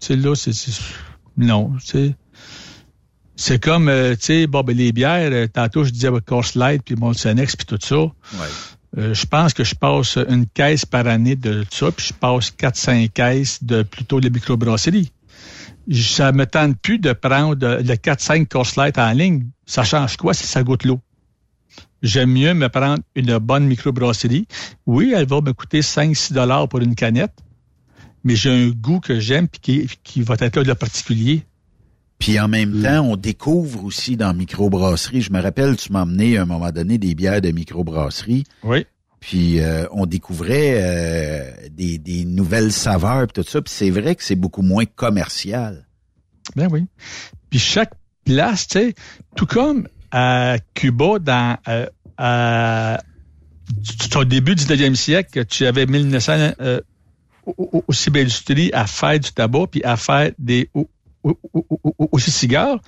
[0.01, 0.53] Tu sais, là, c'est...
[0.53, 0.81] c'est-
[1.37, 2.17] Non, tu sais...
[3.37, 6.45] C'est comme, euh, tu sais, bon, ben, les bières, euh, tantôt, je disais avec Coors
[6.55, 7.97] Light, puis Molsonex, puis tout ça.
[8.97, 12.53] Euh, je pense que je passe une caisse par année de ça, puis je passe
[12.53, 15.11] 4-5 caisses de plutôt de microbrasserie.
[15.93, 19.49] Ça me tente plus de prendre le 4-5 Coors Light en ligne.
[19.67, 21.01] Ça change quoi si ça goûte l'eau?
[22.03, 24.47] J'aime mieux me prendre une bonne microbrasserie.
[24.87, 27.35] Oui, elle va me coûter 5-6 dollars pour une canette,
[28.23, 31.45] mais j'ai un goût que j'aime puis qui, qui va être là de particulier.
[32.19, 35.21] Puis en même temps, on découvre aussi dans microbrasserie.
[35.21, 38.45] Je me rappelle, tu m'as emmené à un moment donné des bières de microbrasserie.
[38.63, 38.87] Oui.
[39.21, 43.61] Puis euh, on découvrait euh, des, des nouvelles saveurs puis tout ça.
[43.63, 45.87] Puis c'est vrai que c'est beaucoup moins commercial.
[46.57, 46.87] Ben oui.
[47.51, 47.93] Puis chaque
[48.25, 48.95] place, tu sais,
[49.37, 51.87] tout comme à Cuba, dans euh,
[52.17, 53.03] à,
[54.17, 56.81] au début du 19e siècle, tu avais 1900 euh,
[57.47, 60.71] au- au- aussi d'industrie à faire du tabac puis à faire des
[61.31, 62.79] au- au- au- cigares.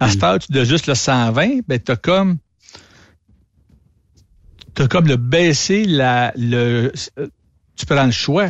[0.00, 2.38] À ce temps, tu de juste le 120, ben t'as comme
[4.74, 7.26] t'as comme le baisser la le euh,
[7.76, 8.48] tu prends le choix.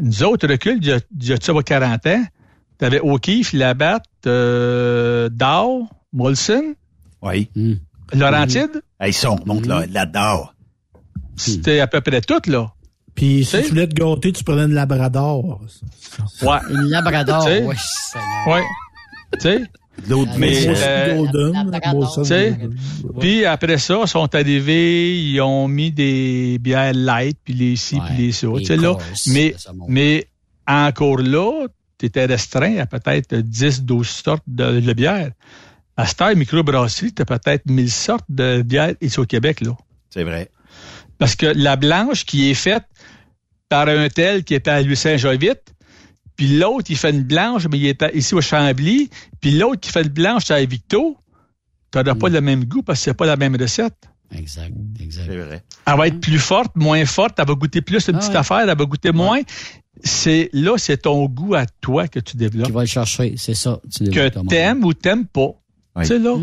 [0.00, 2.24] Nous autres, recul, il y a, a, tu sais, 40 ans,
[2.78, 6.74] T'avais O'Keefe, Labatt, euh, Dow, Molson,
[7.22, 7.48] Oui.
[8.12, 8.82] Laurentide.
[8.98, 10.50] Hey, ça, on là, là-dedans.
[11.36, 12.72] C'était à peu près tout, là.
[13.14, 15.60] Puis si tu voulais te gâter, tu prenais une Labrador.
[16.42, 16.58] Ouais.
[16.70, 17.64] Une Labrador, Tu sais?
[17.64, 17.74] oui.
[18.46, 18.62] Ouais.
[19.34, 19.62] Tu sais?
[20.08, 21.80] L'autre, mais euh, Golden.
[23.20, 27.98] Puis après ça, ils sont arrivés, ils ont mis des bières light, puis les ci,
[28.06, 28.48] puis les ça.
[28.58, 28.96] Tu sais, là,
[29.28, 29.54] mais,
[29.88, 30.26] mais
[30.66, 31.66] encore là,
[31.98, 35.30] tu étais restreint à peut-être 10, 12 sortes de, de bières.
[35.96, 39.76] À cette heure, microbrasserie, tu as peut-être 1000 sortes de bières ici au Québec, là.
[40.10, 40.50] C'est vrai.
[41.18, 42.84] Parce que la blanche qui est faite
[43.68, 45.74] par un tel qui est à Louis-Saint-Jovite,
[46.36, 49.08] puis l'autre, il fait une blanche, mais il est ici au Chambly,
[49.40, 51.16] puis l'autre qui fait une blanche, c'est à Victo,
[51.92, 53.94] tu n'auras pas le même goût parce que c'est pas la même recette.
[54.36, 55.26] Exact, exact.
[55.28, 55.62] C'est vrai.
[55.86, 58.38] Elle va être plus forte, moins forte, elle va goûter plus une Ah petite ouais.
[58.38, 59.40] affaire, elle va goûter moins.
[60.02, 62.66] C'est là, c'est ton goût à toi que tu développes.
[62.66, 63.80] Tu vas le chercher, c'est ça.
[63.96, 65.50] Tu Que t'aimes ou t'aimes pas.
[66.00, 66.36] Tu sais, là,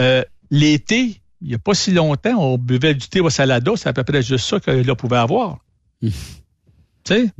[0.00, 3.88] euh, l'été, il n'y a pas si longtemps, on buvait du thé au salada, c'est
[3.88, 5.58] à peu près juste ça que là pouvait avoir.
[7.08, 7.30] sais?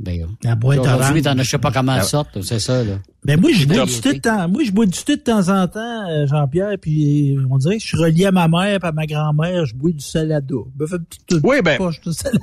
[0.43, 2.99] La boîte Aujourd'hui, t'en as je sais pas comment elles sortent, c'est ça, là.
[3.25, 4.47] Mais moi, je bois du thé de temps.
[4.47, 7.81] Moi, je bois du thé de temps en temps, euh, Jean-Pierre, puis on dirait que
[7.83, 10.55] je suis relié à ma mère, puis à ma grand-mère, je bois du salada.
[10.77, 12.39] Je me fais une petite, Oui, ben- poche de salada.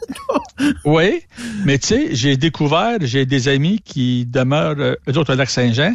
[0.85, 1.20] Oui,
[1.65, 5.48] mais tu sais, j'ai découvert, j'ai des amis qui demeurent, euh, eux autres, au lac
[5.51, 5.94] Saint-Jean,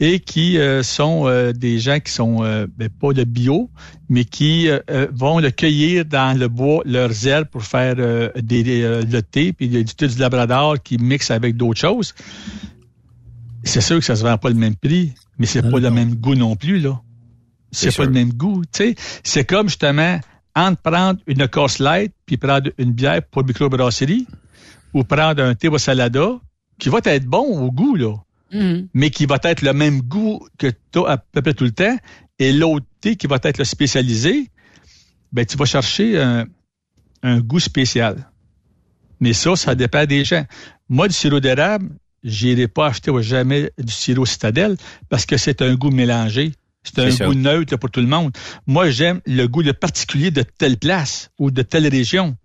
[0.00, 3.68] et qui euh, sont euh, des gens qui sont euh, ben, pas de bio,
[4.08, 8.30] mais qui euh, euh, vont le cueillir dans le bois, leurs ailes pour faire euh,
[8.36, 12.14] des, le thé, puis du thé du labrador qui mixe avec d'autres choses.
[13.64, 16.14] C'est sûr que ça se vend pas le même prix, mais c'est pas le même
[16.14, 17.00] goût non plus, là.
[17.70, 18.04] C'est C'est pas sûr.
[18.04, 18.94] le même goût, tu sais.
[19.24, 20.20] C'est comme justement
[20.54, 24.26] entre prendre une course light puis prendre une bière pour microbrasserie
[24.94, 26.40] ou prendre un thé au salada
[26.78, 28.14] qui va être bon au goût, là,
[28.52, 28.88] Mhm.
[28.94, 31.70] mais qui va être le même goût que tu as à peu près tout le
[31.72, 31.96] temps,
[32.38, 34.50] et l'autre thé qui va être le spécialisé,
[35.32, 36.46] ben, tu vas chercher un,
[37.22, 38.30] un goût spécial.
[39.20, 40.46] Mais ça, ça dépend des gens.
[40.88, 41.90] Moi, du sirop d'érable,
[42.24, 44.76] j'irai pas acheter jamais du sirop citadelle
[45.08, 46.52] parce que c'est un goût mélangé.
[46.84, 48.32] C'est un goût neutre pour tout le monde.
[48.66, 52.36] Moi, j'aime le goût le particulier de telle place ou de telle région.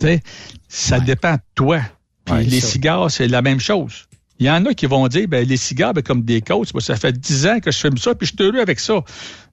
[0.00, 0.22] Tu sais,
[0.68, 1.80] ça dépend de toi.
[2.24, 2.66] Puis Ouais, les ça.
[2.68, 4.07] cigares, c'est la même chose.
[4.38, 6.80] Il y en a qui vont dire, ben, les cigares, ben, comme des côtes, moi,
[6.80, 9.02] ça fait 10 ans que je fume ça, puis je suis heureux avec ça.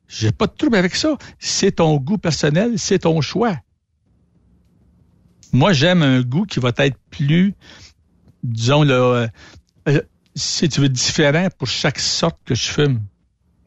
[0.08, 1.18] J'ai pas de trouble avec ça.
[1.40, 3.58] C'est ton goût personnel, c'est ton choix.
[5.52, 7.56] Moi, j'aime un goût qui va être plus,
[8.44, 9.28] disons, là, euh,
[9.88, 10.02] euh,
[10.36, 13.02] si tu veux, différent pour chaque sorte que je fume.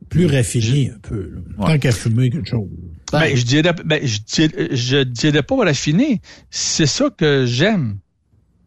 [0.09, 1.33] Plus raffiné un peu.
[1.35, 1.67] là.
[1.67, 2.69] Tant qu'à fumer quelque chose.
[3.11, 6.21] Ben, je dirais, ben, je dirais, je dirais pas raffiné.
[6.51, 7.99] C'est ça que j'aime.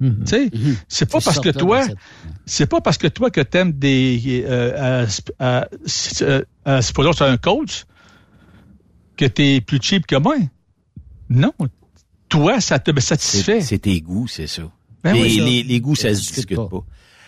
[0.02, 0.50] Tu sais,
[0.88, 1.98] c'est pas parce que toi, cette-
[2.48, 5.06] c'est pas parce que toi que t'aimes des, euh,
[5.40, 6.24] à, à, c'est
[7.22, 7.86] un coach,
[9.16, 10.38] que t'es plus cheap que moi.
[11.30, 11.54] Non.
[12.30, 13.62] Toi, ça te satisfait.
[13.62, 14.64] C'est tes goûts, c'est ça.
[15.04, 15.44] Ben les, oui, ça.
[15.46, 16.68] les, les goûts, ça Ça se discute pas.
[16.68, 16.84] pas.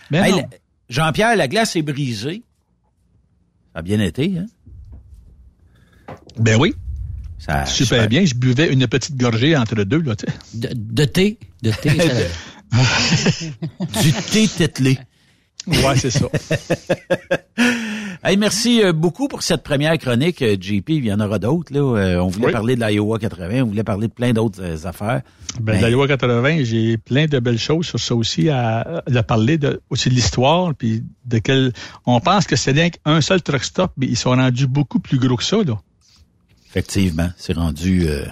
[0.09, 0.37] Ben Hey, non.
[0.37, 0.47] la-
[0.89, 2.43] Jean-Pierre, la glace est brisée.
[3.73, 4.45] Ça a bien été, hein?
[6.37, 6.73] Ben oui.
[7.39, 8.07] Ça, Super super.
[8.09, 8.25] bien.
[8.25, 10.37] Je buvais une petite gorgée entre deux, là, tu sais.
[10.57, 11.37] De, de thé.
[11.61, 11.89] De thé.
[11.97, 12.13] ça-
[14.01, 14.97] du thé tételé.
[15.67, 16.27] Ouais, c'est ça.
[18.25, 20.89] Hey, merci euh, beaucoup pour cette première chronique, euh, JP.
[20.91, 21.73] Il y en aura d'autres.
[21.73, 21.81] Là.
[21.81, 22.51] Euh, on voulait Oui.
[22.53, 25.23] parler de l'Iowa 80, on voulait parler de plein d'autres affaires.
[25.59, 29.81] Ben, Ben, loi 80, j'ai plein de belles choses sur ça aussi à, parler de,
[29.89, 31.73] aussi de l'histoire, puis de quel,
[32.05, 35.17] on pense que c'est rien qu'un seul truck stop, mais ils sont rendus beaucoup plus
[35.19, 35.77] gros que ça, là.
[36.69, 38.23] Effectivement, c'est rendu euh,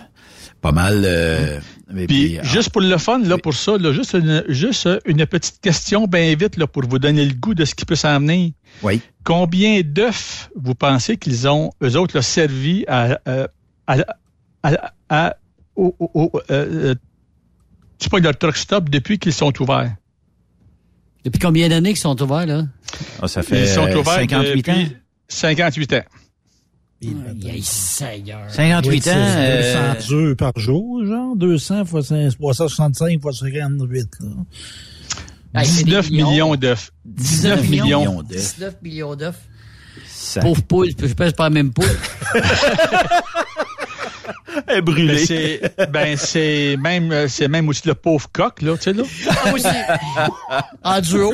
[0.61, 1.01] pas mal.
[1.05, 1.59] euh,
[1.91, 4.88] mais Puis, puis, ah, juste pour le fun, là, pour ça, là, juste, une, juste
[5.05, 7.95] une petite question bien vite, là, pour vous donner le goût de ce qui peut
[7.95, 8.51] s'en venir.
[8.83, 9.01] Oui.
[9.23, 13.47] Combien d'œufs vous pensez qu'ils ont, eux autres, là, servi à, à,
[13.88, 13.97] à,
[14.63, 15.35] à, à-
[15.75, 16.43] au, au- au- euh,
[16.91, 16.95] euh,
[17.97, 19.95] tu sais pas, leur truck stop depuis qu'ils sont ouverts?
[21.23, 22.63] Depuis combien d'années qu'ils sont ouverts, là?
[23.21, 24.73] ah, ça fait Ils sont euh, ouverts 58 ans.
[24.73, 24.95] depuis
[25.27, 26.01] 58 ans.
[27.03, 28.41] Aïe, Seigneur.
[28.49, 29.11] 58 ans.
[29.15, 34.10] euh, 200 œufs par jour, genre 200 fois 5, 365 fois 58.
[34.22, 34.28] Là.
[35.61, 36.91] Hey, c'est des 19 millions d'œufs.
[37.06, 38.22] 19 millions.
[38.23, 38.56] d'œufs.
[38.57, 39.36] 19 millions d'œufs.
[40.40, 41.86] Pauvre poule, je pense pas la même poule.
[44.68, 45.14] Elle est brûlée.
[45.15, 48.94] Ben, c'est, ben, c'est même, euh, c'est même aussi le pauvre coq, là, tu sais,
[48.94, 49.03] là.
[49.30, 49.68] Ah, aussi.
[50.84, 51.34] En duo.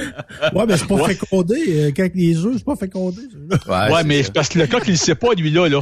[0.54, 1.14] Ouais, mais c'est pas Ouais.
[1.16, 1.56] fécondé.
[1.68, 3.22] euh, Quand les œufs, c'est pas fécondé.
[3.66, 3.92] ça.
[3.92, 5.80] Ouais, mais c'est parce que le coq, il le sait pas, lui, là, là.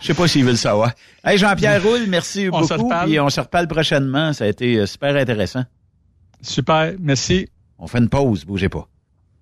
[0.00, 0.92] Je sais pas s'ils veulent le savoir.
[1.24, 2.84] Hey, Jean-Pierre Roule, merci On se beaucoup.
[2.84, 3.08] reparle.
[3.08, 4.32] Puis on se reparle prochainement.
[4.32, 5.64] Ça a été euh, super intéressant.
[6.42, 7.48] Super, merci.
[7.78, 8.88] On fait une pause, bougez pas.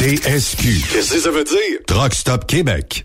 [0.00, 0.92] TSQ.
[0.92, 1.78] Qu'est-ce que ça veut dire?
[1.86, 3.04] Truck Stop Québec.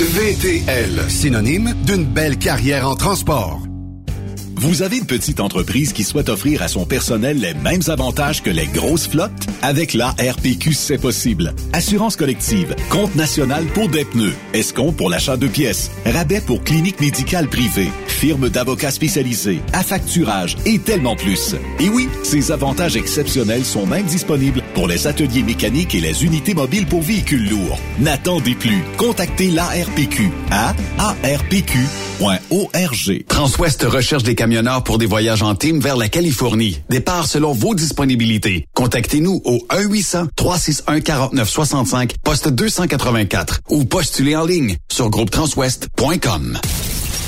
[0.00, 3.60] VTL, synonyme d'une belle carrière en transport.
[4.56, 8.48] Vous avez une petite entreprise qui souhaite offrir à son personnel les mêmes avantages que
[8.48, 9.46] les grosses flottes?
[9.60, 11.52] Avec la RPQ, c'est possible.
[11.74, 16.98] Assurance collective, compte national pour des pneus, escompte pour l'achat de pièces, rabais pour clinique
[17.00, 21.54] médicale privée, firme d'avocats spécialisés, affacturage et tellement plus.
[21.80, 26.54] Et oui, ces avantages exceptionnels sont même disponibles pour les ateliers mécaniques et les unités
[26.54, 27.78] mobiles pour véhicules lourds.
[27.98, 28.82] N'attendez plus.
[28.96, 31.74] Contactez l'ARPQ à arpq.org.
[33.28, 36.80] Transwest recherche des camionneurs pour des voyages en team vers la Californie.
[36.88, 38.66] Départ selon vos disponibilités.
[38.74, 46.60] Contactez-nous au 1-800-361-4965, poste 284 ou postulez en ligne sur groupetranswest.com.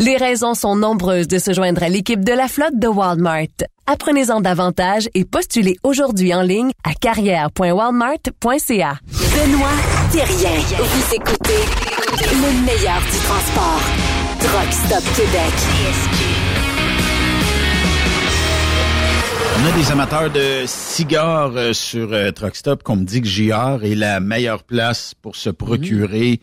[0.00, 3.48] Les raisons sont nombreuses de se joindre à l'équipe de la flotte de Walmart.
[3.88, 9.00] Apprenez-en davantage et postulez aujourd'hui en ligne à carrière.walmart.ca.
[9.10, 9.74] Benoît
[10.12, 10.60] Thérien.
[10.78, 11.64] Vous écoutez
[12.20, 13.82] le meilleur du transport.
[14.38, 15.52] Truck Stop Québec.
[19.60, 23.26] On a des amateurs de cigares euh, sur euh, Truck Stop qu'on me dit que
[23.26, 26.38] JR est la meilleure place pour se procurer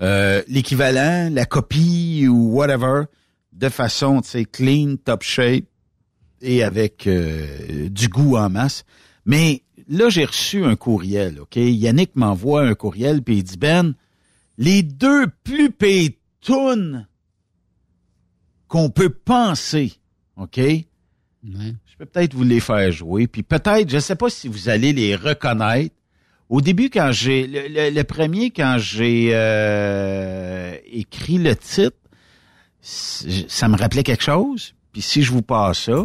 [0.00, 3.04] euh, l'équivalent, la copie ou whatever,
[3.52, 5.64] de façon, tu sais, clean, top shape
[6.40, 8.84] et avec euh, du goût en masse.
[9.24, 11.56] Mais là, j'ai reçu un courriel, OK?
[11.56, 13.94] Yannick m'envoie un courriel puis il dit, Ben,
[14.58, 17.06] les deux plus pétounes
[18.68, 19.92] qu'on peut penser,
[20.36, 20.60] OK?
[21.44, 24.68] Je peux peut-être vous les faire jouer, puis peut-être, je ne sais pas si vous
[24.68, 25.94] allez les reconnaître.
[26.50, 31.96] Au début, quand j'ai le, le- le premier, quand j'ai euh, écrit le titre,
[32.82, 34.74] ça me rappelait quelque chose.
[34.92, 36.04] Puis si je vous passe ça,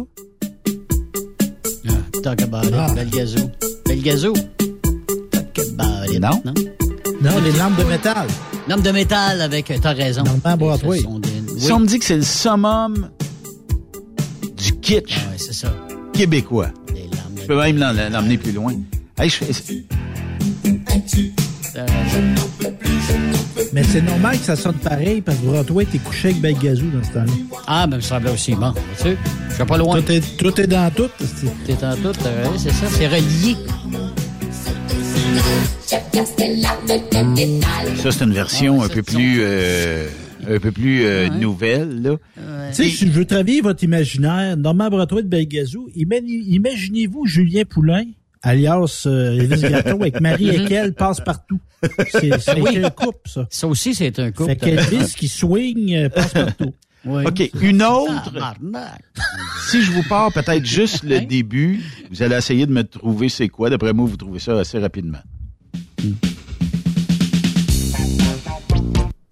[2.22, 2.74] Talk about it.
[2.74, 2.92] Ah.
[2.94, 3.50] Belgazou.
[3.86, 4.34] Belgazou.
[5.30, 6.20] Talk about it.
[6.20, 6.42] Non.
[6.44, 6.54] Non,
[7.22, 8.26] Non, les lampes de métal.
[8.68, 10.22] Lampe de métal avec, t'as raison.
[10.22, 10.30] Des-
[10.80, 11.06] si oui.
[11.72, 13.08] on me dit que c'est le summum
[14.56, 15.74] du kitsch Ouais, c'est ça.
[16.12, 18.74] québécois, Les lampes de je peux même l'emmener plus loin.
[19.18, 19.84] Hey, je fais-
[21.74, 22.34] Raison.
[23.72, 27.04] Mais c'est normal que ça sonne pareil parce que Broadway était couché avec Belgazou dans
[27.04, 27.32] ce temps-là.
[27.66, 28.54] Ah, ben, ça semblait aussi.
[28.54, 29.16] Bon, tu sais,
[29.48, 30.00] je suis pas loin.
[30.00, 31.08] Tout est, tout est dans tout.
[31.18, 32.12] c'est- T'es en tout,
[32.58, 33.56] c'est ça, c'est relié.
[37.96, 40.06] ça c'est une version un peu plus euh,
[40.48, 42.16] un peu plus euh, nouvelle là.
[42.74, 48.04] Tu sais, si je veux travailler votre imaginaire, Normand Broadway de Belgazou, imaginez-vous Julien Poulain,
[48.42, 51.60] alias euh, Elvis Gratton, avec Marie Ekel passe partout.
[52.10, 52.82] C'est Oui.
[52.84, 53.46] un couple, ça.
[53.50, 54.50] Ça aussi, c'est un couple.
[54.50, 56.74] Fait qu'Elvis qui swing euh, passe partout.
[57.06, 57.24] Oui.
[57.26, 58.30] OK, une autre
[59.70, 61.80] si je vous parle peut-être juste le début,
[62.10, 63.70] vous allez essayer de me trouver c'est quoi.
[63.70, 65.16] D'après moi, vous trouvez ça assez rapidement.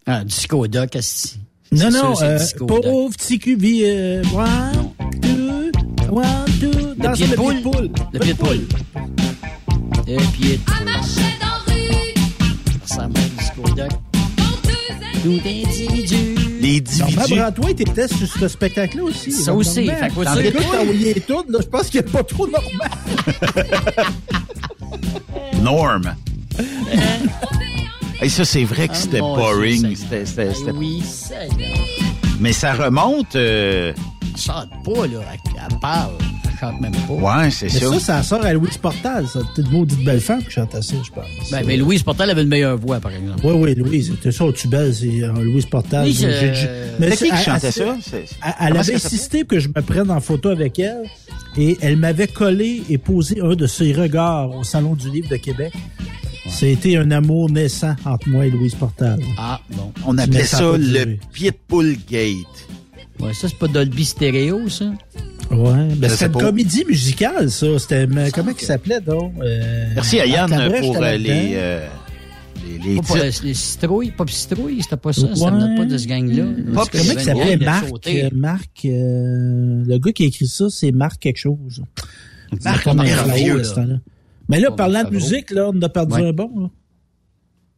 [0.07, 6.11] Ah, Skoda, qu'est-ce que Non, non, sûr, c'est euh, pauvre petit cubi, euh, one, two,
[6.11, 6.25] one,
[6.59, 7.91] two, dans le pied de poule.
[8.15, 8.67] Le pied de poule.
[10.09, 10.89] Le pied de poule.
[12.87, 13.89] Ça ressemble à du Skoda.
[15.23, 16.35] Tout individu.
[16.61, 17.35] Les individus.
[17.35, 19.31] Broadway était sur ce spectacle-là aussi.
[19.33, 22.47] Ça aussi, fait que tu- les tunes, là, je pense qu'il n'y a pas trop
[22.49, 22.93] Normand.
[25.63, 26.15] Norm.
[28.21, 29.95] Hey, ça, c'est vrai que Ah, c'était boring.
[29.97, 31.77] C'était, c'était- Oui, Seigneur.
[32.41, 33.37] Mais ça remonte.
[33.37, 35.21] euh, Elle chante pas, là.
[35.33, 35.39] Elle,
[35.71, 36.13] elle parle.
[36.61, 37.13] Chante même pas.
[37.43, 37.93] Ouais, c'est Mais ça.
[37.93, 39.41] ça, ça sort à Louise Portal, ça.
[39.55, 41.51] Peut-être maudite belle femme qui chantait ça, je pense.
[41.53, 43.41] Ben, mais Louise Portal avait une meilleure voix, par exemple.
[43.45, 44.11] Oui, oui, Louise.
[44.11, 46.07] C'était ça, au Tubel, c'est euh, Louise Portal.
[46.07, 47.97] Oui, J'ai- je- j'ai- C'est qui qui elle- chantait elle- ça?
[48.61, 51.05] Elle, avait insisté que je me prenne en photo avec elle
[51.57, 55.37] et elle m'avait collé et posé un de ses regards au Salon du Livre de
[55.37, 55.73] Québec.
[56.49, 59.21] C'était un amour naissant entre moi et Louise Portal.
[59.39, 59.93] Ah, bon.
[60.07, 61.19] On Mais appelait ça le.
[61.33, 62.35] Pitbull Gate.
[63.21, 64.87] Ouais, ça, c'est pas Dolby Stéréo, ça?
[65.51, 66.41] Ouais, ben c'était une pas.
[66.41, 67.79] comédie musicale, ça.
[67.79, 69.33] C'était, mais comment il s'appelait, donc?
[69.43, 70.51] Euh, Merci à Yann
[70.81, 71.87] pour euh, les, euh,
[72.85, 75.35] les, les Pas, les citrouilles, pas citrouilles, c'était pas ça.
[75.35, 75.51] Ça Ouais.
[75.53, 76.45] venait pas de ce gang-là.
[76.75, 77.57] Pop, comment il s'appelait?
[77.57, 77.87] Marc?
[78.09, 81.83] euh, Marc, euh, le gars qui a écrit ça, c'est Marc quelque chose.
[82.63, 83.63] Marc Merveilleux.
[84.51, 85.15] Mais là, parlant de Favreau.
[85.15, 86.29] musique, là, on a perdu Ouais.
[86.29, 86.71] un bon, là.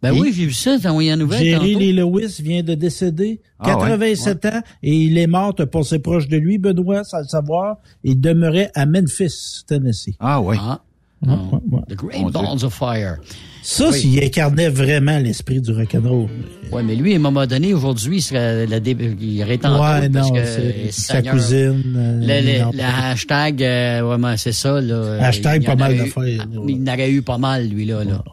[0.03, 1.45] Ben oui, j'ai vu ça, t'as envoyé une nouvelle.
[1.45, 1.75] Jerry.
[1.75, 5.99] Lee Lewis vient de décéder, Ah ouais, 87 ans, et il est mort, t'as passé
[5.99, 7.77] proche de lui, Benoît, sans le savoir.
[8.03, 10.15] Il demeurait à Memphis, Tennessee.
[10.19, 10.57] Ah ouais.
[10.59, 10.81] Ah,
[11.27, 11.81] ouais, ouais.
[11.91, 12.33] The Great.
[12.33, 13.17] Balls of Fire.
[13.63, 13.99] Ça, Oui.
[13.99, 16.29] s'il incarnait vraiment l'esprit du rock'n'roll.
[16.73, 18.97] Ouais, mais lui, à un moment donné, aujourd'hui, il serait la dé...
[19.21, 21.83] il aurait Ouais, non, c'est euh, sa Seigneur, cousine.
[21.95, 24.81] euh, Le, le- non, le pas- hashtag, euh, vraiment, c'est ça.
[24.81, 26.41] Là, Hashtag Il pas mal d'affaires, Il
[26.89, 28.03] en aurait eu pas mal, lui, là.
[28.03, 28.25] là.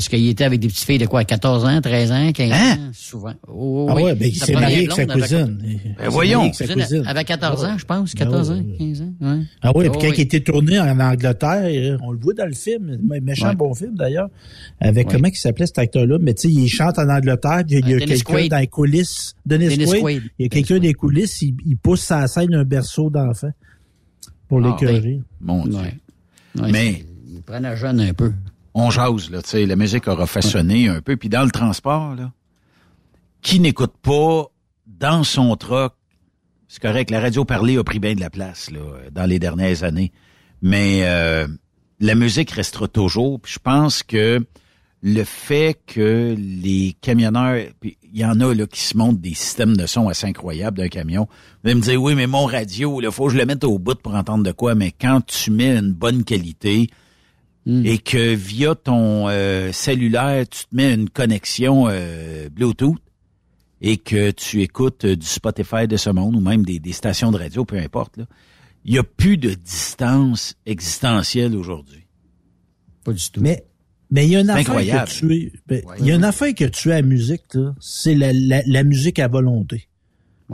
[0.00, 2.72] Parce qu'il était avec des petites filles de quoi, 14 ans, 13 ans, 15 Hein?
[2.72, 3.34] ans, souvent.
[3.46, 4.02] Oh, Ah oui.
[4.04, 5.58] ouais, ben, il s'est première marié avec sa cousine.
[5.98, 6.50] Ben voyons.
[6.50, 7.02] cousine.
[7.06, 8.76] Avait 14 ans, je pense, Ben 14 ouais, ans, ouais.
[8.78, 9.12] 15 ans.
[9.20, 9.42] Ouais.
[9.60, 10.14] Ah oui, Oh, puis quand oui.
[10.16, 13.54] il était tourné en Angleterre, on le voit dans le film, méchant Ouais.
[13.54, 14.30] bon film d'ailleurs,
[14.80, 15.12] avec Ouais.
[15.16, 17.96] comment il s'appelait cet acteur-là, mais tu sais, il chante en Angleterre, il y a
[17.96, 20.22] Euh, quelqu'un dans les coulisses, Dennis, Dennis Quaid, Quaid.
[20.38, 23.50] il y a quelqu'un des coulisses, il, il pousse sa scène un berceau d'enfant
[24.48, 25.20] pour Ah, l'écœurer.
[25.42, 25.74] Mon Dieu.
[25.78, 25.94] Ouais.
[26.62, 28.32] Ouais, Mais- Il prend la jeune un peu.
[28.74, 31.16] On jase, là, tu sais, la musique aura façonné un peu.
[31.16, 32.32] Puis dans le transport, là,
[33.42, 34.46] qui n'écoute pas
[34.86, 35.94] dans son troc,
[36.68, 38.80] c'est correct, la radio parlée a pris bien de la place, là,
[39.10, 40.12] dans les dernières années.
[40.62, 41.48] Mais euh,
[41.98, 43.40] la musique restera toujours.
[43.40, 44.44] Puis je pense que
[45.02, 49.76] le fait que les camionneurs, il y en a là qui se montent des systèmes
[49.76, 51.26] de son assez incroyables d'un camion.
[51.64, 54.00] Vous me dire oui, mais mon radio, il faut que je le mette au bout
[54.00, 54.74] pour entendre de quoi.
[54.74, 56.90] Mais quand tu mets une bonne qualité
[57.66, 62.98] et que via ton euh, cellulaire, tu te mets une connexion euh, Bluetooth
[63.80, 67.30] et que tu écoutes euh, du Spotify de ce monde ou même des, des stations
[67.30, 68.24] de radio, peu importe, là,
[68.84, 72.06] il n'y a plus de distance existentielle aujourd'hui.
[73.04, 73.40] Pas du tout.
[73.40, 73.64] Mais
[74.10, 75.08] mais il y a une affaire incroyable.
[75.08, 75.52] que tu es.
[75.68, 78.32] ben, Il y a une affaire que tu as à la musique, là, c'est la,
[78.32, 79.86] la, la musique à volonté.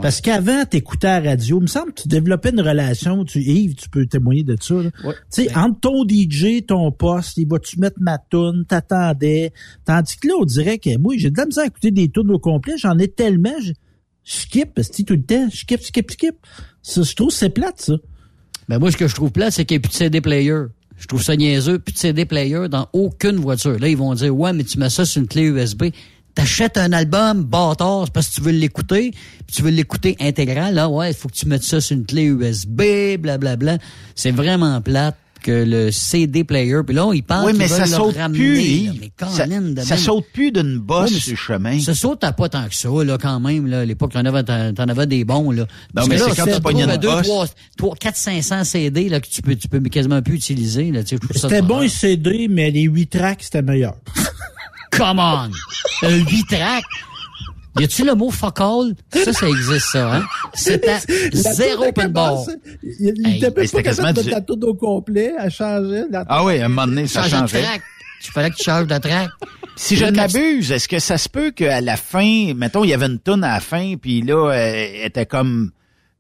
[0.03, 3.41] Parce qu'avant, t'écoutais à la radio, il me semble que tu développais une relation, tu,
[3.41, 4.91] Yves, tu peux témoigner de ça, là.
[4.93, 9.53] Tu sais, entre ton DJ, ton poste, il va-tu mettre ma toune, t'attendais.
[9.85, 12.31] Tandis que là, on dirait que, moi, j'ai de la misère à écouter des tunes
[12.31, 13.73] au complet, j'en ai tellement, je,
[14.25, 16.37] skip, parce que tout le temps, je skip, skip, skip.
[16.83, 17.95] Ça, je trouve que c'est plate, ça.
[18.69, 20.65] Ben moi, ce que je trouve plate, c'est qu'il n'y a plus de CD player.
[20.97, 23.79] Je trouve ça niaiseux, plus de CD player dans aucune voiture.
[23.79, 25.85] Là, ils vont dire, ouais, mais tu mets ça sur une clé USB.
[26.37, 30.75] T'achètes un album, bâtard, c'est parce que tu veux l'écouter, puis tu veux l'écouter intégral,
[30.75, 33.79] là, ouais, il faut que tu mettes ça sur une clé USB, blablabla.
[34.15, 37.87] C'est vraiment plate que le CD player, puis là, ils parlent Oui, qu'ils mais ça
[37.87, 38.85] saute ramener, plus.
[38.87, 40.05] là, mais ça, de ça même.
[40.05, 41.81] saute plus d'une bosse sur le chemin.
[41.81, 43.81] Ça saute à pas tant que ça, là, quand même, là.
[43.81, 45.67] À l'époque, t'en avais, t'en avais des bons, là.
[45.95, 47.23] Parce mais c'est quand tu pognes une deux, bosse.
[47.23, 47.47] trois,
[47.79, 51.63] trois, 4, 500 CD, là, que tu peux, tu peux quasiment plus utiliser, là, C'était
[51.63, 53.95] bon les CD, mais les 8 tracks, c'était meilleur.
[54.91, 55.51] Come on!
[56.03, 56.85] Un 8 track?
[57.79, 58.95] Y a-tu le mot fuck all?
[59.13, 60.25] Ça, ça existe, ça, hein?
[60.55, 60.97] C'était
[61.33, 62.39] zéro open bar.
[62.83, 64.31] Il, il Hey, était pas quasiment capable de du-
[64.63, 66.05] la au complet, elle changeait.
[66.11, 67.63] la- Ah oui, à un moment donné, ça changeait.
[68.23, 69.29] Tu fallait que tu changes de track.
[69.77, 72.95] Si je ne m'abuse, est-ce que ça se peut qu'à la fin, mettons, il y
[72.95, 75.71] avait une toune à la fin, puis là, elle était comme,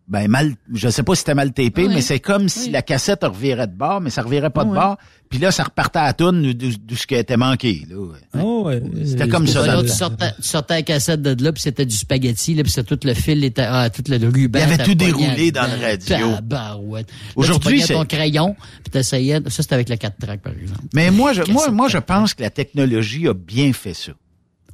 [0.09, 1.95] ben mal, je sais pas si c'était mal tapé, Ouais.
[1.95, 4.77] mais c'est comme si la cassette revirait de bord, mais ça revirait pas de Ouais.
[4.79, 4.97] bord,
[5.29, 7.83] puis là, ça repartait à la toune d'où ce qui était manqué.
[7.91, 7.97] Là.
[8.41, 8.81] Oh, ouais.
[9.05, 9.63] C'était comme ça.
[9.63, 12.63] Ouais, là, tu, sortais, tu sortais la cassette de là, puis c'était du spaghetti, là,
[12.63, 14.61] puis c'était tout le fil, était, ah, tout le ruban.
[14.61, 16.35] Il y avait tout déroulé dans le radio.
[16.37, 17.09] Tabarouette.
[17.11, 18.55] Là, Aujourd'hui, c'est- ton crayon,
[18.85, 20.83] puis t'essayais, ça c'était avec le 4 track, par exemple.
[20.95, 24.13] Mais moi, je, moi, moi, je pense que la technologie a bien fait ça.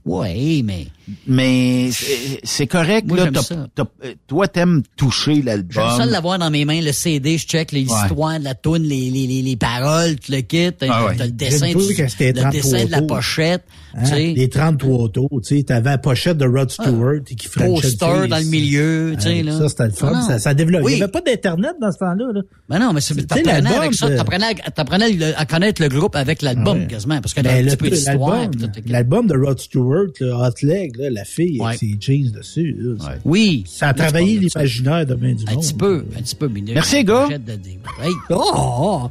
[0.04, 0.88] Ouais, mais.
[1.26, 3.24] Mais c'est c'est correct, Moi, là.
[3.24, 3.66] j'aime t'as- ça.
[3.74, 5.70] t'as- euh, toi, t'aimes toucher l'album.
[5.88, 7.94] J'aime ça l'avoir dans mes mains, le CD, je check les Ouais.
[8.04, 11.16] histoires de la toune, les, les, les, les paroles, tout le kit, Ah ouais.
[11.16, 13.64] t'as le dessin, du- le 33 dessin de la pochette,
[13.94, 14.02] Hein?
[14.04, 14.32] tu sais.
[14.36, 17.80] Les 33 tours, tu sais, t'avais la pochette de Rod Stewart et qui frenchait une
[17.98, 19.58] poster dans le milieu, tu sais, Hein, là.
[19.58, 20.12] Ça, c'était le fun.
[20.14, 20.84] Ah ça, ça développait.
[20.84, 20.92] Oui.
[20.92, 22.32] Il n'y avait pas d'Internet dans ce temps-là.
[22.32, 22.40] Là.
[22.68, 25.88] Ben non, mais Tu t'apprenais l'album avec ça, t'apprenais, à- t'apprenais le- à connaître le
[25.88, 26.86] groupe avec l'album, Ouais.
[26.86, 28.46] quasiment, parce que Ben, t'as un petit peu d'histoire.
[28.86, 31.68] l'album, de Rod Stewart, le Hot Leg, là, la fille Ouais.
[31.68, 32.76] avec ses jeans dessus.
[32.78, 33.64] là, ça- Oui.
[33.66, 35.62] Ça a travaillé l'imaginaire de bien du Un monde.
[35.62, 36.48] petit peu, un petit peu.
[36.48, 37.28] mais Merci, gars.
[37.28, 37.52] de-
[38.02, 38.12] Hey.
[38.30, 39.08] Oh!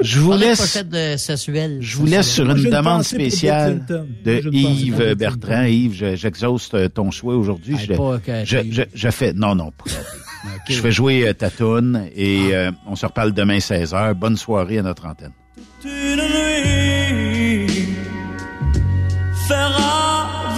[0.00, 0.78] Je vous laisse.
[1.16, 1.78] sexuelle.
[1.80, 3.84] Je vous laisse sur une demande spéciale
[4.24, 5.64] de Yves Bertrand.
[5.64, 7.76] Yves, je- j'exauce euh, ton souhait aujourd'hui.
[7.78, 9.84] Je, pas que- je, je, je fais, non, non, pas.
[10.68, 14.12] Je fais jouer euh, ta toune et euh, on se reparle demain 16h.
[14.14, 15.32] Bonne soirée à notre antenne.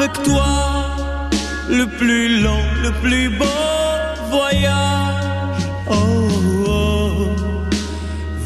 [0.07, 0.47] Avec toi
[1.69, 3.45] le plus long, le plus beau
[4.31, 5.63] voyage.
[5.91, 6.29] Oh,
[6.69, 7.27] oh.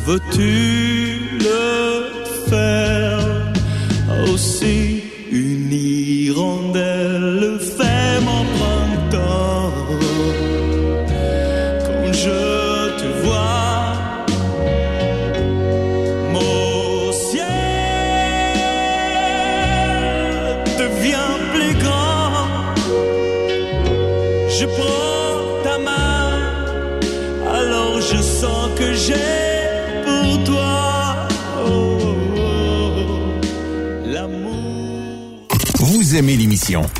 [0.06, 3.20] veux-tu le faire
[4.32, 5.02] aussi?
[5.30, 7.49] Une hirondelle?
[36.20, 36.82] Aimez l'émission?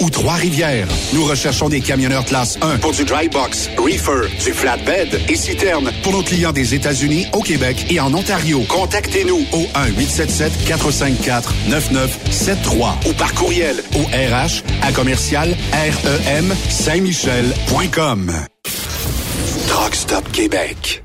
[0.00, 0.88] ou Trois-Rivières.
[1.12, 5.90] Nous recherchons des camionneurs classe 1 pour du dry box, reefer, du flatbed et citerne
[6.02, 8.64] pour nos clients des États-Unis, au Québec et en Ontario.
[8.68, 9.66] Contactez-nous au
[10.68, 18.32] 1-877-454-9973 ou par courriel au RH à commercial REM Saint-Michel.com.
[20.08, 21.04] Stop Québec.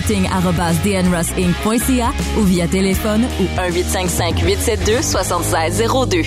[0.00, 6.22] recruiting@dnrossinc.ca ou via téléphone au 1855 872 7602.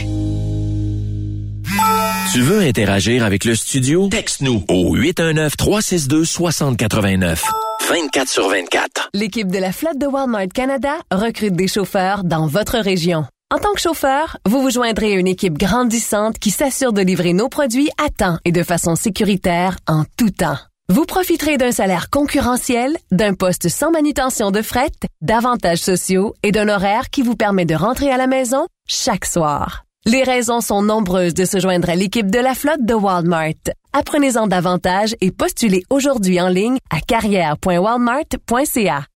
[2.33, 4.09] Tu veux interagir avec le studio?
[4.09, 7.43] Texte-nous au 819-362-6089.
[7.89, 9.09] 24 sur 24.
[9.13, 13.25] L'équipe de la flotte de Walmart Canada recrute des chauffeurs dans votre région.
[13.53, 17.33] En tant que chauffeur, vous vous joindrez à une équipe grandissante qui s'assure de livrer
[17.33, 20.57] nos produits à temps et de façon sécuritaire en tout temps.
[20.93, 24.91] Vous profiterez d'un salaire concurrentiel, d'un poste sans manutention de fret,
[25.21, 29.85] d'avantages sociaux et d'un horaire qui vous permet de rentrer à la maison chaque soir.
[30.05, 33.73] Les raisons sont nombreuses de se joindre à l'équipe de la flotte de Walmart.
[33.91, 39.07] Apprenez-en davantage et postulez aujourd'hui en ligne à carrière.walmart.ca.